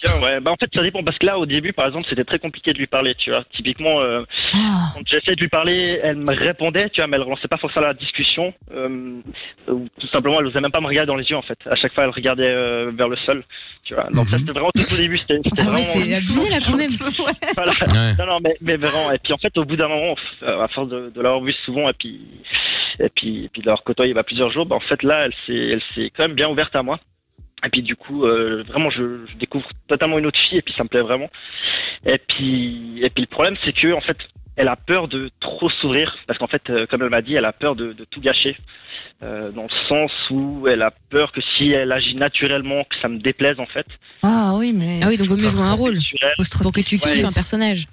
[0.03, 0.39] Bien, ouais.
[0.39, 2.73] Bah, en fait, ça dépend parce que là, au début, par exemple, c'était très compliqué
[2.73, 3.43] de lui parler, tu vois.
[3.55, 7.47] Typiquement, euh, quand j'essayais de lui parler, elle me répondait, tu vois, mais elle relançait
[7.47, 8.53] pas forcément la discussion.
[8.73, 9.21] Euh,
[9.69, 11.57] ou tout simplement, elle osait même pas me regarder dans les yeux, en fait.
[11.69, 13.43] À chaque fois, elle regardait euh, vers le sol,
[13.83, 14.09] tu vois.
[14.11, 15.17] Donc ça, c'était vraiment tout au début.
[15.17, 16.05] C'était c'était Ah ouais, vraiment.
[16.05, 16.91] c'est abusé là quand même.
[17.55, 17.71] Voilà.
[17.71, 18.15] Ouais.
[18.17, 19.11] Non, non, mais, mais vraiment.
[19.11, 21.53] Et puis en fait, au bout d'un moment, euh, à force de, de l'avoir vu
[21.65, 22.19] souvent et puis
[22.99, 25.33] et puis et puis de l'avoir côtoyé bah, plusieurs jours, bah, en fait là, elle
[25.45, 26.99] s'est elle s'est quand même bien ouverte à moi.
[27.65, 30.73] Et puis du coup, euh, vraiment, je, je découvre totalement une autre fille et puis
[30.77, 31.29] ça me plaît vraiment.
[32.05, 34.17] Et puis et puis le problème, c'est que en fait,
[34.55, 37.45] elle a peur de trop s'ouvrir parce qu'en fait, euh, comme elle m'a dit, elle
[37.45, 38.55] a peur de, de tout gâcher.
[39.21, 43.07] Euh, dans le sens où elle a peur que si elle agit naturellement, que ça
[43.07, 43.85] me déplaise en fait.
[44.23, 44.99] Ah oui, mais.
[45.01, 45.97] Ah oui, donc vaut mieux jouer un rôle
[46.61, 47.23] pour que tu kiffes Ouais.
[47.25, 47.87] un personnage.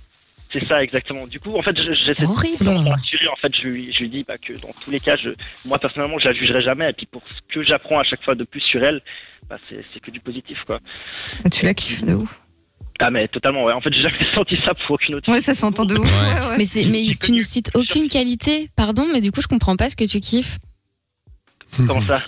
[0.52, 1.28] C'est ça exactement.
[1.28, 2.64] Du coup, en fait, je- j'essaie horrible.
[2.64, 3.28] de rassurer.
[3.28, 5.30] En fait, je lui, je lui dis bah, que dans tous les cas, je,
[5.64, 6.90] moi personnellement, je la jugerai jamais.
[6.90, 9.00] Et puis pour ce que j'apprends à chaque fois de plus sur elle,
[9.50, 10.78] bah, c'est que du positif, quoi.
[11.44, 12.40] Ah, Tu la kiffes de ouf.
[13.00, 13.64] Ah mais totalement.
[13.64, 13.72] Ouais.
[13.72, 15.30] En fait, j'ai jamais senti ça pour aucune autre.
[15.30, 16.22] Ouais, ça s'entend de ouf.
[16.22, 16.40] Ouais.
[16.40, 16.58] ouais, ouais.
[16.58, 19.90] Mais c'est, mais tu ne cites aucune qualité, pardon, mais du coup je comprends pas
[19.90, 20.58] ce que tu kiffes.
[21.76, 22.22] Comment ça?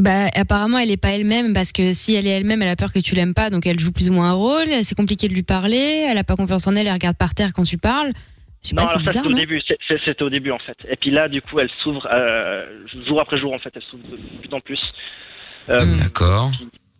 [0.00, 2.92] Bah apparemment elle est pas elle-même parce que si elle est elle-même, elle a peur
[2.92, 4.68] que tu l'aimes pas, donc elle joue plus ou moins un rôle.
[4.82, 6.06] C'est compliqué de lui parler.
[6.08, 8.12] Elle a pas confiance en elle, elle regarde par terre quand tu parles.
[8.62, 9.62] Je Non, pas, c'est alors ça bizarre, c'était au non début.
[9.88, 10.76] C'était au début en fait.
[10.88, 13.72] Et puis là, du coup, elle s'ouvre euh, jour après jour en fait.
[13.74, 14.80] Elle s'ouvre de plus en plus.
[15.68, 15.96] Euh, Mm.
[16.00, 16.50] D'accord.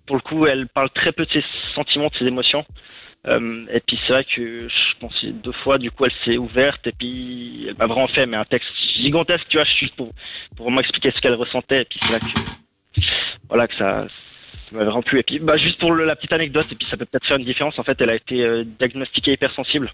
[0.07, 2.65] pour le coup, elle parle très peu de ses sentiments, de ses émotions.
[3.27, 6.39] Euh, et puis c'est vrai que je pense que deux fois, du coup, elle s'est
[6.39, 10.11] ouverte et puis elle m'a vraiment fait mais un texte gigantesque, tu vois, juste pour,
[10.57, 11.83] pour vraiment expliquer ce qu'elle ressentait.
[11.83, 13.01] Et puis c'est là que
[13.49, 15.19] voilà que ça, ça m'avait vraiment plu.
[15.21, 17.37] Et puis bah juste pour le- la petite anecdote, et puis ça peut peut-être faire
[17.37, 17.79] une différence.
[17.79, 19.93] En fait, elle a été euh, diagnostiquée hypersensible.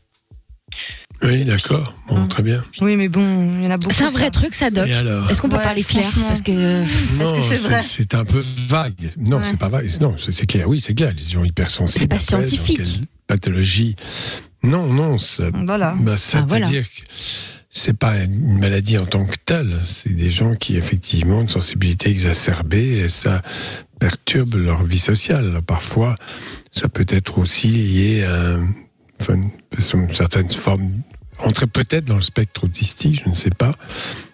[1.22, 1.94] Oui, d'accord.
[2.08, 2.62] Bon, très bien.
[2.82, 3.22] Oui, mais bon,
[3.58, 3.94] il y en a beaucoup.
[3.94, 4.86] C'est un vrai truc, ça, Doc.
[4.86, 6.10] Est-ce qu'on peut Ouais, parler clair.
[6.28, 6.84] Parce que
[7.48, 9.12] c'est vrai c'est un peu vague.
[9.18, 9.44] Non, Ouais.
[9.50, 9.88] c'est pas vague.
[10.00, 10.68] Non, c'est clair.
[10.68, 11.12] Oui, c'est clair.
[11.16, 12.00] Les gens hypersensibles.
[12.02, 13.00] C'est pas après, scientifique.
[13.26, 13.96] Pathologie.
[14.62, 15.16] Non, non.
[15.18, 15.96] ça- Voilà.
[15.98, 16.66] bah, ça Ah, veut voilà.
[16.68, 17.00] dire que
[17.70, 19.74] c'est pas une maladie en tant que telle.
[19.84, 23.40] C'est des gens qui effectivement ont une sensibilité exacerbée et ça
[23.98, 25.60] perturbe leur vie sociale.
[25.66, 26.14] Parfois,
[26.72, 28.56] ça peut être aussi lié à
[29.20, 30.90] enfin, une, certaine forme,
[31.38, 33.72] rentrer peut-être dans le spectre autistique, je ne sais pas,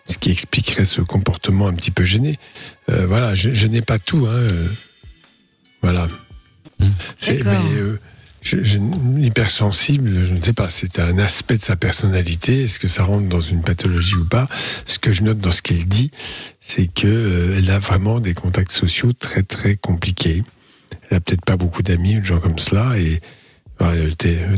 [0.06, 2.38] ce qui expliquerait ce comportement un petit peu gêné.
[2.88, 4.26] Euh, voilà, je, je n'ai pas tout.
[4.26, 4.68] Hein, euh,
[5.82, 6.08] voilà.
[7.16, 8.00] C'est, mais, euh,
[8.40, 8.78] je, je-
[9.20, 12.64] hypersensible, je ne sais pas, c'est un aspect de sa personnalité.
[12.64, 14.46] Est-ce que ça rentre dans une pathologie ou pas?
[14.84, 16.10] Ce que je note dans ce qu'il dit,
[16.58, 20.42] c'est que euh, a vraiment des contacts sociaux très très compliqués.
[21.10, 23.20] Elle a peut-être pas beaucoup d'amis ou de gens comme cela et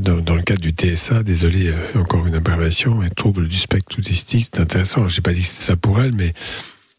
[0.00, 3.98] dans, dans le cadre du TSA, désolé, euh, encore une abbréviation, un trouble du spectre
[3.98, 5.08] autistique, c'est intéressant.
[5.08, 6.34] J'ai pas dit que c'était ça pour elle, mais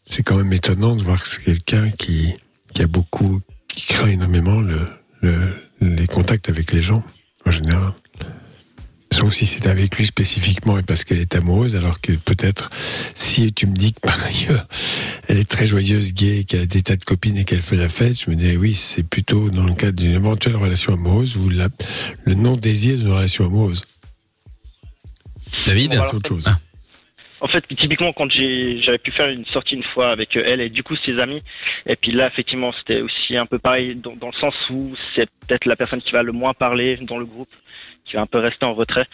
[0.04, 2.32] c'est quand même étonnant de voir que c'est quelqu'un qui,
[2.80, 4.80] a beaucoup, qui craint énormément le,
[5.22, 7.04] le- les contacts avec les gens,
[7.44, 7.92] en général.
[9.12, 12.70] Sauf si c'est avec lui spécifiquement et parce qu'elle est amoureuse, alors que peut-être,
[13.14, 14.66] si tu me dis que par ailleurs,
[15.28, 17.88] elle est très joyeuse, gaie, qu'elle a des tas de copines et qu'elle fait la
[17.88, 21.48] fête, je me dis oui, c'est plutôt dans le cadre d'une éventuelle relation amoureuse ou
[21.48, 21.68] la-
[22.24, 23.82] le non-désir d'une relation amoureuse.
[25.66, 26.50] David, Bon, c'est autre chose.
[27.40, 30.60] En fait, typiquement, quand j'ai, j'avais pu faire une sortie une fois avec euh, elle
[30.60, 31.42] et du coup ses amis,
[31.86, 35.28] et puis là, effectivement, c'était aussi un peu pareil dans, dans le sens où c'est
[35.46, 37.50] peut-être la personne qui va le moins parler dans le groupe,
[38.06, 39.06] qui va un peu rester en retrait.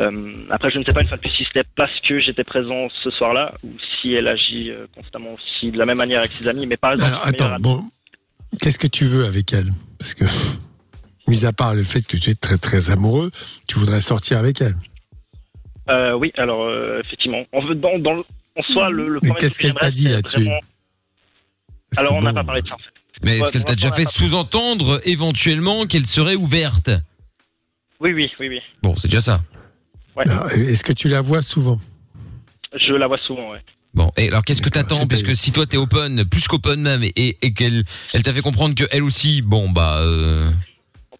[0.00, 2.44] Euh, après, je ne sais pas une fois de plus si c'était parce que j'étais
[2.44, 3.68] présent ce soir-là ou
[4.00, 6.66] si elle agit euh, constamment aussi de la même manière avec ses amis.
[6.66, 7.84] Mais par exemple, Alors, attends, bon,
[8.60, 9.68] qu'est-ce que tu veux avec elle?
[9.98, 10.24] Parce que,
[11.28, 13.30] mis à part le fait que tu es très très amoureux,
[13.68, 14.76] tu voudrais sortir avec elle.
[15.90, 18.24] Euh, oui, alors euh, effectivement, en, dans, dans le-
[18.56, 20.44] en soi, le, le Mais qu'est-ce qu'elle t'a dit là-dessus?
[20.44, 20.60] vraiment-
[21.96, 22.84] Alors, on n'a pas parlé de ça en fait.
[23.22, 26.90] Mais est-ce qu'elle t'a déjà fait on sous-entendre éventuellement qu'elle serait ouverte?
[28.02, 28.60] Oui, oui, oui, oui.
[28.82, 29.42] Bon, c'est déjà ça.
[30.16, 30.28] Ouais.
[30.28, 31.80] Alors, Est-ce que tu la vois souvent?
[32.74, 33.60] Je la vois souvent, ouais.
[33.94, 35.06] Bon, et alors qu'est-ce que t'attends?
[35.06, 37.84] Parce que si toi t'es open, plus qu'open même, et, et, et qu'elle
[38.14, 40.50] elle t'a fait comprendre que elle aussi, bon bah, euh,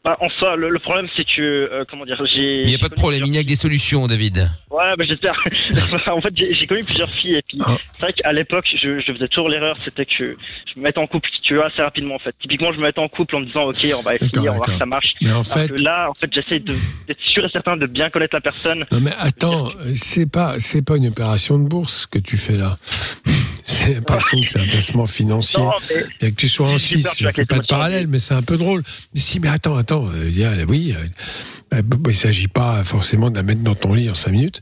[0.05, 2.63] Bah, en soi, le, le problème, c'est que, euh, comment dire, j'ai.
[2.63, 4.51] il n'y a pas de problème, il y a que des solutions, David.
[4.69, 5.41] Ouais, bah, j'espère.
[6.09, 7.77] en fait, j'ai j'ai connu plusieurs filles et puis Ah.
[7.95, 10.13] c'est vrai qu'à l'époque, je, je faisais toujours l'erreur, c'était que
[10.75, 12.35] je me mettais en couple, tu vois, assez rapidement en fait.
[12.41, 14.51] Typiquement, je me mettais en couple en me disant, ok, on va essayer, on va
[14.57, 15.15] voir si ça marche.
[15.21, 16.75] Mais en Alors fait- que là, en fait, j'essaie de-
[17.07, 18.85] d'être sûr et certain de bien connaître la personne.
[18.91, 22.77] Non mais attends, c'est pas c'est pas une opération de bourse que tu fais là.
[23.65, 25.61] C'est l'impression que c'est un placement financier.
[25.61, 25.71] Non,
[26.21, 28.57] mais- que tu sois en Suisse, je fais pas de parallèle, mais c'est un peu
[28.57, 28.83] drôle.
[29.15, 31.07] Mais si, mais attends, attends, euh, oui, euh,
[31.75, 34.61] euh, il s'agit pas forcément de la mettre dans ton lit en cinq minutes.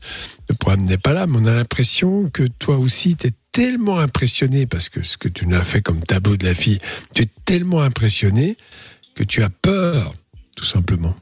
[0.49, 3.99] Le problème n'est pas là, mais on a l'impression que toi aussi, tu es tellement
[3.99, 6.79] impressionné parce que ce que tu nous as fait comme tableau de la fille,
[7.13, 8.55] tu es tellement impressionné
[9.15, 10.13] que tu as peur,
[10.55, 11.15] tout simplement.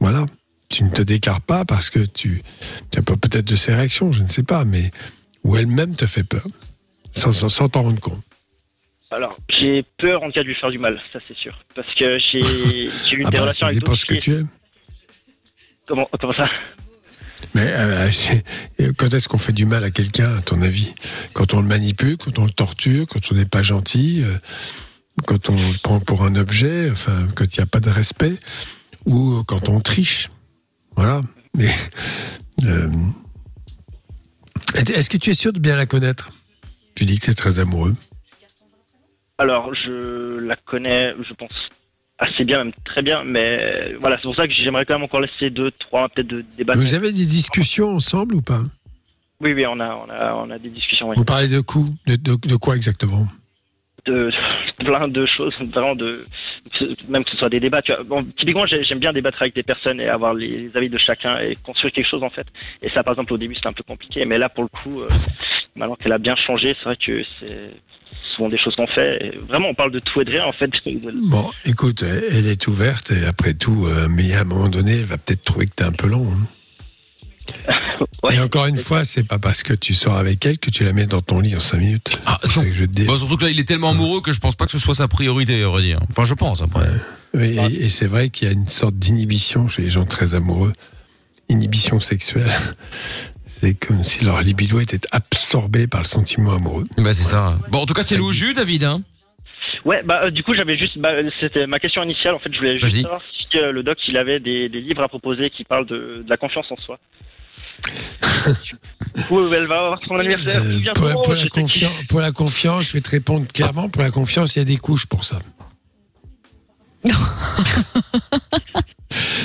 [0.00, 0.24] Voilà.
[0.68, 2.42] Tu ne te déclares pas parce que tu,
[2.90, 4.90] tu as peur peut-être de ses réactions, je ne sais pas, mais
[5.44, 6.44] ou elle-même te fait peur,
[7.16, 8.22] sans t'en rendre compte.
[9.10, 11.56] Alors, j'ai peur en cas de lui faire du mal, ça c'est sûr.
[11.74, 12.38] Parce que j'ai
[13.14, 14.48] eu Ah des bah, relations ça avec dépend d'autres ce que tu aimes.
[15.86, 16.48] Comment, comment ça?
[17.54, 18.44] Mais euh, c'est-
[18.80, 20.92] euh, quand est-ce qu'on fait du mal à quelqu'un, à ton avis?
[21.32, 24.36] Quand on le manipule, quand on le torture, quand on n'est pas gentil, euh,
[25.26, 28.38] quand on le prend pour un objet, enfin, quand il n'y a pas de respect,
[29.04, 30.28] ou quand on triche.
[30.96, 31.20] Voilà.
[31.54, 31.72] Mais
[32.64, 32.90] euh,
[34.74, 36.30] est-ce que tu es sûr de bien la connaître?
[36.96, 37.94] Tu dis que tu es très amoureux.
[39.38, 41.52] Alors, je la connais, je pense,
[42.18, 45.20] assez bien, même très bien, mais voilà, c'est pour ça que j'aimerais quand même encore
[45.20, 46.80] laisser deux, trois, peut-être de débattre.
[46.80, 48.62] Vous avez des discussions ensemble ou pas?
[49.40, 51.16] Oui, oui, on a, on a, on a des discussions, oui.
[51.18, 53.28] Vous parlez de coups de, de, de quoi exactement?
[54.06, 54.30] De
[54.78, 56.24] plein de choses, vraiment de
[57.08, 57.82] même que ce soit des débats.
[57.82, 58.04] Tu vois.
[58.04, 60.96] Bon, typiquement, j'ai- j'aime bien débattre avec des personnes et avoir les, les avis de
[60.96, 62.46] chacun et construire quelque chose en fait.
[62.80, 65.02] Et ça, par exemple, au début, c'était un peu compliqué, mais là, pour le coup,
[65.02, 65.08] euh,
[65.76, 67.70] maintenant qu'elle a bien changé, c'est vrai que c'est
[68.20, 69.26] souvent des choses qu'on fait.
[69.26, 70.70] Et vraiment, on parle de tout et de rien en fait.
[71.22, 75.04] Bon, écoute, elle est ouverte et après tout, euh, mais à un moment donné, elle
[75.04, 76.26] va peut-être trouver que t'es un peu long.
[76.32, 76.46] hein.
[78.32, 80.92] et encore une fois, c'est pas parce que tu sors avec elle que tu la
[80.92, 82.18] mets dans ton lit en 5 minutes.
[82.26, 83.04] Ah, C'est que je te dis.
[83.04, 84.94] Bon, surtout que là, il est tellement amoureux que je pense pas que ce soit
[84.96, 86.00] sa priorité, on va dire.
[86.10, 86.88] Enfin, je pense après.
[87.34, 90.34] Oui, et, et c'est vrai qu'il y a une sorte d'inhibition chez les gens très
[90.34, 90.72] amoureux.
[91.48, 92.50] Inhibition sexuelle.
[93.46, 96.84] C'est comme si leur libido était absorbé par le sentiment amoureux.
[96.98, 97.58] Bah, c'est ça.
[97.70, 99.02] Bon, en tout cas, c'est au jus, David, hein.
[99.84, 101.10] Ouais, bah euh, du coup, j'avais juste, bah,
[101.40, 102.34] c'était ma question initiale.
[102.34, 105.02] En fait, je voulais juste savoir si euh, le doc il avait des, des livres
[105.02, 106.98] à proposer qui parlent de, de la confiance en soi.
[109.30, 113.10] elle va avoir son anniversaire Euh, pour, la confiance, pour la confiance, je vais te
[113.10, 113.88] répondre clairement.
[113.88, 115.38] Pour la confiance, il y a des couches pour ça.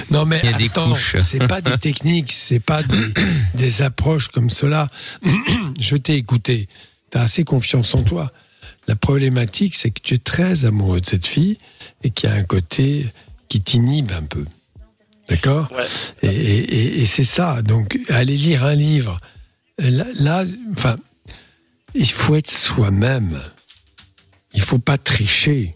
[0.10, 0.94] Non mais Il y a des attends,
[1.24, 3.14] c'est pas des techniques, c'est pas des,
[3.56, 4.88] des approches comme cela.
[5.80, 6.68] Je t'ai écouté,
[7.12, 8.32] tu as assez confiance en toi.
[8.88, 11.58] La problématique, c'est que tu es très amoureux de cette fille
[12.04, 13.06] et qu'il y a un côté
[13.48, 14.46] qui t'inhibe un peu.
[15.30, 15.70] D'accord?
[16.24, 17.62] Et, et- et- et c'est ça.
[17.62, 19.18] Donc, aller lire un livre,
[19.78, 20.44] là, là,
[20.74, 20.98] enfin,
[21.94, 23.40] il faut être soi-même.
[24.54, 25.74] Il faut pas tricher.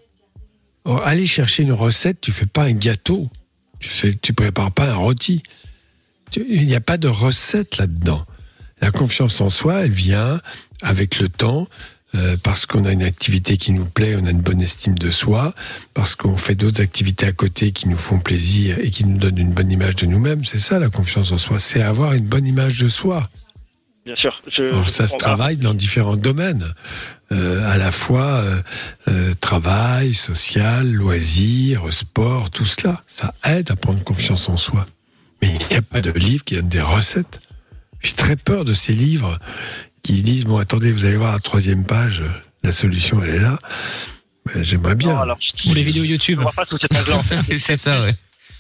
[0.84, 3.30] Or, aller chercher une recette, tu fais pas un gâteau.
[3.86, 5.44] Tu tu prépares pas un rôti.
[6.36, 8.26] Il n'y a pas de recette là-dedans.
[8.82, 10.42] La confiance en soi, elle vient
[10.82, 11.68] avec le temps,
[12.16, 15.10] euh, parce qu'on a une activité qui nous plaît, on a une bonne estime de
[15.10, 15.54] soi,
[15.94, 19.38] parce qu'on fait d'autres activités à côté qui nous font plaisir et qui nous donnent
[19.38, 20.44] une bonne image de nous-mêmes.
[20.44, 23.24] C'est ça la confiance en soi, c'est avoir une bonne image de soi.
[24.06, 24.40] Bien sûr.
[24.56, 26.74] Je, Alors, je ça se travaille dans différents domaines,
[27.32, 28.62] Euh, à la fois euh,
[29.08, 33.02] euh, travail, social, loisirs, sport, tout cela.
[33.08, 34.86] Ça aide à prendre confiance en soi.
[35.42, 37.40] Mais il n'y a pas de livre qui donne des recettes.
[38.02, 39.40] J'ai très peur de ces livres
[40.04, 42.22] qui disent bon attendez, vous allez voir à la troisième page,
[42.64, 43.58] la solution elle est là.
[44.46, 45.20] Ben, J'aimerais bien.
[45.66, 46.42] Ou les vidéos YouTube.
[46.46, 47.58] On pas sous cet angle-là, en fait.
[47.58, 48.14] c'est ça, ouais.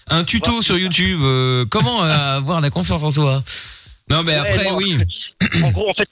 [0.07, 3.43] Un tuto sur YouTube, euh, comment avoir la confiance en soi?
[4.09, 4.97] Non, mais Ouais, après, non, oui.
[5.63, 6.07] En gros, en fait,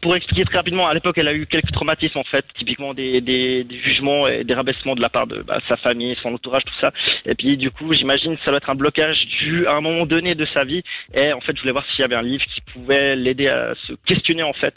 [0.00, 3.20] pour expliquer très rapidement, à l'époque, elle a eu quelques traumatismes, en fait, typiquement des,
[3.20, 6.64] des, des jugements et des rabaissements de la part de bah, sa famille, son entourage,
[6.64, 6.90] tout ça.
[7.26, 10.06] Et puis, du coup, j'imagine que ça doit être un blocage dû à un moment
[10.06, 10.82] donné de sa vie.
[11.14, 13.74] Et en fait, je voulais voir s'il y avait un livre qui pouvait l'aider à
[13.86, 14.74] se questionner, en fait,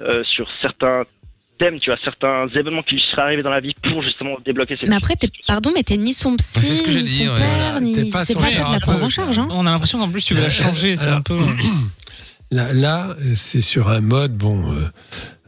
[0.00, 1.04] euh, sur certains
[1.58, 4.76] thèmes, tu vois, certains événements qui lui seraient arrivés dans la vie pour justement débloquer
[4.80, 7.04] ces Mais après, t'es- pardon, mais t'es ni son psy, c'est ce que j'ai ni
[7.04, 7.36] dit, son ouais.
[7.38, 9.38] père, ni t'es pas c'est son pas toi de la prendre en charge.
[9.38, 9.46] Hein.
[9.50, 11.38] On a l'impression qu'en plus tu veux la changer, c'est un peu.
[12.50, 14.88] Là, là, c'est sur un mode, bon, euh,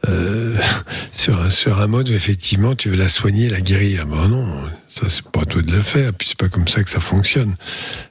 [0.09, 0.59] euh,
[1.12, 4.06] sur, un, sur un mode où effectivement tu veux la soigner, la guérir.
[4.06, 4.47] Ben non,
[4.89, 7.01] ça c'est pas à toi de le faire, puis c'est pas comme ça que ça
[7.01, 7.55] fonctionne.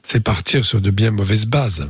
[0.02, 1.86] C'est partir sur de bien mauvaises bases.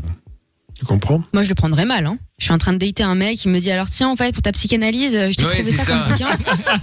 [0.78, 1.22] Tu comprends?
[1.32, 2.04] Moi, je le prendrais mal.
[2.06, 2.18] Hein.
[2.38, 4.32] Je suis en train de dater un mec, il me dit alors tiens, en fait,
[4.32, 6.06] pour ta psychanalyse, je t'ai Ouais, trouvé ça, ça.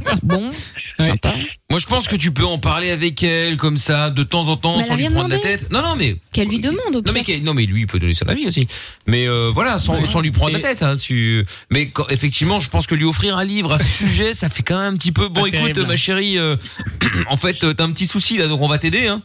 [0.05, 0.51] comme bouquin.
[0.99, 1.35] Sympa.
[1.69, 4.57] Moi, je pense que tu peux en parler avec elle, comme ça, de temps en
[4.57, 5.57] temps, Mais elle sans a lui rien prendre la demandé.
[5.57, 5.71] tête.
[5.71, 6.17] Non, non, mais.
[6.31, 7.13] Qu'elle lui demande au Non pire.
[7.13, 8.67] mais, qu'elle- non mais lui il peut donner son avis aussi.
[9.07, 10.83] Mais euh, voilà sans, sans lui prendre la tête.
[10.83, 11.45] Hein, tu...
[11.71, 14.63] Mais quand- effectivement je pense que lui offrir un livre à ce sujet ça fait
[14.63, 15.27] quand même un petit peu.
[15.29, 15.87] Bon Pas écoute terrible.
[15.87, 16.55] ma chérie, euh,
[17.29, 19.07] en fait euh, t'as un petit souci là donc on va t'aider.
[19.07, 19.21] Hein.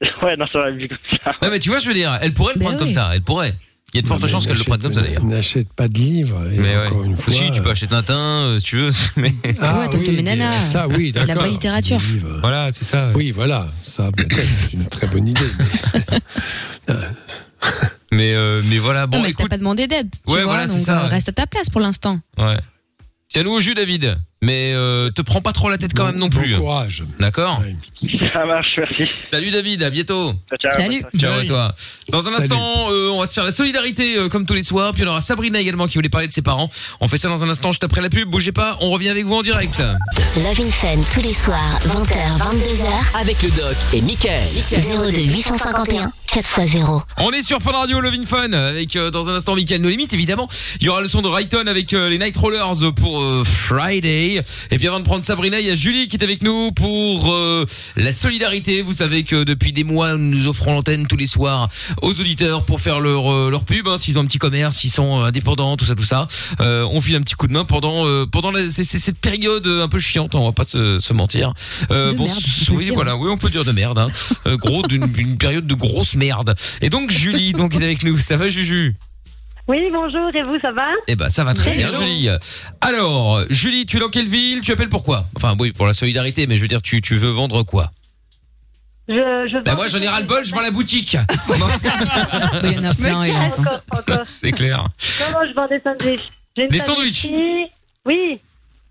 [0.22, 1.32] Ouais, non, ça va vu comme ça.
[1.42, 3.10] Non mais tu vois je veux dire elle pourrait le prendre comme ça.
[3.12, 3.54] Elle pourrait.
[3.92, 5.24] Il y a de fortes chances qu'elle le prenne comme ça d'ailleurs.
[5.24, 6.48] N'achète pas de livres.
[6.52, 7.06] Et Mais encore ouais.
[7.06, 7.34] une fois.
[7.34, 8.90] Aussi tu peux acheter Tintin euh, si tu veux.
[9.16, 9.34] Mais...
[9.60, 10.52] Ah, ouais, oui, Ménana.
[10.52, 11.42] Ça, oui, De la d'accord.
[11.42, 11.98] vraie littérature.
[12.40, 13.10] Voilà c'est ça.
[13.14, 13.68] Oui, voilà.
[13.82, 15.40] Ça, peut-être, c'est une très bonne idée.
[16.88, 16.94] mais-
[18.12, 19.44] Mais euh, mais voilà bon non, mais écoute.
[19.44, 20.08] t'as pas demandé d'aide.
[20.26, 22.18] Ouais, vois, voilà, c'est donc ça, euh, reste à ta place pour l'instant.
[22.38, 22.58] Ouais.
[23.28, 24.18] Tiens-nous au jus, David.
[24.42, 26.54] Mais euh, te prends pas trop la tête quand même non plus.
[26.54, 27.04] Bon courage.
[27.18, 27.62] D'accord
[28.32, 29.06] Ça marche, merci.
[29.06, 30.32] Salut David, à bientôt.
[30.58, 30.72] Ciao.
[30.74, 31.04] Salut.
[31.18, 31.74] Ciao à toi.
[32.08, 32.44] Dans un Salut.
[32.44, 34.94] instant, euh, on va se faire la solidarité euh, comme tous les soirs.
[34.94, 36.70] Puis on aura Sabrina également qui voulait parler de ses parents.
[37.00, 38.30] On fait ça dans un instant, juste après la pub.
[38.30, 39.78] Bougez pas, on revient avec vous en direct.
[40.36, 43.20] Love in Fun tous les soirs, 20h, 22h.
[43.20, 44.48] Avec le doc et Michael.
[45.12, 47.02] 02 851 4x0.
[47.18, 49.88] On est sur Fun Radio Love in Fun avec euh, dans un instant Michael No
[49.88, 50.48] Limit évidemment.
[50.80, 53.42] Il y aura le son de Rayton avec euh, les Night Rollers pour euh,
[54.38, 57.32] Et puis avant de prendre Sabrina, il y a Julie qui est avec nous pour
[57.32, 57.66] euh,
[57.96, 58.82] la solidarité.
[58.82, 61.68] Vous savez que depuis des mois, nous offrons l'antenne tous les soirs
[62.02, 63.88] aux auditeurs pour faire leur euh, leur pub.
[63.88, 66.28] hein, s'ils ont un petit commerce, s'ils sont euh, indépendants, tout ça, tout ça.
[66.60, 69.18] Euh, on file un petit coup de main pendant euh, pendant la- c'est- c'est cette
[69.18, 70.34] période un peu chiante.
[70.34, 71.52] On va pas se, se mentir.
[71.90, 72.38] Euh, De bon, merde,
[72.72, 72.94] oui, dire.
[72.94, 73.98] voilà, oui, on peut dire de merde.
[73.98, 74.08] Hein.
[74.46, 76.54] Euh, gros, d'une une période de grosse merde.
[76.80, 78.16] Et donc Julie, donc est avec nous.
[78.18, 78.94] Ça va, Juju?
[79.70, 80.88] Oui, bonjour, et vous, ça va?
[81.06, 81.92] Eh ben, ça va très bien.
[81.92, 82.28] Julie.
[82.80, 84.62] Alors, Julie, tu es dans quelle ville?
[84.62, 87.30] Tu appelles pourquoi Enfin, oui, pour la solidarité, mais je veux dire, tu, tu veux
[87.30, 87.92] vendre quoi?
[89.08, 91.16] Je, je Ben moi, j'en ai ras le bol, je vends la boutique.
[92.64, 93.58] Il y en a plein, hélas.
[93.60, 94.18] Encore, encore.
[94.24, 94.78] C'est clair.
[95.20, 96.30] Non, non, je vends des sandwichs.
[96.56, 97.66] J'ai une Des sandwicherie,
[98.04, 98.40] Oui,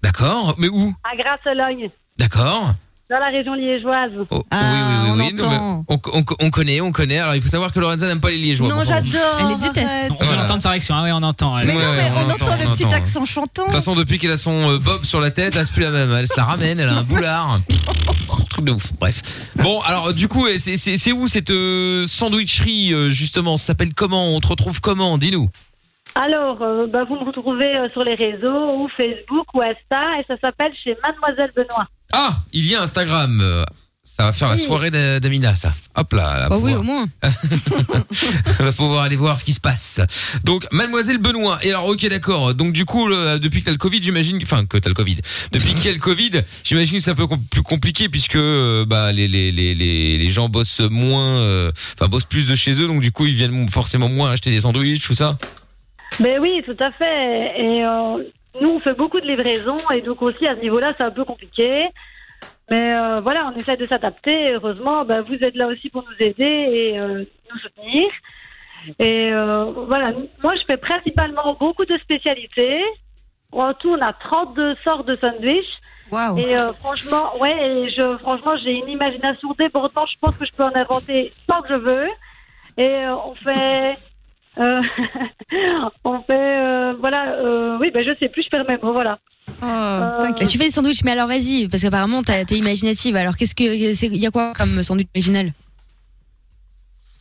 [0.01, 0.95] D'accord, mais où?
[1.03, 2.71] À Grasse-Logne, D'accord.
[3.09, 4.11] Dans la région liégeoise.
[4.29, 5.33] Oh, Ah, oui, oui, oui, on oui.
[5.33, 5.85] non, mais entend.
[5.87, 7.17] on, on- on connaît, on connaît.
[7.17, 8.69] Alors, il faut savoir que Lorenza n'aime pas les liégeois.
[8.69, 9.19] Non, j'adore.
[9.41, 9.87] Elle les déteste.
[9.87, 10.11] arrête.
[10.19, 10.43] On Voilà.
[10.43, 10.93] entendre sa réaction.
[10.95, 11.57] Ah ouais, on entend.
[11.57, 11.67] elle.
[11.67, 12.95] Mais Ouais, non, mais on on, entend, entend, on le petit entend.
[12.95, 13.61] accent chantant.
[13.63, 15.81] De toute façon, depuis qu'elle a son euh, bob sur la tête, elle c'est plus
[15.83, 16.11] la même.
[16.11, 17.59] Elle se la ramène, elle a un boulard.
[18.51, 18.93] Truc de ouf.
[18.99, 19.21] Bref.
[19.55, 23.57] Bon, alors du coup, c'est c'est c'est où cette euh, sandwicherie euh, justement?
[23.57, 24.35] Ça s'appelle comment?
[24.35, 25.17] On te retrouve comment?
[25.17, 25.49] Dis-nous.
[26.15, 30.25] Alors, euh, bah, vous me retrouvez euh, sur les réseaux, ou Facebook, ou Insta, et
[30.27, 31.87] ça s'appelle chez Mademoiselle Benoît.
[32.11, 33.39] Ah, il y a Instagram.
[33.41, 33.63] euh,
[34.03, 35.71] Ça va faire la soirée d'A- d'Amina, ça.
[35.95, 36.39] Hop là.
[36.39, 37.05] va Bah oui, au moins.
[38.59, 40.01] Elle va pouvoir aller voir ce qui se passe.
[40.43, 41.59] Donc, Mademoiselle Benoît.
[41.61, 42.53] Et alors, ok, d'accord.
[42.55, 45.17] Donc, du coup, le- depuis que t'as le Covid, j'imagine, enfin, que t'as le Covid.
[45.51, 48.35] Depuis qu'il y a le Covid, j'imagine que c'est un peu com- plus compliqué puisque,
[48.35, 52.55] euh, bah, les, les, les, les, les gens bossent moins, euh, enfin, bossent plus de
[52.55, 52.87] chez eux.
[52.87, 55.37] Donc, du coup, ils viennent forcément moins acheter des sandwichs, tout ça.
[56.19, 57.59] Ben oui, tout à fait.
[57.59, 58.23] Et euh,
[58.61, 61.25] nous, on fait beaucoup de livraisons et donc aussi à ce niveau-là, c'est un peu
[61.25, 61.87] compliqué.
[62.69, 64.53] Mais euh, voilà, on essaie de s'adapter.
[64.53, 68.09] Heureusement, ben, vous êtes là aussi pour nous aider et euh, nous soutenir.
[68.97, 69.31] Et
[69.87, 72.81] voilà, moi, je fais principalement beaucoup de spécialités.
[73.51, 75.79] En tout, on a 32 sortes de sandwichs.
[76.37, 80.09] Et euh, franchement, ouais, et je, franchement, j'ai une imagination débordante.
[80.11, 82.07] Je pense que je peux en inventer tant que je veux.
[82.77, 83.97] Et on fait,
[84.57, 84.81] euh,
[86.03, 89.19] on fait, euh, voilà, euh, oui, ben je sais plus, je perds mes mots, voilà.
[89.61, 93.15] Oh, tu fais des sandwichs, mais alors vas-y, parce qu'apparemment t'as- t'es imaginative.
[93.15, 95.51] Alors qu'est-ce que c'est- y a quoi comme sandwich original?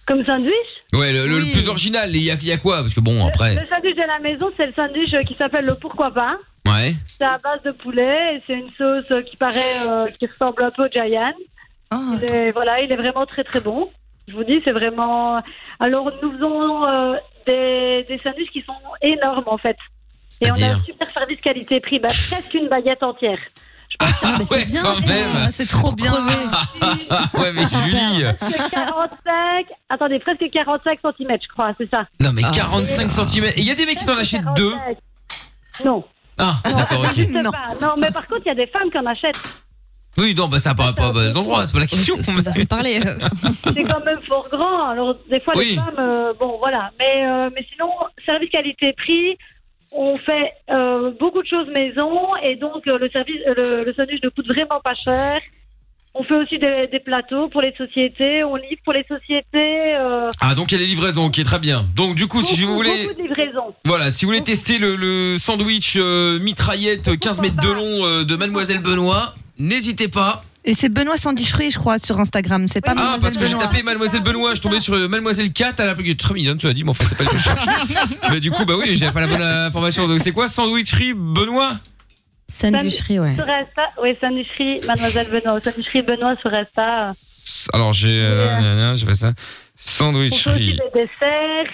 [0.06, 0.52] Comme sandwich?
[0.94, 2.08] Ouais, le, le- le plus original.
[2.14, 2.78] Il y a, il y a quoi?
[2.80, 3.54] Parce que bon, après.
[3.54, 6.36] Le sandwich de la maison, c'est le sandwich euh, qui s'appelle le pourquoi pas.
[6.66, 6.94] Ouais.
[7.18, 10.62] C'est à base de poulet et c'est une sauce euh, qui paraît, euh, qui ressemble
[10.62, 11.30] un peu au Giant.
[11.92, 13.90] il est, voilà, il est vraiment très très bon.
[14.28, 15.42] Je vous dis, c'est vraiment.
[15.80, 19.76] Alors, nous faisons euh, des, des sandwichs qui sont énormes en fait.
[20.40, 23.38] Et on a un super service qualité-prix, bah, presque une baguette entière.
[24.00, 24.06] Ah
[24.50, 25.50] ouais, quand même.
[25.52, 26.12] C'est trop bien.
[27.34, 28.24] ouais, mais Julie.
[28.38, 32.04] Presque 45, attendez, presque 45 cm, je crois, c'est ça.
[32.20, 33.44] Non, mais 45 cm.
[33.44, 34.72] Et il y a des mecs qui t'en achètent deux.
[35.84, 36.04] Non.
[36.36, 37.32] Ah, d'accord, ok.
[37.32, 37.86] Pas.
[37.86, 39.42] Non, mais par contre, il y a des femmes qui en achètent.
[40.16, 42.16] Oui, non, bah ça n'a pas, pas bon endroit, c'est pas la question.
[42.68, 43.00] parler.
[43.74, 44.88] C'est quand même fort grand.
[44.88, 45.70] Alors, des fois, Oui.
[45.70, 46.90] les femmes, euh, bon, voilà.
[46.98, 47.88] Mais, euh, mais sinon,
[48.26, 49.36] service qualité-prix,
[49.92, 52.10] on fait euh, beaucoup de choses maison
[52.42, 55.40] et donc euh, le service, euh, le, le sandwich ne coûte vraiment pas cher.
[56.14, 59.94] On fait aussi des, des plateaux pour les sociétés, on livre pour les sociétés.
[59.96, 61.86] euh, Ah, donc il y a des livraisons, ok, très bien.
[61.94, 63.04] Donc du coup, si vous voulez...
[63.08, 63.74] Beaucoup de livraisons.
[63.84, 68.24] Voilà, si vous voulez tester le, le sandwich euh, mitraillette 15 mètres de long euh,
[68.24, 70.44] de Mademoiselle Benoît, n'hésitez pas.
[70.64, 72.66] Et c'est Benoît Sandwicherie, je crois, sur Instagram.
[72.68, 73.68] C'est pas Ah, parce que j'ai Benoît.
[73.68, 76.66] tapé Mademoiselle Benoît, je suis tombé sur euh, Mademoiselle Cat, elle a très mignonne, tu
[76.66, 77.64] as dit, mais enfin, c'est pas que je cherche.
[78.30, 80.06] mais du coup, bah oui, j'avais pas la bonne information.
[80.08, 81.70] Donc c'est quoi, sandwicherie Benoît?
[82.50, 83.34] Sandwicherie, ouais.
[83.34, 85.60] Sur Insta, oui, sandwicherie Mademoiselle Benoît.
[85.60, 87.12] Sandwicherie Benoît sur Insta.
[87.72, 88.20] Alors j'ai...
[88.22, 89.32] Euh, nanana, j'ai fait ça.
[89.76, 90.76] Sandwicherie.
[90.94, 91.72] des desserts.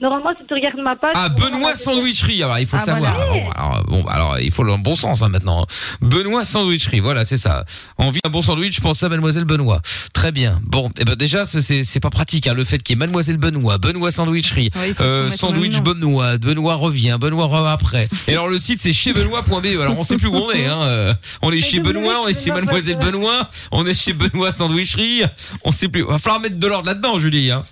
[0.00, 1.12] Normalement, si tu regardes ma page.
[1.14, 2.42] Ah, Benoît Sandwicherie.
[2.42, 3.14] Alors, il faut Ah, le savoir.
[3.16, 3.32] voilà.
[3.32, 5.66] Bon, alors, bon, bah, alors, il faut le bon sens hein, maintenant.
[6.00, 7.00] Benoît Sandwicherie.
[7.00, 7.64] Voilà, c'est ça.
[7.96, 9.80] Envie d'un bon sandwich, pense à Mademoiselle Benoît.
[10.12, 10.60] Très bien.
[10.64, 12.46] Bon, et ben déjà, c'est- c'est c'est pas pratique.
[12.46, 15.76] Hein, le fait qu'il y ait Mademoiselle Benoît, Benoît Sandwicherie, Ouais, il faut euh, sandwich
[15.78, 15.82] nom.
[15.82, 18.08] Benoît, Benoît revient, Benoît revient après.
[18.28, 19.66] Et alors le site c'est chez Benoît.be.
[19.80, 20.66] Alors on sait plus où on est.
[20.66, 20.80] Hein.
[20.82, 25.22] euh, On est chez Benoît, on est chez Mademoiselle Benoît, on est chez Benoît Sandwicherie.
[25.64, 26.02] On sait plus.
[26.04, 27.50] Va falloir mettre de l'ordre là-dedans, Julie.
[27.50, 27.64] Hein.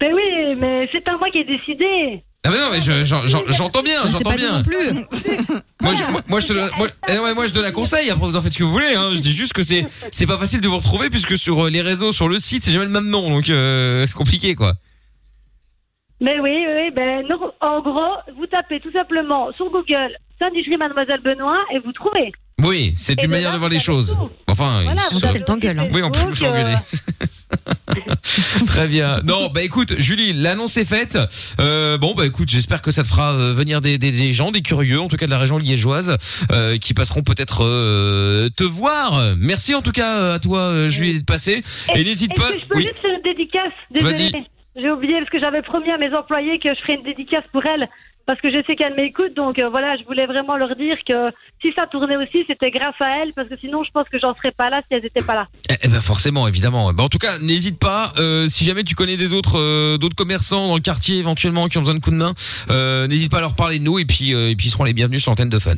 [0.00, 2.22] Mais oui, mais c'est pas moi qui ai décidé.
[2.44, 4.62] Ah mais non mais je- j'en- j'en- j'entends bien, C'est j'entends pas bien.
[4.62, 4.76] plus.
[5.80, 7.72] Moi je, moi, moi, je te donne, moi, eh non, mais moi je donne un
[7.72, 8.10] conseil.
[8.10, 8.94] Après vous en faites ce que vous voulez.
[8.96, 9.10] Hein.
[9.14, 11.82] Je dis juste que c'est c'est pas facile de vous retrouver puisque sur euh, les
[11.82, 14.74] réseaux, sur le site, c'est jamais le même nom, donc euh, c'est compliqué quoi.
[16.20, 20.10] Mais oui, oui, oui, ben, non, en gros, vous tapez tout simplement sur Google
[20.40, 22.32] sandwicherie Mademoiselle Benoît et vous trouvez.
[22.60, 24.16] Oui, c'est une manière de voir les choses.
[24.48, 25.78] Enfin, Voilà, il- vous c'est le temps gueule.
[25.78, 25.88] hein.
[25.92, 26.74] oui, en plus je me.
[28.66, 29.20] Très bien.
[29.24, 31.18] Non, bah écoute, Julie, l'annonce est faite.
[31.60, 34.50] Euh, bon, bah écoute, j'espère que ça te fera euh, venir des, des, des gens,
[34.50, 36.16] des curieux, en tout cas de la région liégeoise,
[36.52, 39.34] euh, qui passeront peut-être euh, te voir.
[39.38, 41.62] Merci en tout cas euh, à toi, Julie, d'être passée.
[41.94, 42.52] Et n'hésite pas.
[42.52, 42.82] que je peux Oui.
[42.82, 43.72] juste faire une dédicace?
[43.90, 44.32] Désolée.
[44.76, 47.64] J'ai oublié parce que j'avais promis à mes employés que je ferais une dédicace pour
[47.66, 47.88] elles
[48.28, 49.34] parce que je sais qu'elles m'écoutent.
[49.34, 51.30] Donc euh, voilà, je voulais vraiment leur dire que
[51.62, 54.34] si ça tournait aussi, c'était grâce à elles parce que sinon, je pense que j'en
[54.34, 55.48] serais pas là si elles étaient pas là.
[55.70, 56.92] Eh, eh ben forcément, évidemment.
[56.92, 58.12] Bah, en tout cas, n'hésite pas.
[58.18, 61.78] euh, si jamais tu connais des autres euh, d'autres commerçants dans le quartier éventuellement qui
[61.78, 62.34] ont besoin de coups de main,
[62.68, 64.84] euh, n'hésite pas à leur parler de nous et puis euh, et puis ils seront
[64.84, 65.72] les bienvenus sur l'antenne de Fun.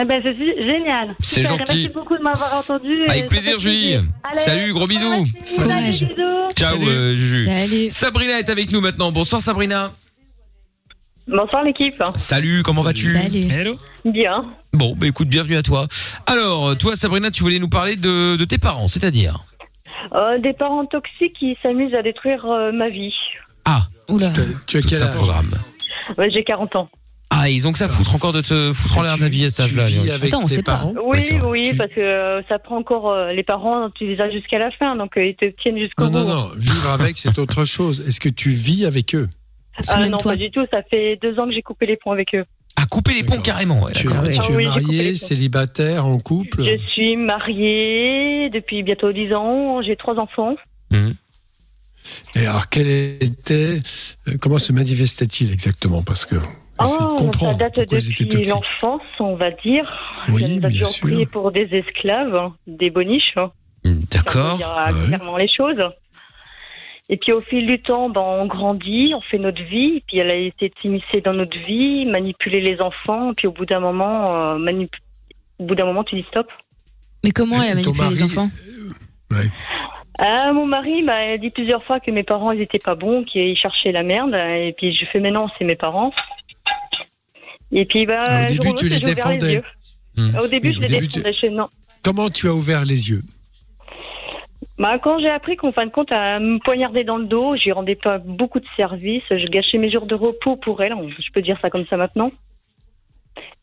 [0.00, 1.14] Eh ben, c'est génial.
[1.20, 1.58] C'est gentil.
[1.58, 3.04] Merci beaucoup de m'avoir entendu.
[3.06, 3.94] Avec plaisir, Julie.
[3.94, 5.26] Allez, Salut, gros bisous.
[5.58, 6.00] Courage.
[6.00, 6.48] Bisous.
[6.56, 7.46] Ciao, euh, Juju.
[7.46, 7.90] Salut.
[7.90, 9.12] Sabrina est avec nous maintenant.
[9.12, 9.92] Bonsoir, Sabrina.
[11.28, 12.00] Bonsoir l'équipe.
[12.16, 13.16] Salut, comment vas-tu
[13.50, 13.76] Hello.
[14.04, 14.44] Bien.
[14.72, 15.88] Bon, bah écoute, bienvenue à toi.
[16.26, 19.38] Alors, toi, Sabrina, tu voulais nous parler de, de tes parents, c'est-à-dire
[20.14, 23.12] Euh, des parents toxiques qui s'amusent à détruire euh, ma vie.
[23.64, 24.30] Ah, Oula.
[24.68, 25.50] Tu as quel âge programme.
[26.16, 26.88] Ouais, J'ai 40 ans.
[27.30, 29.44] Ah, ils ont que ça foutre encore de te foutre en l'air de la vie
[29.46, 29.86] à cet âge-là.
[30.14, 30.76] avec Attends, on tes sait pas.
[30.76, 34.30] parents Oui, oui, parce que euh, ça prend encore euh, les parents, tu les as
[34.30, 36.18] jusqu'à la fin, donc euh, ils te tiennent jusqu'au Non, bout.
[36.18, 36.50] non, non.
[36.56, 38.04] Vivre avec, c'est autre chose.
[38.06, 39.28] Est-ce que tu vis avec eux?
[39.88, 40.64] Ah même non, pas du tout.
[40.70, 42.44] Ça fait deux ans que j'ai coupé les ponts avec eux.
[42.76, 43.82] À couper les ponts carrément.
[43.84, 44.26] ouais, Tu, d'accord.
[44.26, 45.16] es- tu Ah es oui, j'ai coupé marié, les ponts.
[45.16, 49.80] célibataire, en couple Je suis mariée depuis bientôt 10 ans.
[49.82, 50.56] J'ai trois enfants.
[52.34, 53.80] Et alors, quel était,
[54.28, 56.02] euh, comment se manifestait-il exactement?
[56.02, 58.52] Parce que essayer de Oh, ça comprendre date pourquoi ils étaient depuis toxiques.
[58.52, 59.90] l'enfance, on va dire.
[60.28, 61.08] Oui, Elle nous a bien toujours sûr.
[61.10, 63.32] pris pour des esclaves, hein, des boniches.
[63.36, 63.50] hein.
[63.84, 64.54] D'accord.
[64.54, 65.82] On dira clairement les choses.
[67.08, 69.98] Et puis au fil du temps, ben, on grandit, on fait notre vie.
[69.98, 73.30] Et puis elle a été s'immiscer dans notre vie, manipuler les enfants.
[73.30, 74.90] Et puis au bout d'un moment, euh, manip-
[75.58, 76.48] au bout d'un moment, tu dis stop.
[77.24, 78.48] Mais comment elle a manipulé les enfants
[80.18, 83.56] Ah, mon mari m'a dit plusieurs fois que mes parents ils étaient pas bons, qu'ils
[83.56, 84.34] cherchaient la merde.
[84.34, 86.12] Et puis je fais mais non, c'est mes parents.
[87.72, 89.54] Et puis bah, Alors, au début, tu les défendais.
[89.54, 89.62] yeux.
[90.16, 90.36] Hmm.
[90.38, 91.50] Au début, Et je au les début, défendais.
[91.50, 91.68] Non.
[92.02, 93.22] Comment tu as ouvert les yeux
[94.78, 97.64] Bah, quand j'ai appris qu'en fin de compte, elle me poignardait dans le dos, je
[97.64, 101.30] lui rendais pas beaucoup de services, je gâchais mes jours de repos pour elle, je
[101.32, 102.30] peux dire ça comme ça maintenant.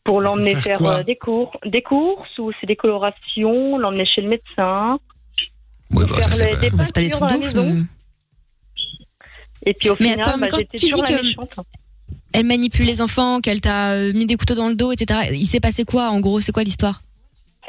[0.02, 4.28] Pour l'emmener faire euh, des cours, des courses ou c'est des colorations, l'emmener chez le
[4.28, 4.98] médecin,
[5.92, 7.58] Ouais, bah, faire ça, les- pas- des Bah, pas des peintures dans trucs la de
[7.58, 7.64] ouf.
[7.64, 7.76] maison.
[7.80, 7.82] euh.
[9.66, 11.24] Et puis au Mais final, attends, mais bah, quand j'étais tu toujours dis la que-
[11.24, 11.54] méchante.
[12.32, 15.30] Elle manipule les enfants, qu'elle t'a euh, mis des couteaux dans le dos, etc.
[15.32, 16.40] Il s'est passé quoi en gros?
[16.40, 17.00] C'est quoi l'histoire?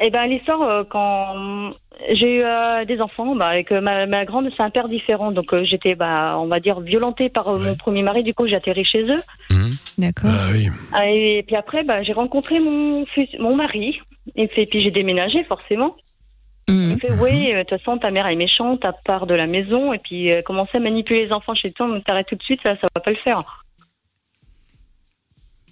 [0.02, 1.72] Eh ben l'histoire euh, quand
[2.12, 5.54] j'ai eu euh, des enfants, bah, avec ma, ma grande, c'est un père différent, donc
[5.54, 8.24] euh, j'étais, bah, on va dire, violentée par euh, mon premier mari.
[8.24, 9.22] Du coup, j'ai atterri chez eux.
[9.98, 10.30] D'accord.
[10.32, 10.68] Ah oui.
[10.92, 14.00] Ah, Et puis après, bah, j'ai rencontré mon fils, mon mari.
[14.36, 15.96] Et puis, puis j'ai déménagé forcément.
[16.68, 16.76] Mhm.
[16.90, 19.46] Il me fait oui, de toute façon ta mère est méchante, à part de la
[19.46, 22.44] maison et puis euh, commencer à manipuler les enfants chez toi, mais t'arrêtes tout de
[22.44, 23.65] suite, ça, ça va pas le faire.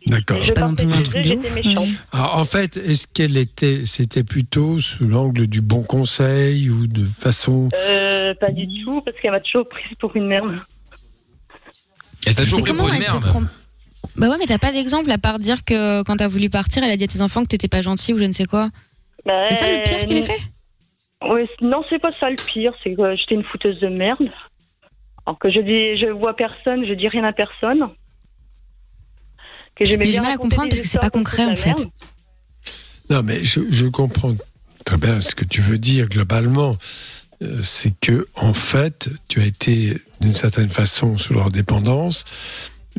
[0.07, 0.41] D'accord.
[0.41, 1.87] Je partais de chez eux, j'étais méchante.
[2.11, 7.03] Alors, en fait, est-ce qu'elle était, c'était plutôt sous l'angle du bon conseil ou de
[7.05, 10.59] façon Euh, pas du tout, parce qu'elle m'a toujours prise pour une merde.
[12.25, 13.21] Elle t'a toujours Mais pris pour comment une merde.
[13.23, 13.41] prend
[14.15, 16.91] Bah ouais, mais t'as pas d'exemple à part dire que quand t'as voulu partir, elle
[16.91, 18.69] a dit à tes enfants que t'étais pas gentil ou je ne sais quoi.
[19.25, 20.39] Bah, C'est ça le pire qu'il ait fait
[21.25, 24.29] Ouais, c- non, c'est pas ça le pire, c'est que j'étais une fouteuse de merde.
[25.25, 27.87] Alors que je dis, je vois personne, je dis rien à personne.
[29.75, 31.85] Que j'aimais J'ai du bien mal à comprendre parce que c'est pas concret en fait.
[33.09, 34.33] Non, mais je, je comprends
[34.85, 36.77] très bien ce que tu veux dire globalement.
[37.41, 42.23] Euh, c'est que en fait, tu as été d'une certaine façon sous leur dépendance.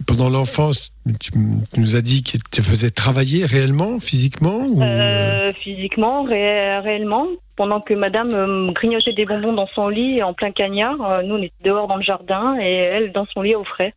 [0.06, 0.90] Pendant l'enfance,
[1.20, 4.82] tu, tu nous as dit qu'elle te faisait travailler réellement, physiquement ou...
[4.82, 10.34] Euh, physiquement, ré- réellement, pendant que madame euh, grignotait des bonbons dans son lit en
[10.34, 13.62] plein cagnard, nous on était dehors dans le jardin et elle dans son lit au
[13.62, 13.94] frais.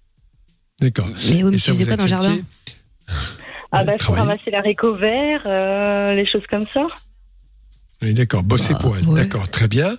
[0.80, 1.08] D'accord.
[1.08, 2.38] Mais oui, mais tu faisais quoi dans le jardin
[3.72, 4.28] Ah bah, faut travailler.
[4.30, 6.88] ramasser l'haricot vert, euh, les choses comme ça.
[8.02, 9.06] Oui, d'accord, bosser Bah, pour elle.
[9.06, 9.96] D'accord, très bien.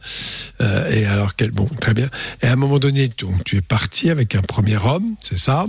[0.60, 2.09] Euh, et alors, quel, bon, très bien.
[2.43, 5.66] Et à un moment donné, donc, tu es parti avec un premier homme, c'est ça?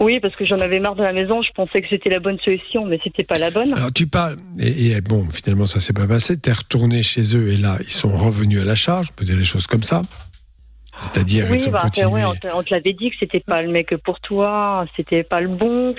[0.00, 2.38] Oui, parce que j'en avais marre de la maison, je pensais que c'était la bonne
[2.40, 3.74] solution, mais c'était pas la bonne.
[3.76, 7.52] Alors tu parles, et, et bon, finalement ça s'est pas passé, t'es retourné chez eux
[7.52, 10.02] et là ils sont revenus à la charge, on peut dire les choses comme ça.
[11.00, 13.70] C'est-à-dire oui, ils bah, ouais, on te, on te l'avait dit que c'était pas le
[13.70, 15.94] mec pour toi, c'était pas le bon.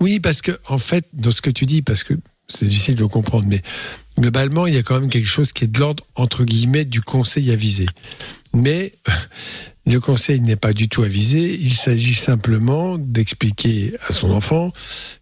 [0.00, 2.14] Oui, parce que en fait, dans ce que tu dis, parce que
[2.48, 3.62] c'est difficile de comprendre, mais
[4.18, 7.00] globalement, il y a quand même quelque chose qui est de l'ordre entre guillemets du
[7.00, 7.86] conseil avisé.
[8.54, 8.92] Mais
[9.86, 11.58] le conseil n'est pas du tout avisé.
[11.60, 14.72] Il s'agit simplement d'expliquer à son enfant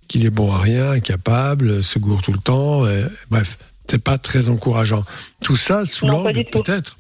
[0.09, 2.85] qu'il est bon à rien, incapable, se gourre tout le temps.
[2.85, 3.59] euh, bref,
[3.89, 5.05] c'est pas très encourageant.
[5.43, 6.97] Tout ça sous l'angle peut-être.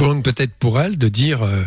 [0.00, 1.62] L'angle peut-être pour elle de dire, euh,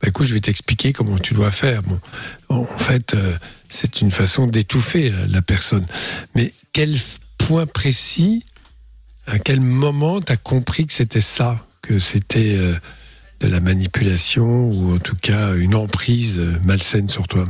[0.00, 1.82] bah, écoute, je vais t'expliquer comment tu dois faire.
[1.82, 2.00] Bon,
[2.48, 3.34] en fait, euh,
[3.74, 5.86] c'est une façon d'étouffer la, la personne.
[6.34, 6.94] Mais quel
[7.38, 8.44] point précis,
[9.26, 12.74] à quel moment t'as compris que c'était ça, que c'était euh,
[13.40, 17.44] de la manipulation ou en tout cas une emprise euh, malsaine sur toi?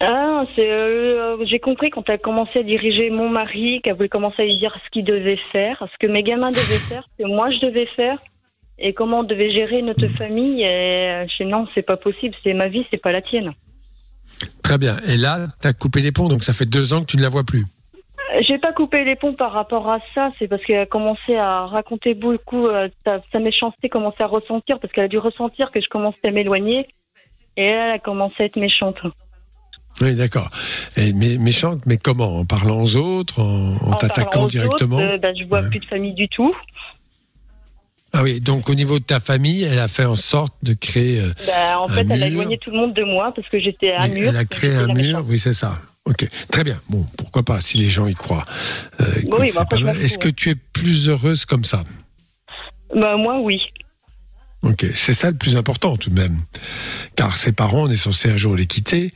[0.00, 4.08] Ah, c'est, euh, j'ai compris quand elle a commencé à diriger mon mari, qu'elle voulait
[4.08, 7.24] commencer à lui dire ce qu'il devait faire, ce que mes gamins devaient faire, ce
[7.24, 8.18] que moi je devais faire,
[8.78, 10.62] et comment on devait gérer notre famille.
[10.62, 13.52] Et euh, je dis non, c'est pas possible, c'est ma vie, c'est pas la tienne.
[14.66, 14.96] Très bien.
[15.06, 17.28] Et là, t'as coupé les ponts, donc ça fait deux ans que tu ne la
[17.28, 17.64] vois plus.
[17.94, 21.36] Euh, J'ai pas coupé les ponts par rapport à ça, c'est parce qu'elle a commencé
[21.36, 25.70] à raconter beaucoup euh, sa, sa méchanceté, commençait à ressentir, parce qu'elle a dû ressentir
[25.70, 26.88] que je commençais à m'éloigner,
[27.56, 28.98] et elle a commencé à être méchante.
[30.00, 30.50] Oui, d'accord.
[30.96, 32.40] Mé- méchante, mais comment?
[32.40, 35.78] En parlant aux autres, en, en En t'attaquant directement autres, euh, bah, je vois plus
[35.78, 36.52] de famille du tout.
[38.18, 41.20] Ah oui, donc au niveau de ta famille, elle a fait en sorte de créer.
[41.20, 43.60] euh, Bah, en un fait, elle a éloigné tout le monde de moi parce que
[43.60, 44.30] j'étais un mur.
[44.30, 45.78] Elle a créé un mur, oui, c'est ça.
[46.06, 46.80] Ok, très bien.
[46.88, 48.42] Bon, pourquoi pas, si les gens y croient.
[49.00, 49.92] Euh, écoute, Oui, c'est bah.
[50.00, 51.84] Est-ce que tu es plus heureuse comme ça?
[52.94, 53.60] Bah, moi, oui.
[54.62, 56.38] Ok, c'est ça le plus important tout de même.
[57.16, 59.10] Car ses parents, on est censé un jour les quitter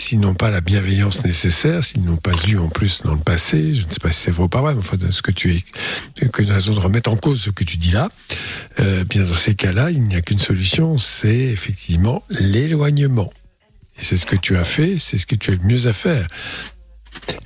[0.00, 3.74] s'ils n'ont pas la bienveillance nécessaire, s'ils n'ont pas eu en plus dans le passé,
[3.74, 5.54] je ne sais pas si c'est vrai ou pas vrai, mais enfin, ce que tu
[5.54, 8.08] es, que une raison de remettre en cause ce que tu dis là,
[8.80, 13.30] euh, bien dans ces cas-là, il n'y a qu'une solution, c'est effectivement l'éloignement.
[13.98, 15.92] Et c'est ce que tu as fait, c'est ce que tu as le mieux à
[15.92, 16.26] faire.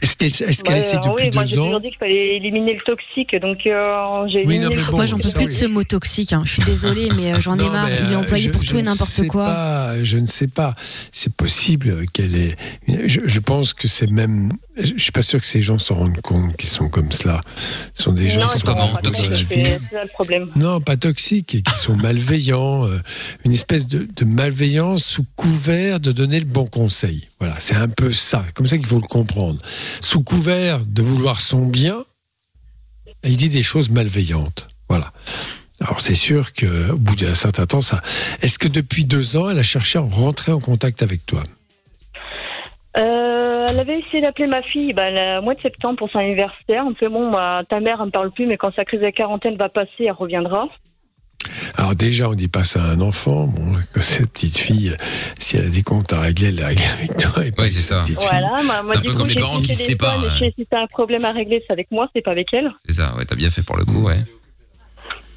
[0.00, 1.88] Est-ce qu'elle est qu'elle Ouais, essaie euh, depuis oui, moi deux j'ai ans toujours dit
[1.88, 5.06] qu'il fallait éliminer le toxique, donc euh, j'ai Oui, éliminé non, mais le bon, Moi,
[5.06, 6.32] j'en peux plus de ce mot toxique.
[6.32, 6.42] hein.
[6.44, 7.86] Je suis désolée, mais euh, j'en ai marre.
[7.88, 9.44] mais, Il est euh, employé je- pour je tout et n'importe quoi.
[9.46, 10.74] pas, je ne sais pas.
[11.12, 12.56] C'est possible qu'elle ait.
[13.06, 14.50] Je, je pense que c'est même.
[14.76, 17.40] Je, je suis pas sûr que ces gens s'en rendent compte qu'ils sont comme cela.
[17.94, 19.64] Ce sont des gens Non, qui sont comprends dans pas, la toxique, vie.
[19.64, 20.50] c'est le problème.
[20.56, 22.98] Non, pas toxiques, et qui sont malveillants, euh,
[23.44, 27.28] une espèce de, de malveillance sous couvert de donner le bon conseil.
[27.38, 29.60] Voilà, c'est un peu ça, comme ça qu'il faut le comprendre.
[30.00, 32.04] Sous couvert de vouloir son bien,
[33.22, 34.68] elle dit des choses malveillantes.
[34.88, 35.12] Voilà.
[35.80, 38.02] Alors c'est sûr qu'au bout d'un certain temps, ça.
[38.42, 41.42] Est-ce que depuis deux ans, elle a cherché à rentrer en contact avec toi?
[42.96, 46.84] Euh, elle avait essayé d'appeler ma fille bah, le mois de septembre pour son anniversaire.
[46.86, 49.00] On me fait bon, bah, ta mère elle me parle plus, mais quand sa crise
[49.00, 50.68] de quarantaine va passer, elle reviendra.
[51.76, 53.46] Alors déjà, on dit pas ça à un enfant.
[53.46, 54.96] Bon, que cette petite fille,
[55.38, 57.42] si elle a des comptes à régler, elle les règle avec toi.
[57.66, 58.02] Et c'est ça.
[58.16, 60.38] Voilà, moi, moi, C'est un peu coup, comme les parents qui se séparent.
[60.38, 62.72] Si t'as un problème à régler, c'est avec moi, c'est pas avec elle.
[62.86, 64.20] C'est ça, ouais, t'as bien fait pour le coup, ouais.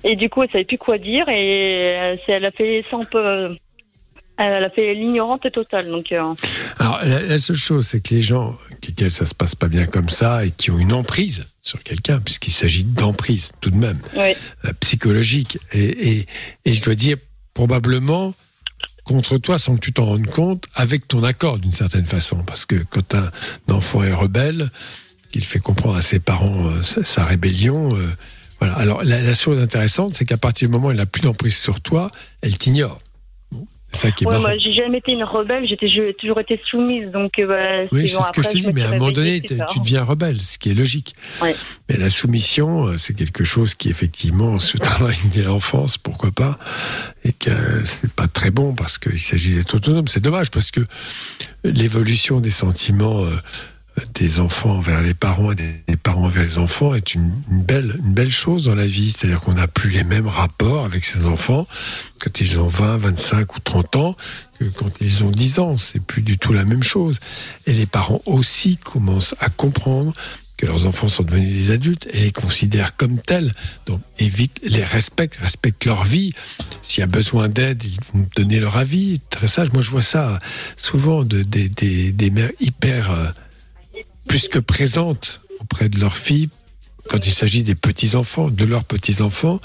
[0.03, 3.05] Et du coup, elle savait plus quoi dire et euh, elle a fait ça un
[3.05, 3.55] peu.
[4.37, 5.89] Elle a fait l'ignorante totale.
[5.89, 6.33] Donc, euh,
[6.77, 8.55] Alors, la, la seule chose, c'est que les gens
[8.87, 12.19] lesquels ça se passe pas bien comme ça et qui ont une emprise sur quelqu'un,
[12.19, 14.33] puisqu'il s'agit d'emprise tout de même, euh,
[14.79, 16.25] psychologique, et, et,
[16.65, 17.17] et je dois dire,
[17.53, 18.33] probablement
[19.03, 22.43] contre toi sans que tu t'en rendes compte, avec ton accord d'une certaine façon.
[22.43, 23.31] Parce que quand un
[23.69, 24.67] enfant est rebelle,
[25.31, 27.97] qu'il fait comprendre à ses parents euh, sa, sa rébellion,
[28.59, 28.75] voilà.
[28.75, 31.57] Alors, la, la chose intéressante, c'est qu'à partir du moment où elle n'a plus d'emprise
[31.57, 32.09] sur toi,
[32.41, 32.99] elle t'ignore.
[33.91, 37.09] Ça qui est Ouais, moi, j'ai jamais été une rebelle, j'étais j'ai toujours été soumise.
[37.11, 39.41] Donc, euh, bah, Oui, c'est ce que je te dis, mais à un moment donné,
[39.41, 41.15] tu deviens rebelle, ce qui est logique.
[41.41, 41.55] Ouais.
[41.89, 46.59] Mais la soumission, euh, c'est quelque chose qui, effectivement, se travaille dès l'enfance, pourquoi pas,
[47.23, 50.07] et que c'est pas très bon parce qu'il s'agit d'être autonome.
[50.07, 50.81] C'est dommage parce que
[51.63, 53.29] l'évolution des sentiments euh,
[54.13, 57.95] des enfants vers les parents et des, parents vers les enfants est une, une belle,
[57.97, 59.11] une belle chose dans la vie.
[59.11, 61.67] C'est-à-dire qu'on n'a plus les mêmes rapports avec ses enfants
[62.19, 64.15] quand ils ont 20, 25 ou 30 ans
[64.59, 65.77] que quand ils ont 10 ans.
[65.77, 67.19] C'est plus du tout la même chose.
[67.65, 70.13] Et les parents aussi commencent à comprendre
[70.57, 73.51] que leurs enfants sont devenus des adultes et les considèrent comme tels.
[73.85, 76.33] Donc, évite, les respectent, respectent leur vie.
[76.81, 79.21] S'il y a besoin d'aide, ils vont donner leur avis.
[79.29, 79.71] Très sage.
[79.71, 80.39] Moi, je vois ça
[80.75, 83.27] souvent de, des, des, des mères hyper, euh,
[84.27, 86.49] plus que présentes auprès de leurs filles
[87.09, 89.59] quand il s'agit des petits-enfants, de leurs petits-enfants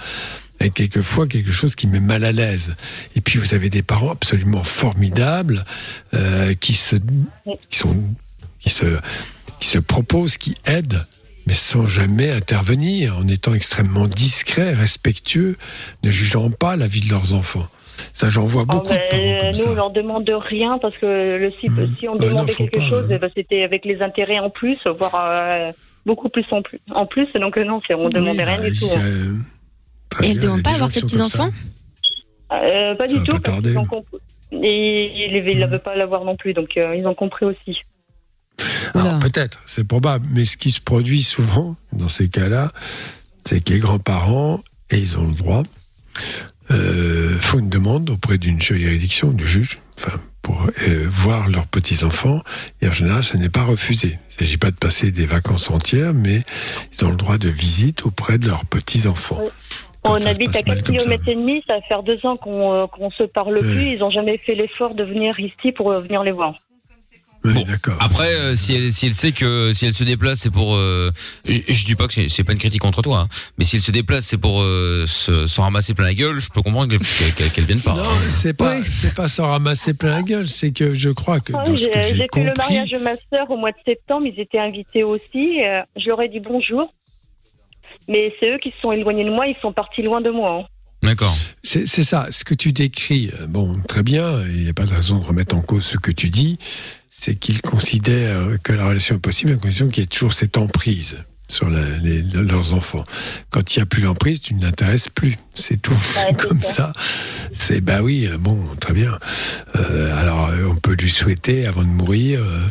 [0.61, 2.77] et quelquefois quelque chose qui met mal à l'aise.
[3.17, 5.65] Et puis vous avez des parents absolument formidables
[6.15, 6.97] euh, qui se,
[7.69, 7.97] qui sont,
[8.61, 11.05] qui se proposent, qui aident,
[11.47, 15.57] mais sans jamais intervenir, en étant extrêmement discrets, respectueux,
[16.05, 17.69] ne jugeant pas la vie de leurs enfants.
[18.13, 19.71] Ça, j'en vois Ah, beaucoup de parents comme nous, ça.
[19.71, 21.07] on leur demande rien parce que
[21.39, 24.51] le, si, si on non, demandait quelque pas, chose, ben, c'était avec les intérêts en
[24.51, 25.73] plus, voire euh,
[26.07, 26.81] beaucoup plus en plus.
[26.95, 28.87] En plus, donc euh, non, on demandait rien bah, du tout.
[28.97, 29.01] hein.
[29.05, 29.37] euh,
[30.23, 31.51] Et elle bien, demande il y a pas à avoir ses petits-enfants
[32.53, 34.19] Euh, pas Ça du tout, pas parce ont compris.
[34.53, 37.81] Et ils ne veulent pas l'avoir non plus, donc euh, ils ont compris aussi.
[38.95, 42.69] Alors peut-être, c'est probable, mais ce qui se produit souvent dans ces cas-là,
[43.45, 44.61] c'est que les grands-parents,
[44.91, 45.63] et ils ont le droit,
[46.73, 52.43] euh, font une demande auprès d'une juridiction, du juge, enfin, pour euh, voir leurs petits-enfants,
[52.81, 54.09] et en général, ce n'est pas refusé.
[54.09, 56.43] Il ne s'agit pas de passer des vacances entières, mais
[56.93, 59.41] ils ont le droit de visite auprès de leurs petits-enfants.
[60.05, 61.05] On ça habite à 4 mal comme ça.
[61.05, 63.93] km et demi, ça va faire deux ans qu'on euh, qu'on se parle plus.
[63.93, 66.55] Ils n'ont jamais fait l'effort de venir ici pour euh, venir les voir.
[67.45, 67.97] Oui, d'accord.
[67.99, 70.77] Après, euh, si elle si elle sait que si elle se déplace, c'est pour.
[70.77, 71.11] Euh,
[71.45, 73.29] je, je dis pas que c'est- c'est pas une critique contre toi, hein,
[73.59, 76.39] mais si elle se déplace, c'est pour euh, se- s'en ramasser plein la gueule.
[76.41, 77.95] Je peux comprendre qu'elle qu'elle- qu'elle vienne pas.
[77.95, 78.31] Non, hein.
[78.31, 81.65] c'est pas, c'est pas s'en ramasser plein la gueule, c'est que je crois que dans
[81.67, 83.73] oui, ce J'ai que j'ai j'ai fait compris, le mariage de ma sœur au mois
[83.73, 84.27] de septembre.
[84.27, 85.63] Ils étaient invités aussi.
[85.65, 86.95] euh, je leur ai dit bonjour.
[88.09, 89.47] Mais c'est eux qui se sont éloignés de moi.
[89.47, 90.61] Ils sont partis loin de moi.
[90.63, 90.67] hein.
[91.03, 91.37] D'accord.
[91.65, 94.85] C'est c'est ça, ce que tu décris, euh, bon, très bien, il n'y a pas
[94.85, 96.59] de raison de remettre en cause ce que tu dis,
[97.25, 100.59] c'est qu'ils considèrent que la relation est possible à condition qu'il y ait toujours cette
[100.59, 101.19] emprise
[101.49, 103.05] sur la- les- leurs enfants.
[103.51, 105.95] Quand il n'y a plus d'emprise, tu ne l'intéresses plus, c'est tout,
[106.41, 106.93] comme ça.
[107.53, 109.17] C'est, bah oui, euh, bon, très bien.
[109.77, 112.67] Euh, alors, euh, on peut lui souhaiter, avant de mourir, euh,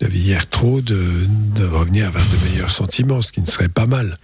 [0.00, 1.24] de vieillir trop, de,
[1.54, 4.16] de revenir vers de meilleurs sentiments, ce qui ne serait pas mal.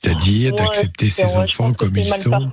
[0.00, 2.32] C'est-à-dire Ouais, d'accepter ses enfants comme ils sont.
[2.32, 2.52] hein.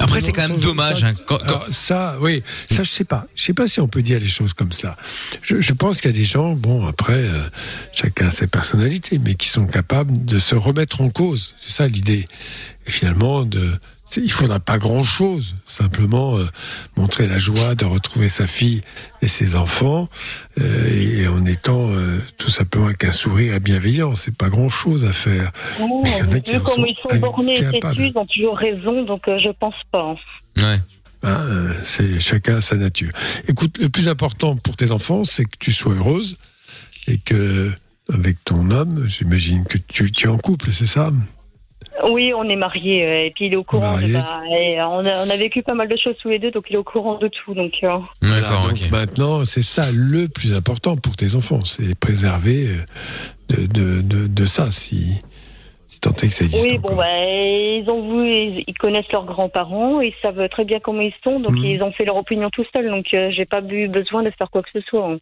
[0.00, 1.04] Après, c'est quand même dommage.
[1.04, 3.26] hein, quand- quand- Alors, ça, oui, ça, je sais pas.
[3.34, 4.96] Je sais pas si on peut dire les choses comme ça.
[5.42, 7.42] Je, je pense qu'il y a des gens, bon, après, euh,
[7.92, 11.54] chacun a ses personnalités, mais qui sont capables de se remettre en cause.
[11.56, 12.24] C'est ça l'idée.
[12.86, 13.72] Et finalement, de,
[14.16, 15.54] il faudra pas grand chose.
[15.66, 16.46] Simplement euh,
[16.96, 18.80] montrer la joie de retrouver sa fille
[19.22, 20.08] et ses enfants,
[20.60, 24.14] euh, et en étant euh, tout simplement avec un sourire et bienveillant.
[24.14, 25.52] C'est pas grand chose à faire.
[25.78, 28.18] Mais il y en a qui vu en comme sont ils sont bornés et ils
[28.18, 30.14] ont toujours raison, donc euh, je pense pas.
[30.56, 30.80] Ouais.
[31.22, 33.10] Hein, euh, c'est chacun a sa nature.
[33.46, 36.38] Écoute, le plus important pour tes enfants, c'est que tu sois heureuse
[37.06, 37.70] et que
[38.12, 41.12] avec ton homme, j'imagine que tu, tu es en couple, c'est ça?
[42.08, 43.96] Oui, on est mariés, euh, et puis il est au courant.
[43.96, 44.12] de- Mariés.
[44.14, 46.66] bah, et on, a, on a vécu pas mal de choses tous les deux, donc
[46.70, 47.52] il est au courant de tout.
[47.54, 51.94] Donc, euh, Voilà, donc maintenant, c'est ça le plus important pour tes enfants, c'est les
[51.94, 52.84] préserver euh,
[53.48, 55.18] de, de, de, de ça, si,
[55.88, 56.66] si tant est que ça existe.
[56.70, 60.80] oui, bon, bah, ils ont vu, ils, ils connaissent leurs grands-parents, ils savent très bien
[60.80, 61.64] comment ils sont, donc Mhm.
[61.64, 64.50] ils ont fait leur opinion tout seuls, donc euh, j'ai pas eu besoin de faire
[64.50, 65.06] quoi que ce soit.
[65.10, 65.18] hein.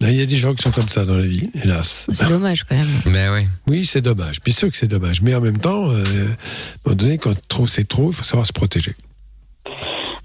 [0.00, 2.06] Il y a des gens qui sont comme ça dans la vie, hélas.
[2.12, 2.88] C'est dommage quand même.
[3.06, 3.46] Mais oui.
[3.66, 4.40] Oui, c'est dommage.
[4.42, 5.22] Bien sûr que c'est dommage.
[5.22, 6.36] Mais en même temps, euh, à un
[6.84, 8.94] moment donné, quand trop c'est trop, il faut savoir se protéger.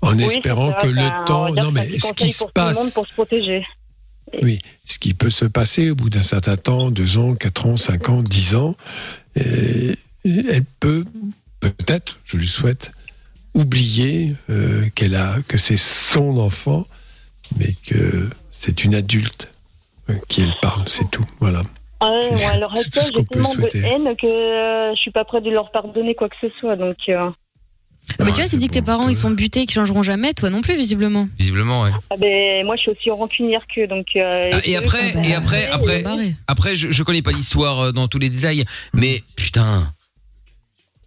[0.02, 1.54] En Oui, espérant que le temps.
[1.54, 2.94] Non, mais ce qui se pour tout le monde passe.
[2.94, 3.66] pour se protéger.
[4.44, 7.78] Oui, ce qui peut se passer au bout d'un certain temps, deux ans, quatre ans,
[7.78, 8.76] cinq ans, dix ans,
[9.38, 11.06] euh, elle peut
[11.60, 12.92] peut-être, je lui souhaite,
[13.54, 16.86] oublier euh, qu'elle a, que c'est son enfant,
[17.58, 19.52] mais que c'est une adulte
[20.10, 21.26] euh, qui elle parle, c'est tout.
[21.40, 21.62] Voilà.
[22.02, 23.80] Ah ouais, C'est- moi, à qu'on j'ai peut tellement de souhaiter.
[23.80, 26.76] haine que euh, je suis pas prête de leur pardonner quoi que ce soit.
[26.76, 27.30] Donc, euh,
[28.20, 30.34] Mais tu vois, tu dis que tes parents ils sont butés et qu'ils changeront jamais,
[30.34, 31.28] toi non plus visiblement.
[31.38, 31.92] Visiblement, ouais.
[32.10, 33.86] ah ben, moi, je suis aussi rancunière qu'eux.
[33.88, 36.04] Donc, euh, Ah, et eux, après, quand- et après, après,
[36.48, 39.94] après, je, je connais pas l'histoire euh, dans tous les détails, mais putain,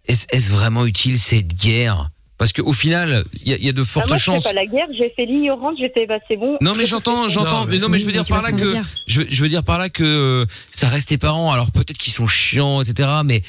[0.05, 2.09] est-ce est-ce vraiment utile cette guerre?
[2.37, 4.43] Parce qu'au final, il y, a- il y a de Ah, fortes moi, je chances.
[4.43, 6.57] fais pas la guerre, j'ai fait l'ignorante, j'ai fait, bah, c'est bon.
[6.61, 8.75] Non mais j'entends, j'entends, mais non mais je veux dire par là que
[9.07, 11.51] je, veux- je veux dire par là que ça reste tes parents.
[11.51, 13.07] Alors peut-être qu'ils sont chiants, etc.
[13.23, 13.43] Mais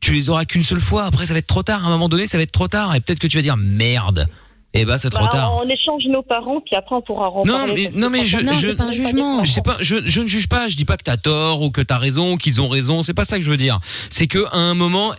[0.00, 1.04] tu les auras qu'une seule fois.
[1.04, 1.84] Après ça va être trop tard.
[1.84, 2.94] À un moment donné, ça va être trop tard.
[2.94, 4.26] Et peut-être que tu vas dire merde.
[4.74, 5.56] Et bah c'est trop Bah, tard.
[5.64, 7.90] On échange nos parents, puis après, on pourra Non reparler.
[7.94, 8.90] mais non mais je franchement, je pas
[9.44, 10.68] Je sais pas, je, je ne juge pas.
[10.68, 13.02] Je dis pas que t'as tort ou que t'as raison, qu'ils ont raison.
[13.02, 13.78] C'est pas ça que je veux dire.
[14.10, 15.14] C'est que à un moment,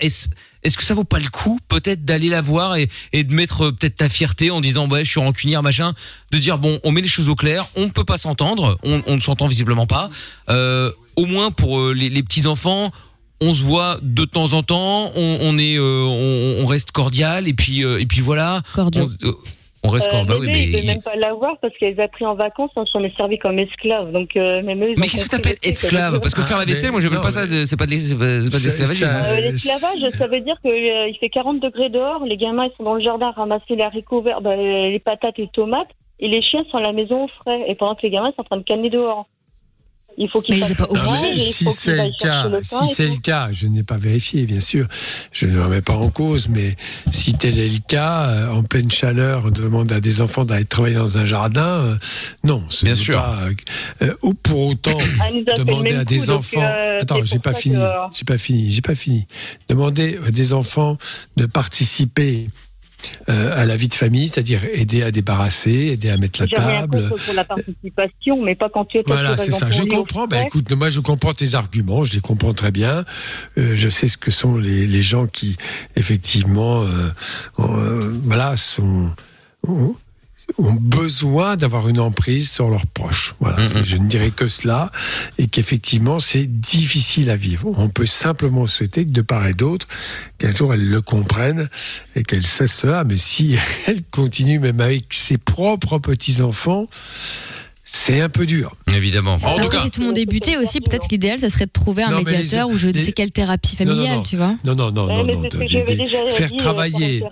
[0.64, 3.66] est-ce que ça vaut pas le coup peut-être d'aller la voir et, et de mettre
[3.68, 5.94] euh, peut-être ta fierté en disant ouais je suis rancunière machin,
[6.32, 9.16] de dire bon on met les choses au clair, on peut pas s'entendre, on, on
[9.16, 10.10] ne s'entend visiblement pas.
[10.50, 12.92] Euh, au moins pour euh, les, les petits enfants.
[13.42, 17.48] On se voit de temps en temps, on, on est, euh, on, on reste cordial
[17.48, 18.62] et puis euh, et puis voilà.
[18.74, 19.08] Cordial.
[19.24, 19.34] On,
[19.84, 20.28] on reste Euh, cordial.
[20.28, 22.36] Bah oui, bébé, il mais veut même pas l'avoir parce qu'elle les a pris en
[22.36, 24.12] vacances, on s'en est servi comme esclaves.
[24.12, 25.72] Donc, euh, même eux, ils Mais qu'est-ce que t'appelles le truc.
[25.84, 28.00] esclave Parce que faire la vaisselle, moi j'appelle pas ça, de- c'est pas de l'es-
[28.00, 29.16] c'est pas c'est pas de l'esclavagisme.
[29.16, 32.96] Euh, L'esclavage, ça veut dire qu'il fait 40 degrés dehors, les gamins ils sont dans
[32.96, 35.88] le jardin à ramasser les haricots verts, bah, les patates et les tomates,
[36.20, 38.42] et les chiens sont à la maison au frais, et pendant que les gamins sont
[38.42, 39.28] en train de canner dehors.
[40.18, 43.50] Il faut ménage, mais et il si c'est le cas, le si c'est le cas,
[43.54, 44.86] je n'ai pas vérifié, bien sûr,
[45.32, 46.72] je ne le remets pas en cause, mais
[47.12, 50.66] si tel est le cas, euh, en pleine chaleur, on demande à des enfants d'aller
[50.66, 51.96] travailler dans un jardin, euh,
[52.44, 53.16] non, ce Bien n'est sûr.
[53.22, 53.40] pas.
[54.02, 56.62] euh, ou pour autant, Ah, demander à des coup, enfants.
[56.64, 59.26] euh, Attends, j'ai pas fini, que- j'ai pas fini, j'ai pas fini.
[59.70, 60.98] Demander à des enfants
[61.38, 62.48] de participer.
[63.30, 67.10] Euh, à la vie de famille, c'est-à-dire aider à débarrasser, aider à mettre la table,
[67.10, 69.72] pour la participation, mais pas quand tu es voilà, c'est ça.
[69.72, 70.28] Je comprends.
[70.28, 72.04] Ben, écoute, moi, je comprends tes arguments.
[72.04, 73.04] Je les comprends très bien.
[73.58, 75.58] Euh, je sais ce que sont les, les gens qui,
[75.96, 79.08] effectivement, euh, voilà, sont
[80.58, 83.36] ont, besoin d'avoir une emprise sur leurs proches.
[83.40, 83.64] Voilà.
[83.84, 84.92] Je ne dirais que cela,
[85.38, 87.72] et qu'effectivement, c'est difficile à vivre.
[87.78, 89.88] On peut simplement souhaiter que de part et d'autre,
[90.38, 91.68] qu'un jour elles le comprennent
[92.16, 93.04] et qu'elles cessent cela.
[93.04, 93.58] Mais si
[93.88, 96.88] elles continuent même avec ses propres petits enfants,
[97.92, 98.76] c'est un peu dur.
[98.94, 99.38] Évidemment.
[99.44, 101.66] En tout cas, si tout le monde est buté aussi, peut-être que l'idéal, ça serait
[101.66, 103.86] de trouver un Non, mais les- médiateur ou je ne les- sais quelle thérapie Non,
[103.86, 104.24] non, familiale, non.
[104.24, 104.56] tu vois.
[104.64, 105.42] Non, non, non, non, non.
[105.50, 107.24] faire euh, travailler,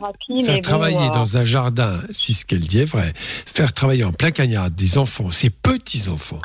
[0.46, 3.14] faire travailler euh, dans un jardin, si ce qu'elle dit est vrai,
[3.46, 6.42] faire travailler en plein cagnard des enfants, ces petits enfants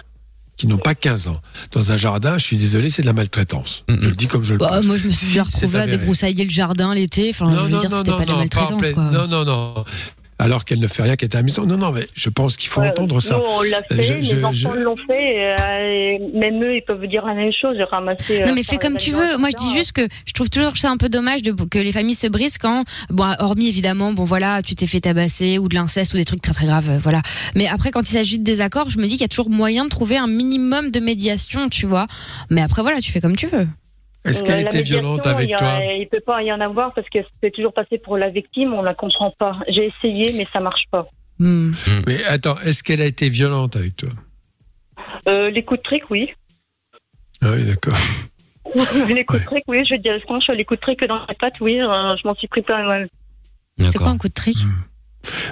[0.57, 1.41] qui n'ont pas 15 ans,
[1.73, 3.85] dans un jardin, je suis désolé, c'est de la maltraitance.
[3.89, 4.85] Je le dis comme je le Bah, pense.
[4.87, 5.99] moi, je me suis Si, déjà c'est retrouvée à avéré.
[5.99, 7.31] débroussailler le jardin l'été.
[7.31, 9.11] Enfin, je veux dire, c'était pas de la en maltraitance, quoi.
[9.11, 9.85] Non, non, non.
[10.39, 11.65] Alors qu'elle ne fait rien, qu'elle est à la maison.
[11.67, 13.41] Non, non, mais je pense qu'il faut Ouais, entendre ça.
[13.41, 15.55] On l'a Euh, fait, je- je- enfants je- l'ont fait, et,
[16.27, 18.41] euh, même eux, ils peuvent dire la même chose, ramasser.
[18.41, 19.37] Non euh, mais faire fais comme les tu veux.
[19.39, 21.93] Moi je dis juste que je trouve toujours ça un peu dommage de, que les
[21.93, 25.75] familles se brisent quand, bon, hormis évidemment, bon voilà, tu t'es fait tabasser ou de
[25.75, 27.23] l'inceste ou des trucs très très graves, voilà.
[27.55, 29.85] Mais après quand il s'agit de désaccords, je me dis qu'il y a toujours moyen
[29.85, 32.07] de trouver un minimum de médiation, tu vois.
[32.51, 33.69] Mais après voilà, tu fais comme tu veux.
[34.25, 36.61] Est-ce qu'elle la était violente avec il y a- toi Il peut pas y en
[36.61, 39.59] avoir parce que c'est toujours passé pour la victime, on la comprend pas.
[39.69, 41.07] J'ai essayé, mais ça marche pas.
[41.39, 41.73] Hmm.
[42.07, 44.11] Mais attends, est-ce qu'elle a été violente avec toi?
[45.29, 46.31] Euh, les coups de trick, oui.
[47.43, 47.97] Ah oui, d'accord.
[49.09, 49.85] les coups de trick, oui.
[49.89, 52.35] Je veux dire, franchement, les coups de trick dans les pattes, oui, euh, je m'en
[52.37, 53.09] suis pris plein mal.
[53.81, 54.59] C'est quoi un coup de trick?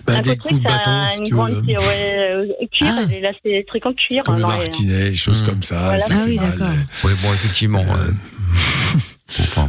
[0.07, 1.63] Bah, un des coup de coups de bâton, c'est si tu grande veux.
[1.63, 3.07] cuir, ouais, euh, cuir, Ah.
[3.21, 4.23] là, c'est des trucs en cuir.
[4.25, 5.81] Comme le et- martinet, des choses comme ça.
[5.81, 6.01] Voilà.
[6.01, 6.69] ça Ah oui, d'accord.
[7.05, 7.85] Oui, bon, effectivement.
[7.85, 8.11] euh,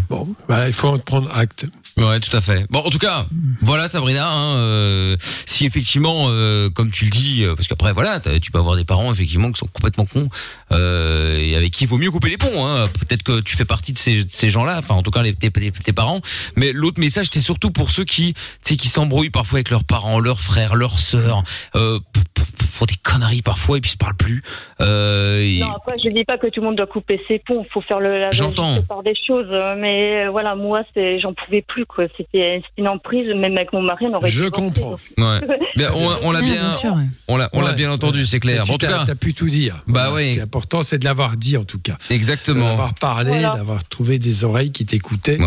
[0.10, 1.66] Bon, bah, il faut en prendre acte.
[1.98, 2.66] Ouais, tout à fait.
[2.70, 3.26] Bon, en tout cas,
[3.62, 4.28] voilà Sabrina.
[4.30, 8.60] Hein, euh, si effectivement, euh, comme tu le dis, euh, parce qu'après voilà, tu peux
[8.60, 10.30] avoir des parents effectivement qui sont complètement cons
[10.72, 12.66] et avec qui il vaut mieux couper les ponts.
[12.66, 12.88] Hein.
[12.88, 14.78] Peut-être que tu fais partie de ces, de ces gens-là.
[14.80, 16.22] Enfin, en tout cas, les, tes, tes- tes parents.
[16.56, 19.84] Mais l'autre message, c'était surtout pour ceux qui, tu sais, qui s'embrouillent parfois avec leurs
[19.84, 21.44] parents, leurs frères, leurs sœurs,
[21.74, 22.02] pour,
[22.34, 22.46] pour-
[22.78, 24.42] pour- des conneries parfois et puis ils se parlent plus.
[24.80, 27.64] Et- Non, après, je dis pas que tout le monde doit couper ses ponts.
[27.68, 28.80] Il faut faire le la J'entends.
[29.04, 29.46] des choses.
[29.78, 31.81] Mais voilà, moi, c'est, j'en pouvais plus.
[31.86, 32.06] Quoi.
[32.18, 33.28] C'était, une emprise.
[33.34, 34.30] Même avec mon mari, on aurait.
[34.30, 34.98] Je comprends.
[35.18, 35.40] Ouais.
[35.78, 37.04] Ben, on, on l'a bien, bien sûr, ouais.
[37.30, 37.76] on l'a, on l'a Ouais.
[37.76, 38.64] bien entendu, c'est clair.
[38.68, 39.76] Bon, en tu tout cas, t'as pu tout dire.
[39.88, 40.24] Bah Voilà, oui.
[40.28, 41.98] Ce qui est important, c'est de l'avoir dit en tout cas.
[42.10, 42.66] Exactement.
[42.68, 43.52] D'avoir parlé, Voilà.
[43.56, 45.38] d'avoir trouvé des oreilles qui t'écoutaient,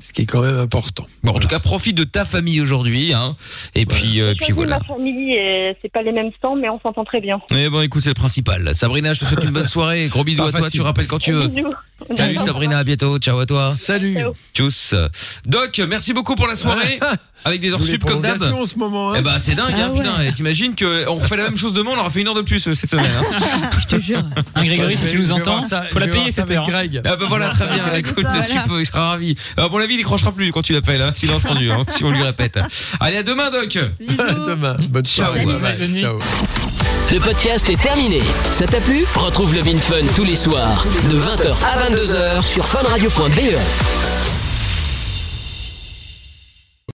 [0.00, 1.06] ce qui est quand même important.
[1.22, 3.36] Bon, en tout cas, profite de ta famille aujourd'hui, hein.
[3.74, 4.78] Et puis, euh, puis voilà.
[4.78, 7.38] ma famille et c'est pas les mêmes sangs, mais on s'entend très bien.
[7.54, 8.74] Eh bon, écoute, c'est le principal.
[8.74, 10.08] Sabrina, je te souhaite une bonne soirée.
[10.08, 10.60] Gros bisous Pas à toi.
[10.62, 10.80] facile.
[10.80, 11.48] Tu rappelles quand tu veux.
[11.48, 11.68] Bisous.
[12.16, 13.18] Salut Sabrina, à bientôt.
[13.18, 13.72] Ciao à toi.
[13.78, 14.16] Salut.
[14.52, 14.94] Tchuss.
[15.46, 16.98] Doc, merci beaucoup pour la soirée.
[17.46, 18.36] Avec des heures Vous les sup comme d'hab.
[18.38, 20.22] prolongations en ce moment, hein Eh ben, c'est dingue, Ah hein, putain.
[20.22, 22.40] Et T'imagines que on refait la même chose demain, on aura fait une heure de
[22.40, 23.10] plus euh, cette semaine.
[23.18, 23.70] Hein.
[23.80, 24.18] Je te jure.
[24.54, 25.60] Hein, Grégory, si tu nous entends,
[25.90, 26.66] faut la payer cette heure.
[26.66, 27.02] Greg.
[27.04, 27.84] Ah bah voilà, très bien.
[27.96, 28.44] Écoute, Voilà.
[28.46, 29.34] tu peux, il sera ravi.
[29.58, 32.02] À mon avis, il décrochera plus quand tu l'appelles, hein, s'il a entendu, hein, si
[32.02, 32.58] on lui répète.
[32.98, 33.76] Allez, à demain, Doc.
[34.18, 34.76] À demain.
[34.88, 35.26] Bonne Ciao.
[35.26, 35.44] soirée.
[35.44, 36.00] Salut, Bye.
[36.00, 36.18] Ciao.
[37.12, 38.20] Le podcast est terminé.
[38.52, 39.04] Ça t'a plu?
[39.14, 44.13] Retrouve Love in Fun tous les soirs de 20h à 22h sur funradio.be.